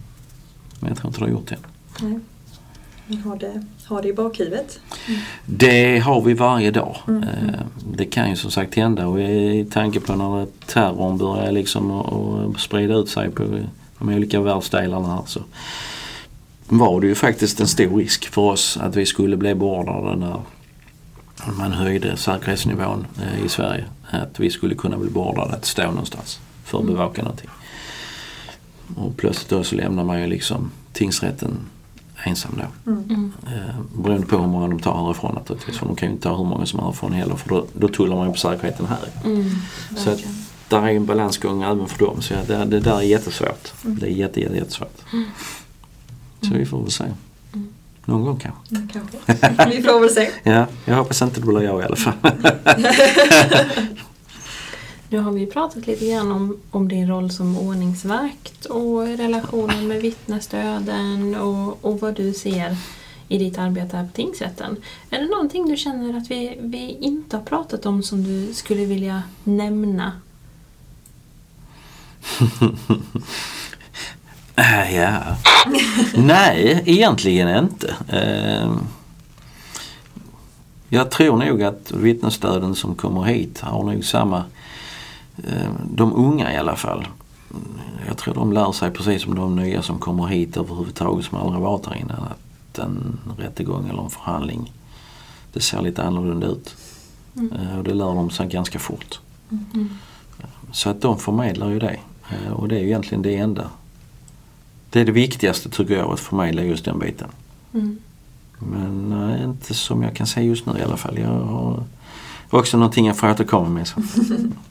Men 0.82 0.90
jag 0.90 0.98
tror 0.98 1.10
inte 1.10 1.20
det 1.20 1.26
har 1.26 1.32
gjort 1.32 1.48
det. 1.48 1.58
Nej. 2.02 2.20
Har 3.24 3.36
det, 3.36 3.64
har 3.86 4.02
det 4.02 4.08
i 4.08 4.14
bakhuvudet? 4.14 4.80
Mm. 5.08 5.20
Det 5.46 6.00
har 6.00 6.22
vi 6.22 6.34
varje 6.34 6.72
dag. 6.72 6.98
Mm. 7.08 7.24
Eh, 7.24 7.60
det 7.94 8.06
kan 8.06 8.30
ju 8.30 8.36
som 8.36 8.52
sagt 8.52 8.76
hända 8.76 9.08
och 9.08 9.20
i 9.20 9.68
tanke 9.72 10.00
på 10.00 10.16
när 10.16 10.48
terrorn 10.66 11.18
börjar 11.18 11.52
liksom 11.52 11.92
att 11.92 12.60
sprida 12.60 12.94
ut 12.94 13.10
sig 13.10 13.30
på 13.30 13.44
de 14.00 14.10
olika 14.10 14.42
världsdelarna 14.42 15.08
här 15.08 15.22
så 15.26 15.40
var 16.68 17.02
det 17.02 17.08
ju 17.08 17.16
faktiskt 17.16 17.60
en 17.60 17.68
stor 17.68 17.98
risk 17.98 18.28
för 18.28 18.42
oss 18.42 18.78
att 18.78 18.96
vi 18.96 19.06
skulle 19.06 19.38
bli 19.38 19.56
beordrade 19.56 20.16
när 20.16 20.40
man 21.58 21.72
höjde 21.72 22.18
säkerhetsnivån 22.18 23.08
eh, 23.22 23.46
i 23.46 23.50
Sverige. 23.50 23.86
Att 24.10 24.40
vi 24.40 24.50
skulle 24.50 24.76
kunna 24.76 24.98
bli 24.98 25.10
beordrade 25.10 25.54
att 25.54 25.66
stå 25.66 25.84
någonstans 25.84 26.40
för 26.64 26.78
att 26.78 26.84
mm. 26.84 26.96
bevaka 26.96 27.22
någonting. 27.22 27.50
Och 28.98 29.18
plötsligt 29.18 29.50
då 29.50 29.64
så 29.64 29.76
lämnar 29.76 30.04
man 30.04 30.22
ju 30.22 30.28
liksom 30.28 30.72
tingsrätten 30.94 31.58
ensam 32.24 32.52
då. 32.58 32.92
Mm. 32.92 33.32
Eh, 33.48 34.02
beroende 34.04 34.28
på 34.28 34.38
hur 34.38 34.48
många 34.48 34.68
de 34.68 34.80
tar 34.80 35.06
härifrån 35.06 35.36
naturligtvis. 35.36 35.78
För 35.78 35.86
de 35.86 35.96
kan 35.96 36.08
ju 36.08 36.14
inte 36.14 36.24
ta 36.24 36.38
hur 36.38 36.46
många 36.46 36.66
som 36.66 36.80
är 36.80 36.84
härifrån 36.84 37.14
heller 37.14 37.36
för 37.36 37.50
då, 37.50 37.66
då 37.74 37.88
tullar 37.88 38.16
man 38.16 38.28
ju 38.28 38.34
på 38.34 38.40
säkerheten 38.40 38.86
här. 38.86 39.00
Mm, 39.26 39.50
så 39.98 40.10
att, 40.10 40.20
där 40.70 40.82
är 40.82 40.96
en 40.96 41.06
balansgång 41.06 41.64
även 41.64 41.88
för 41.88 42.06
dem. 42.06 42.22
Så 42.22 42.34
det, 42.48 42.66
det 42.66 42.80
där 42.80 42.98
är 42.98 43.02
jättesvårt. 43.02 43.74
Mm. 43.86 44.00
Det 44.00 44.06
är 44.06 44.12
jätte, 44.12 44.40
jätte, 44.40 44.56
jättesvårt. 44.56 45.14
Mm. 45.14 45.26
Så 46.42 46.54
vi 46.54 46.66
får 46.66 46.82
väl 46.82 46.92
se. 46.92 47.04
Mm. 47.04 47.68
Någon 48.06 48.22
gång 48.22 48.40
kanske. 48.40 48.76
Mm, 48.76 48.88
kanske. 48.88 49.18
Vi 49.78 49.84
får 49.84 50.00
väl 50.00 50.10
se. 50.10 50.30
ja, 50.44 50.66
jag 50.86 50.96
hoppas 50.96 51.22
inte 51.22 51.40
det 51.40 51.48
blir 51.48 51.62
jag 51.62 51.82
i 51.82 51.84
alla 51.84 51.96
fall. 51.96 52.14
Nu 55.12 55.20
har 55.20 55.32
vi 55.32 55.46
pratat 55.46 55.88
lite 55.88 56.08
grann 56.08 56.32
om, 56.32 56.58
om 56.72 56.88
din 56.88 57.08
roll 57.08 57.32
som 57.32 57.58
ordningsvakt 57.58 58.66
och 58.66 59.02
relationen 59.02 59.88
med 59.88 60.02
vittnesstöden 60.02 61.36
och, 61.36 61.86
och 61.86 62.00
vad 62.00 62.16
du 62.16 62.34
ser 62.34 62.78
i 63.28 63.38
ditt 63.38 63.58
arbete 63.58 63.98
här 63.98 64.06
på 64.06 64.12
tingsrätten. 64.12 64.78
Är 65.10 65.20
det 65.20 65.28
någonting 65.28 65.70
du 65.70 65.78
känner 65.78 66.18
att 66.18 66.32
vi, 66.32 66.58
vi 66.62 66.98
inte 67.02 67.38
har 67.38 67.44
pratat 67.44 67.86
om 67.86 68.04
som 68.04 68.24
du 68.24 68.54
skulle 68.54 68.86
vilja 68.86 69.24
nämna? 69.44 70.12
Äh, 74.56 74.96
ja. 74.96 75.38
Nej, 76.16 76.84
egentligen 76.86 77.66
inte. 77.66 77.96
Uh, 78.14 78.78
jag 80.90 81.12
tror 81.12 81.38
nog 81.38 81.64
att 81.64 81.92
vittnesstöden 81.92 82.76
som 82.76 82.96
kommer 82.96 83.24
hit 83.24 83.60
har 83.62 83.84
nog 83.84 84.06
samma, 84.06 84.44
de 85.96 86.14
unga 86.16 86.54
i 86.54 86.58
alla 86.58 86.76
fall. 86.76 87.08
Jag 88.08 88.18
tror 88.18 88.34
de 88.34 88.54
lär 88.54 88.72
sig 88.72 88.92
precis 88.92 89.22
som 89.24 89.36
de 89.36 89.56
nya 89.56 89.82
som 89.82 90.00
kommer 90.00 90.28
hit 90.28 90.58
överhuvudtaget 90.58 91.26
som 91.26 91.38
aldrig 91.38 91.62
varit 91.62 91.86
här 91.86 91.96
innan 91.96 92.18
att 92.24 92.80
en 92.80 93.20
rättegång 93.38 93.90
eller 93.90 94.04
en 94.04 94.10
förhandling 94.10 94.72
det 95.54 95.60
ser 95.60 95.82
lite 95.82 96.04
annorlunda 96.04 96.48
ut. 96.48 96.76
Mm. 97.36 97.52
Eh, 97.54 97.78
Och 97.78 97.84
det 97.84 97.94
lär 97.94 98.06
de 98.06 98.30
sig 98.30 98.48
ganska 98.48 98.80
fort. 98.80 99.20
Mm. 99.50 99.90
Så 100.72 100.90
att 100.90 101.02
de 101.02 101.18
förmedlar 101.20 101.70
ju 101.70 101.80
det. 101.80 102.00
Eh, 102.30 102.52
Och 102.52 102.68
det 102.68 102.76
är 102.76 102.80
ju 102.80 102.86
egentligen 102.88 103.22
det 103.22 103.36
enda. 103.36 103.70
Det 104.90 105.00
är 105.02 105.06
det 105.06 105.12
viktigaste 105.12 105.70
tycker 105.70 105.98
jag 105.98 106.14
att 106.14 106.20
förmedla 106.20 106.62
just 106.64 106.86
den 106.86 107.00
biten. 107.00 107.28
Mm. 107.74 107.98
Men 108.60 109.10
nej, 109.10 109.44
inte 109.44 109.74
som 109.74 110.04
jag 110.04 110.16
kan 110.16 110.28
säga 110.28 110.46
just 110.46 110.66
nu 110.66 110.80
i 110.80 110.84
alla 110.84 110.98
fall. 110.98 111.20
Jag 111.20 111.28
har 111.30 111.84
också 112.50 112.78
någonting 112.78 113.08
jag 113.08 113.18
får 113.18 113.32
återkomma 113.32 113.70
med. 113.70 113.88
Så. 113.88 114.02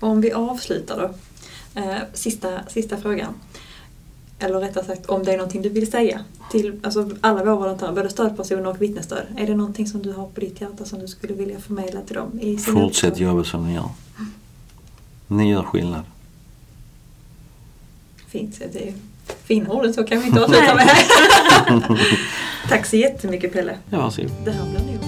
Om 0.00 0.20
vi 0.20 0.32
avslutar 0.32 0.96
då. 0.96 1.10
Eh, 1.80 1.96
sista, 2.12 2.48
sista 2.68 2.96
frågan. 2.96 3.34
Eller 4.38 4.60
rättare 4.60 4.84
sagt 4.84 5.06
om 5.06 5.24
det 5.24 5.32
är 5.32 5.36
någonting 5.36 5.62
du 5.62 5.68
vill 5.68 5.90
säga 5.90 6.24
till 6.50 6.80
alltså 6.82 7.10
alla 7.20 7.44
våra 7.44 7.56
volontärer, 7.56 7.92
både 7.92 8.10
stödpersoner 8.10 8.66
och 8.66 8.82
vittnesstöd. 8.82 9.26
Är 9.36 9.46
det 9.46 9.54
någonting 9.54 9.86
som 9.86 10.02
du 10.02 10.12
har 10.12 10.26
på 10.26 10.40
ditt 10.40 10.60
hjärta 10.60 10.84
som 10.84 10.98
du 10.98 11.08
skulle 11.08 11.34
vilja 11.34 11.58
förmedla 11.60 12.00
till 12.00 12.14
dem? 12.14 12.40
I 12.40 12.58
sin 12.58 12.74
Fortsätt 12.74 13.18
jobba 13.18 13.44
som 13.44 13.66
ni 13.66 13.74
gör. 13.74 13.88
Ni 15.26 15.50
gör 15.50 15.62
skillnad. 15.62 16.02
Fint. 18.28 18.60
Det 18.72 18.88
är 18.88 18.94
fina 19.44 19.70
ord, 19.70 19.94
så 19.94 20.04
kan 20.04 20.20
vi 20.20 20.26
inte 20.26 20.40
avsluta 20.44 20.74
med. 20.74 20.88
Tack 22.68 22.86
så 22.86 22.96
jättemycket 22.96 23.52
Pelle. 23.52 23.78
Ja, 23.90 23.98
varsågod. 23.98 24.30
Det 24.44 24.50
här 24.50 24.64
blir 24.70 24.80
nog... 24.80 25.05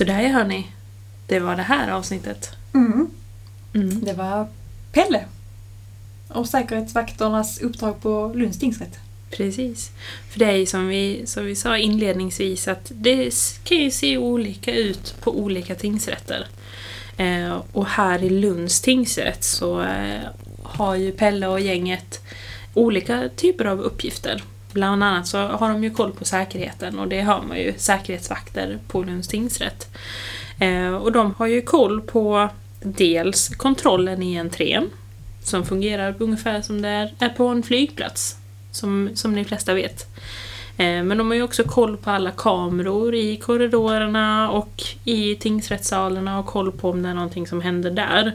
eh, 0.00 0.06
Så 0.06 0.12
där 0.12 0.28
hör 0.28 0.44
ni. 0.44 0.66
Det 1.26 1.40
var 1.40 1.56
det 1.56 1.62
här 1.62 1.90
avsnittet. 1.90 2.50
Mm. 2.74 3.10
Mm. 3.74 4.04
Det 4.04 4.12
var 4.12 4.46
Pelle. 4.92 5.24
Och 6.28 6.48
säkerhetsvakternas 6.48 7.60
uppdrag 7.60 8.00
på 8.00 8.32
Lunds 8.34 8.58
tingsrätt. 8.58 8.98
Precis. 9.30 9.90
För 10.30 10.38
det 10.38 10.44
är 10.44 10.56
ju 10.56 10.66
som 10.66 10.88
vi, 10.88 11.22
som 11.26 11.44
vi 11.44 11.56
sa 11.56 11.78
inledningsvis 11.78 12.68
att 12.68 12.92
det 12.94 13.34
kan 13.64 13.78
ju 13.78 13.90
se 13.90 14.18
olika 14.18 14.74
ut 14.74 15.14
på 15.20 15.38
olika 15.38 15.74
tingsrätter. 15.74 16.46
Eh, 17.16 17.62
och 17.72 17.86
här 17.86 18.24
i 18.24 18.30
Lunds 18.30 18.80
tingsrätt 18.80 19.44
så 19.44 19.82
eh, 19.82 20.20
har 20.62 20.94
ju 20.94 21.12
Pelle 21.12 21.46
och 21.46 21.60
gänget 21.60 22.20
olika 22.74 23.28
typer 23.36 23.64
av 23.64 23.80
uppgifter. 23.80 24.42
Bland 24.78 25.04
annat 25.04 25.26
så 25.26 25.38
har 25.38 25.68
de 25.68 25.84
ju 25.84 25.90
koll 25.90 26.12
på 26.12 26.24
säkerheten 26.24 26.98
och 26.98 27.08
det 27.08 27.20
har 27.20 27.42
man 27.42 27.58
ju 27.58 27.74
säkerhetsvakter 27.76 28.78
på 28.88 29.02
Lunds 29.02 29.28
tingsrätt. 29.28 29.88
Eh, 30.60 30.94
och 30.94 31.12
de 31.12 31.34
har 31.38 31.46
ju 31.46 31.62
koll 31.62 32.00
på 32.00 32.48
dels 32.82 33.48
kontrollen 33.48 34.22
i 34.22 34.38
entrén 34.38 34.90
som 35.42 35.66
fungerar 35.66 36.14
ungefär 36.18 36.62
som 36.62 36.82
det 36.82 36.88
är- 36.88 37.14
är 37.18 37.28
på 37.28 37.46
en 37.48 37.62
flygplats 37.62 38.36
som, 38.72 39.10
som 39.14 39.34
de 39.34 39.44
flesta 39.44 39.74
vet. 39.74 40.06
Eh, 40.76 41.02
Men 41.02 41.18
de 41.18 41.26
har 41.26 41.34
ju 41.34 41.42
också 41.42 41.64
koll 41.64 41.96
på 41.96 42.10
alla 42.10 42.30
kameror 42.30 43.14
i 43.14 43.36
korridorerna 43.36 44.50
och 44.50 44.82
i 45.04 45.34
tingsrättssalarna 45.34 46.38
och 46.38 46.46
koll 46.46 46.72
på 46.72 46.90
om 46.90 47.02
det 47.02 47.08
är 47.08 47.14
någonting 47.14 47.46
som 47.46 47.60
händer 47.60 47.90
där. 47.90 48.32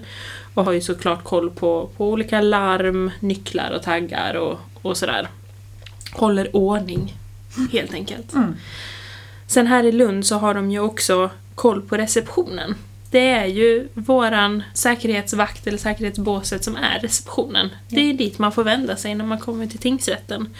Och 0.54 0.66
har 0.66 0.72
ju 0.72 0.82
såklart 0.82 1.24
koll 1.24 1.50
på, 1.50 1.90
på 1.98 2.10
olika 2.10 2.42
larm, 2.42 3.12
nycklar 3.20 3.72
och 3.72 3.84
taggar 3.84 4.34
och, 4.34 4.60
och 4.82 4.98
sådär. 4.98 5.28
Håller 6.14 6.56
ordning, 6.56 7.14
helt 7.72 7.94
enkelt. 7.94 8.34
Mm. 8.34 8.56
Sen 9.48 9.68
här 9.68 9.84
i 9.84 9.92
Lund 9.92 10.26
så 10.26 10.36
har 10.36 10.54
de 10.54 10.72
ju 10.72 10.80
också 10.80 11.30
koll 11.56 11.82
på 11.82 11.98
receptionen. 11.98 12.76
Det 13.12 13.30
är 13.30 13.46
ju 13.46 13.88
våran 13.94 14.64
säkerhetsvakt 14.74 15.68
eller 15.68 15.78
säkerhetsbåset 15.78 16.64
som 16.64 16.76
är 16.76 17.00
receptionen. 17.00 17.70
Det 17.90 18.10
är 18.10 18.14
dit 18.14 18.40
man 18.40 18.52
får 18.52 18.64
vända 18.64 18.96
sig 18.96 19.16
när 19.16 19.26
man 19.26 19.40
kommer 19.40 19.68
till 19.68 19.80
tingsrätten. 19.80 20.56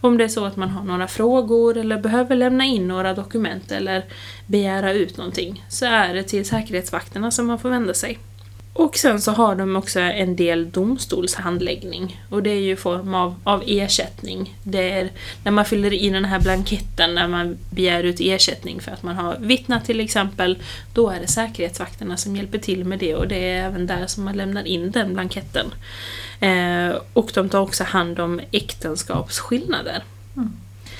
Om 0.00 0.18
det 0.18 0.24
är 0.24 0.28
så 0.28 0.44
att 0.44 0.56
man 0.56 0.68
har 0.68 0.84
några 0.84 1.08
frågor 1.08 1.76
eller 1.76 1.98
behöver 1.98 2.36
lämna 2.36 2.64
in 2.64 2.88
några 2.88 3.14
dokument 3.14 3.72
eller 3.72 4.04
begära 4.46 4.92
ut 4.92 5.16
någonting 5.16 5.64
så 5.68 5.86
är 5.86 6.14
det 6.14 6.22
till 6.22 6.44
säkerhetsvakterna 6.44 7.30
som 7.30 7.46
man 7.46 7.58
får 7.58 7.70
vända 7.70 7.94
sig. 7.94 8.18
Och 8.74 8.96
sen 8.96 9.20
så 9.20 9.32
har 9.32 9.54
de 9.54 9.76
också 9.76 10.00
en 10.00 10.36
del 10.36 10.70
domstolshandläggning 10.70 12.24
och 12.30 12.42
det 12.42 12.50
är 12.50 12.60
ju 12.60 12.76
form 12.76 13.14
av, 13.14 13.34
av 13.44 13.62
ersättning. 13.66 14.58
Det 14.62 14.90
är 14.90 15.10
när 15.44 15.52
man 15.52 15.64
fyller 15.64 15.92
i 15.92 16.10
den 16.10 16.24
här 16.24 16.40
blanketten 16.40 17.14
när 17.14 17.28
man 17.28 17.58
begär 17.70 18.04
ut 18.04 18.20
ersättning 18.20 18.80
för 18.80 18.90
att 18.90 19.02
man 19.02 19.16
har 19.16 19.36
vittnat 19.40 19.84
till 19.84 20.00
exempel, 20.00 20.58
då 20.94 21.10
är 21.10 21.20
det 21.20 21.26
säkerhetsvakterna 21.26 22.16
som 22.16 22.36
hjälper 22.36 22.58
till 22.58 22.84
med 22.84 22.98
det 22.98 23.14
och 23.14 23.28
det 23.28 23.50
är 23.50 23.66
även 23.66 23.86
där 23.86 24.06
som 24.06 24.24
man 24.24 24.36
lämnar 24.36 24.66
in 24.66 24.90
den 24.90 25.14
blanketten. 25.14 25.66
Eh, 26.40 26.96
och 27.12 27.30
de 27.34 27.48
tar 27.48 27.60
också 27.60 27.84
hand 27.84 28.20
om 28.20 28.40
äktenskapsskillnader. 28.50 30.02
Mm. 30.36 30.52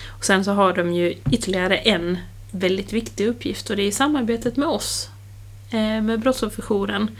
Och 0.08 0.24
sen 0.24 0.44
så 0.44 0.52
har 0.52 0.72
de 0.72 0.92
ju 0.92 1.14
ytterligare 1.30 1.76
en 1.76 2.18
väldigt 2.50 2.92
viktig 2.92 3.26
uppgift 3.26 3.70
och 3.70 3.76
det 3.76 3.82
är 3.82 3.92
samarbetet 3.92 4.56
med 4.56 4.68
oss, 4.68 5.08
eh, 5.70 6.02
med 6.02 6.20
Brottsofferjouren, 6.20 7.10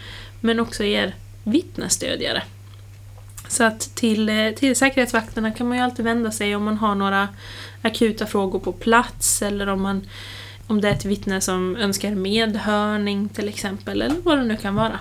men 0.43 0.61
också 0.61 0.85
er 0.85 1.15
vittnesstödjare. 1.45 2.43
Så 3.49 3.65
att 3.65 3.81
till, 3.95 4.29
eh, 4.29 4.51
till 4.57 4.77
säkerhetsvakterna 4.77 5.51
kan 5.51 5.69
man 5.69 5.77
ju 5.79 5.85
alltid 5.85 6.05
vända 6.05 6.31
sig 6.31 6.57
om 6.57 6.65
man 6.65 6.79
har 6.79 6.95
några 6.95 7.29
akuta 7.83 8.27
frågor 8.27 8.59
på 8.59 8.73
plats 8.73 9.43
eller 9.43 9.67
om, 9.67 9.83
man, 9.83 10.07
om 10.67 10.81
det 10.81 10.89
är 10.89 10.93
ett 10.93 11.05
vittne 11.05 11.41
som 11.41 11.77
önskar 11.77 12.15
medhörning 12.15 13.29
till 13.29 13.49
exempel, 13.49 14.03
eller 14.03 14.17
vad 14.23 14.39
det 14.39 14.45
nu 14.45 14.57
kan 14.57 14.75
vara. 14.75 14.99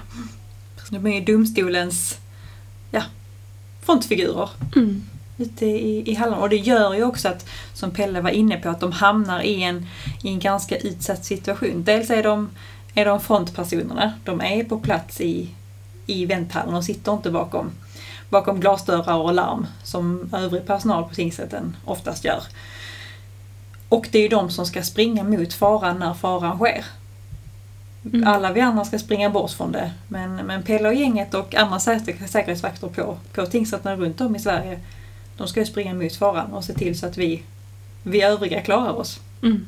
De 0.90 1.08
är 1.08 1.20
ju 1.20 1.34
domstolens 1.34 2.18
ja, 2.92 3.04
frontfigurer 3.86 4.50
Mm. 4.76 5.04
ute 5.38 5.66
i, 5.66 6.12
i 6.12 6.14
Halland. 6.14 6.42
Och 6.42 6.50
det 6.50 6.56
gör 6.58 6.94
ju 6.94 7.04
också 7.04 7.28
att, 7.28 7.50
som 7.74 7.92
Pelle 7.92 8.22
var 8.22 8.30
inne 8.30 8.58
på, 8.58 8.70
att 8.70 8.80
de 8.80 8.92
hamnar 8.92 9.42
i 9.42 9.64
en, 9.64 9.86
i 10.24 10.28
en 10.28 10.40
ganska 10.40 10.78
utsatt 10.78 11.26
situation. 11.26 11.84
Dels 11.84 12.10
är 12.10 12.24
de, 12.24 12.50
är 12.96 13.06
de 13.06 13.20
frontpersonerna, 13.20 14.14
de 14.26 14.42
är 14.42 14.64
på 14.64 14.80
plats 14.80 15.22
i, 15.22 15.50
i 16.06 16.26
vänthallen 16.26 16.76
och 16.76 16.84
sitter 16.84 17.14
inte 17.14 17.32
bakom, 17.32 17.72
bakom 18.30 18.60
glasdörrar 18.60 19.18
och 19.18 19.34
larm 19.34 19.68
som 19.84 20.30
övrig 20.34 20.66
personal 20.66 21.04
på 21.10 21.16
tingsrätten 21.16 21.78
oftast 21.86 22.26
gör. 22.26 22.44
Och 23.90 24.08
det 24.12 24.18
är 24.18 24.22
ju 24.22 24.28
de 24.28 24.50
som 24.50 24.66
ska 24.66 24.84
springa 24.84 25.24
mot 25.24 25.54
faran 25.54 26.00
när 26.00 26.14
faran 26.14 26.58
sker. 26.58 26.86
Mm. 28.06 28.28
Alla 28.28 28.52
vi 28.52 28.62
andra 28.62 28.86
ska 28.86 29.00
springa 29.00 29.30
bort 29.30 29.52
från 29.52 29.72
det. 29.72 29.92
Men, 30.08 30.36
men 30.36 30.64
Pelle 30.64 30.88
och 30.90 30.96
gänget 30.96 31.34
och 31.34 31.56
andra 31.56 31.80
säker- 31.80 32.28
säkerhetsvakter 32.28 32.88
på, 32.88 33.18
på 33.34 33.46
tingsrätterna 33.46 33.96
runt 33.96 34.22
om 34.22 34.36
i 34.36 34.40
Sverige, 34.40 34.80
de 35.38 35.48
ska 35.48 35.60
ju 35.60 35.66
springa 35.66 35.94
mot 35.94 36.16
faran 36.16 36.54
och 36.54 36.64
se 36.64 36.74
till 36.74 37.00
så 37.00 37.06
att 37.06 37.18
vi, 37.18 37.44
vi 38.04 38.22
övriga 38.22 38.62
klarar 38.62 38.94
oss. 38.94 39.20
Mm. 39.44 39.68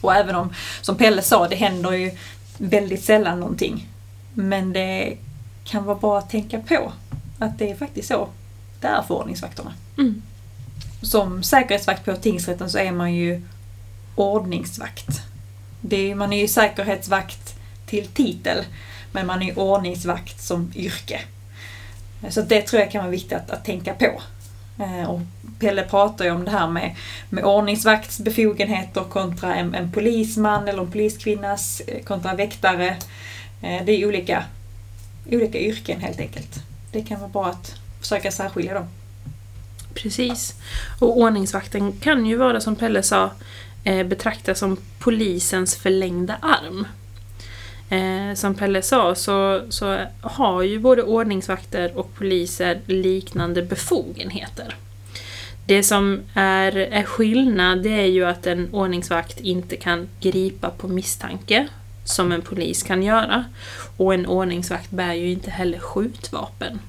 Och 0.00 0.14
även 0.14 0.34
om, 0.34 0.52
som 0.82 0.96
Pelle 0.96 1.22
sa, 1.22 1.48
det 1.48 1.56
händer 1.56 1.92
ju 1.92 2.10
väldigt 2.58 3.04
sällan 3.04 3.40
någonting. 3.40 3.88
Men 4.34 4.72
det 4.72 5.16
kan 5.64 5.84
vara 5.84 5.98
bra 5.98 6.18
att 6.18 6.30
tänka 6.30 6.60
på 6.60 6.92
att 7.38 7.58
det 7.58 7.70
är 7.70 7.76
faktiskt 7.76 8.08
så 8.08 8.28
det 8.80 8.86
är 8.86 9.02
för 9.02 9.14
ordningsvakterna. 9.14 9.74
Mm. 9.98 10.22
Som 11.02 11.42
säkerhetsvakt 11.42 12.04
på 12.04 12.16
tingsrätten 12.16 12.70
så 12.70 12.78
är 12.78 12.92
man 12.92 13.14
ju 13.14 13.42
ordningsvakt. 14.14 15.22
Det 15.80 16.10
är, 16.10 16.14
man 16.14 16.32
är 16.32 16.40
ju 16.40 16.48
säkerhetsvakt 16.48 17.54
till 17.86 18.06
titel, 18.06 18.64
men 19.12 19.26
man 19.26 19.42
är 19.42 19.58
ordningsvakt 19.58 20.42
som 20.42 20.72
yrke. 20.74 21.20
Så 22.30 22.42
det 22.42 22.62
tror 22.62 22.82
jag 22.82 22.90
kan 22.90 23.00
vara 23.00 23.10
viktigt 23.10 23.32
att, 23.32 23.50
att 23.50 23.64
tänka 23.64 23.94
på. 23.94 24.22
Eh, 24.78 25.10
och 25.10 25.20
Pelle 25.58 25.82
pratar 25.82 26.24
ju 26.24 26.30
om 26.30 26.44
det 26.44 26.50
här 26.50 26.68
med, 26.68 26.96
med 27.30 27.44
ordningsvaktsbefogenheter 27.44 29.04
kontra 29.04 29.54
en, 29.54 29.74
en 29.74 29.92
polisman 29.92 30.68
eller 30.68 30.82
en 30.82 30.90
poliskvinnas 30.90 31.80
eh, 31.80 32.04
kontra 32.04 32.34
väktare. 32.34 32.88
Eh, 33.62 33.84
det 33.84 33.92
är 33.92 34.06
olika, 34.06 34.44
olika 35.26 35.58
yrken 35.58 36.00
helt 36.00 36.20
enkelt. 36.20 36.54
Det 36.92 37.02
kan 37.02 37.20
vara 37.20 37.28
bra 37.28 37.46
att 37.46 37.74
försöka 38.00 38.30
särskilja 38.30 38.74
dem. 38.74 38.88
Precis. 39.94 40.54
Och 40.98 41.18
ordningsvakten 41.18 41.92
kan 41.92 42.26
ju 42.26 42.36
vara, 42.36 42.60
som 42.60 42.76
Pelle 42.76 43.02
sa, 43.02 43.30
betraktas 44.06 44.58
som 44.58 44.76
polisens 44.98 45.76
förlängda 45.76 46.36
arm. 46.42 46.86
Eh, 47.88 48.34
som 48.34 48.54
Pelle 48.54 48.82
sa 48.82 49.14
så, 49.14 49.62
så 49.68 49.98
har 50.20 50.62
ju 50.62 50.78
både 50.78 51.02
ordningsvakter 51.02 51.98
och 51.98 52.14
poliser 52.14 52.80
liknande 52.86 53.62
befogenheter. 53.62 54.74
Det 55.66 55.82
som 55.82 56.20
är, 56.34 56.76
är 56.76 57.02
skillnad 57.02 57.82
det 57.82 58.00
är 58.00 58.06
ju 58.06 58.24
att 58.24 58.46
en 58.46 58.74
ordningsvakt 58.74 59.40
inte 59.40 59.76
kan 59.76 60.08
gripa 60.20 60.70
på 60.70 60.88
misstanke 60.88 61.68
som 62.04 62.32
en 62.32 62.42
polis 62.42 62.82
kan 62.82 63.02
göra. 63.02 63.44
Och 63.96 64.14
en 64.14 64.26
ordningsvakt 64.26 64.90
bär 64.90 65.14
ju 65.14 65.30
inte 65.30 65.50
heller 65.50 65.78
skjutvapen. 65.78 66.80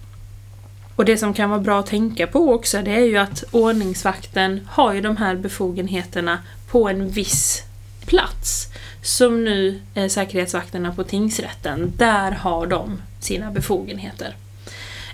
Och 0.96 1.06
det 1.06 1.18
som 1.18 1.34
kan 1.34 1.50
vara 1.50 1.60
bra 1.60 1.80
att 1.80 1.86
tänka 1.86 2.28
på 2.28 2.54
också 2.54 2.82
det 2.82 2.92
är 2.92 3.06
ju 3.06 3.18
att 3.18 3.44
ordningsvakten 3.52 4.68
har 4.72 4.94
ju 4.94 5.02
de 5.02 5.18
här 5.18 5.36
befogenheterna 5.36 6.40
på 6.72 6.90
en 6.90 7.10
viss 7.10 7.67
plats. 8.08 8.68
Som 9.02 9.44
nu 9.44 9.82
är 9.94 10.10
säkerhetsvakterna 10.10 10.92
på 10.92 11.04
tingsrätten, 11.04 11.94
där 11.98 12.32
har 12.32 12.68
de 12.68 13.02
sina 13.20 13.52
befogenheter. 13.52 14.36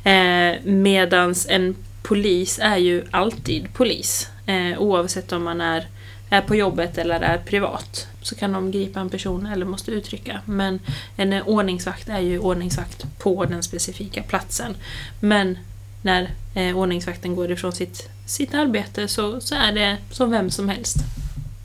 Eh, 0.04 0.62
medans 0.64 1.48
en 1.50 1.76
polis 2.04 2.60
är 2.62 2.78
ju 2.78 3.04
alltid 3.12 3.74
polis. 3.74 4.30
Eh, 4.46 4.82
oavsett 4.82 5.32
om 5.32 5.44
man 5.44 5.62
är, 5.62 5.88
är 6.30 6.42
på 6.42 6.56
jobbet 6.56 6.98
eller 6.98 7.20
är 7.22 7.38
privat. 7.38 8.08
Så 8.22 8.36
kan 8.36 8.52
de 8.52 8.72
gripa 8.72 9.00
en 9.00 9.10
person 9.10 9.46
eller 9.46 9.66
måste 9.66 9.92
uttrycka. 9.92 10.42
Men 10.46 10.80
en 11.18 11.34
ordningsvakt 11.34 12.10
är 12.10 12.20
ju 12.20 12.40
ordningsvakt 12.40 13.06
på 13.20 13.46
den 13.46 13.64
specifika 13.64 14.24
platsen. 14.24 14.76
Men 15.20 15.58
när 16.02 16.30
eh, 16.56 16.78
ordningsvakten 16.78 17.36
går 17.36 17.52
ifrån 17.52 17.74
sitt, 17.74 18.10
sitt 18.26 18.54
arbete 18.54 19.08
så, 19.08 19.42
så 19.42 19.56
är 19.56 19.72
det 19.72 19.98
som 20.12 20.32
vem 20.32 20.50
som 20.50 20.70
helst. 20.70 20.98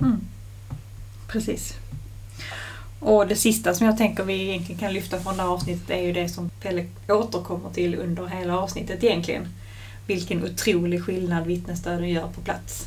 Mm. 0.01 0.21
Precis. 1.29 1.75
Och 3.01 3.27
det 3.27 3.37
sista 3.37 3.75
som 3.75 3.87
jag 3.87 3.97
tänker 3.97 4.25
vi 4.25 4.49
egentligen 4.49 4.81
kan 4.81 4.93
lyfta 4.93 5.21
från 5.21 5.37
det 5.37 5.43
här 5.43 5.49
avsnittet 5.49 5.91
är 5.91 6.03
ju 6.03 6.13
det 6.13 6.29
som 6.29 6.51
Pelle 6.51 6.87
återkommer 7.09 7.71
till 7.71 7.95
under 7.95 8.27
hela 8.27 8.59
avsnittet 8.59 9.05
egentligen. 9.05 9.49
Vilken 10.07 10.45
otrolig 10.45 11.05
skillnad 11.05 11.47
vittnesstöden 11.47 12.09
gör 12.09 12.29
på 12.29 12.41
plats. 12.41 12.87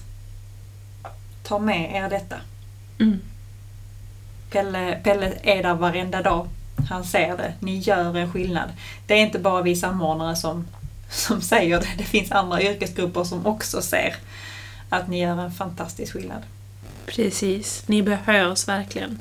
Ta 1.44 1.60
med 1.60 1.96
er 1.96 2.10
detta. 2.10 2.36
Mm. 3.00 3.20
Pelle, 4.52 5.00
Pelle 5.04 5.34
är 5.44 5.64
där 5.64 5.74
varenda 5.74 6.22
dag. 6.22 6.48
Han 6.90 7.04
ser 7.04 7.38
det. 7.38 7.54
Ni 7.60 7.78
gör 7.78 8.18
en 8.18 8.32
skillnad. 8.32 8.70
Det 9.08 9.14
är 9.14 9.18
inte 9.18 9.40
bara 9.40 9.62
vi 9.62 9.76
samordnare 9.76 10.36
som, 10.36 10.68
som 11.10 11.42
säger 11.42 11.80
det. 11.80 11.90
Det 11.98 12.04
finns 12.04 12.32
andra 12.32 12.62
yrkesgrupper 12.62 13.24
som 13.24 13.46
också 13.46 13.82
ser 13.82 14.16
att 14.90 15.08
ni 15.08 15.22
gör 15.22 15.38
en 15.38 15.52
fantastisk 15.52 16.14
skillnad. 16.14 16.42
Precis, 17.06 17.84
ni 17.88 18.02
behövs 18.02 18.68
verkligen. 18.68 19.20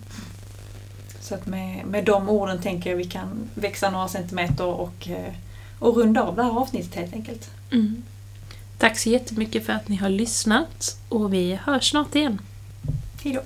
Så 1.20 1.34
att 1.34 1.46
med, 1.46 1.86
med 1.86 2.04
de 2.04 2.28
orden 2.28 2.62
tänker 2.62 2.90
jag 2.90 2.96
vi 2.96 3.04
kan 3.04 3.48
växa 3.54 3.90
några 3.90 4.08
centimeter 4.08 4.64
och, 4.64 5.08
eh, 5.08 5.34
och 5.78 5.96
runda 5.96 6.22
av 6.22 6.36
det 6.36 6.42
här 6.42 6.60
avsnittet 6.60 6.94
helt 6.94 7.14
enkelt. 7.14 7.50
Mm. 7.70 8.02
Tack 8.78 8.98
så 8.98 9.08
jättemycket 9.08 9.66
för 9.66 9.72
att 9.72 9.88
ni 9.88 9.96
har 9.96 10.08
lyssnat 10.08 10.98
och 11.08 11.34
vi 11.34 11.54
hörs 11.54 11.90
snart 11.90 12.14
igen. 12.14 12.40
Hejdå! 13.22 13.40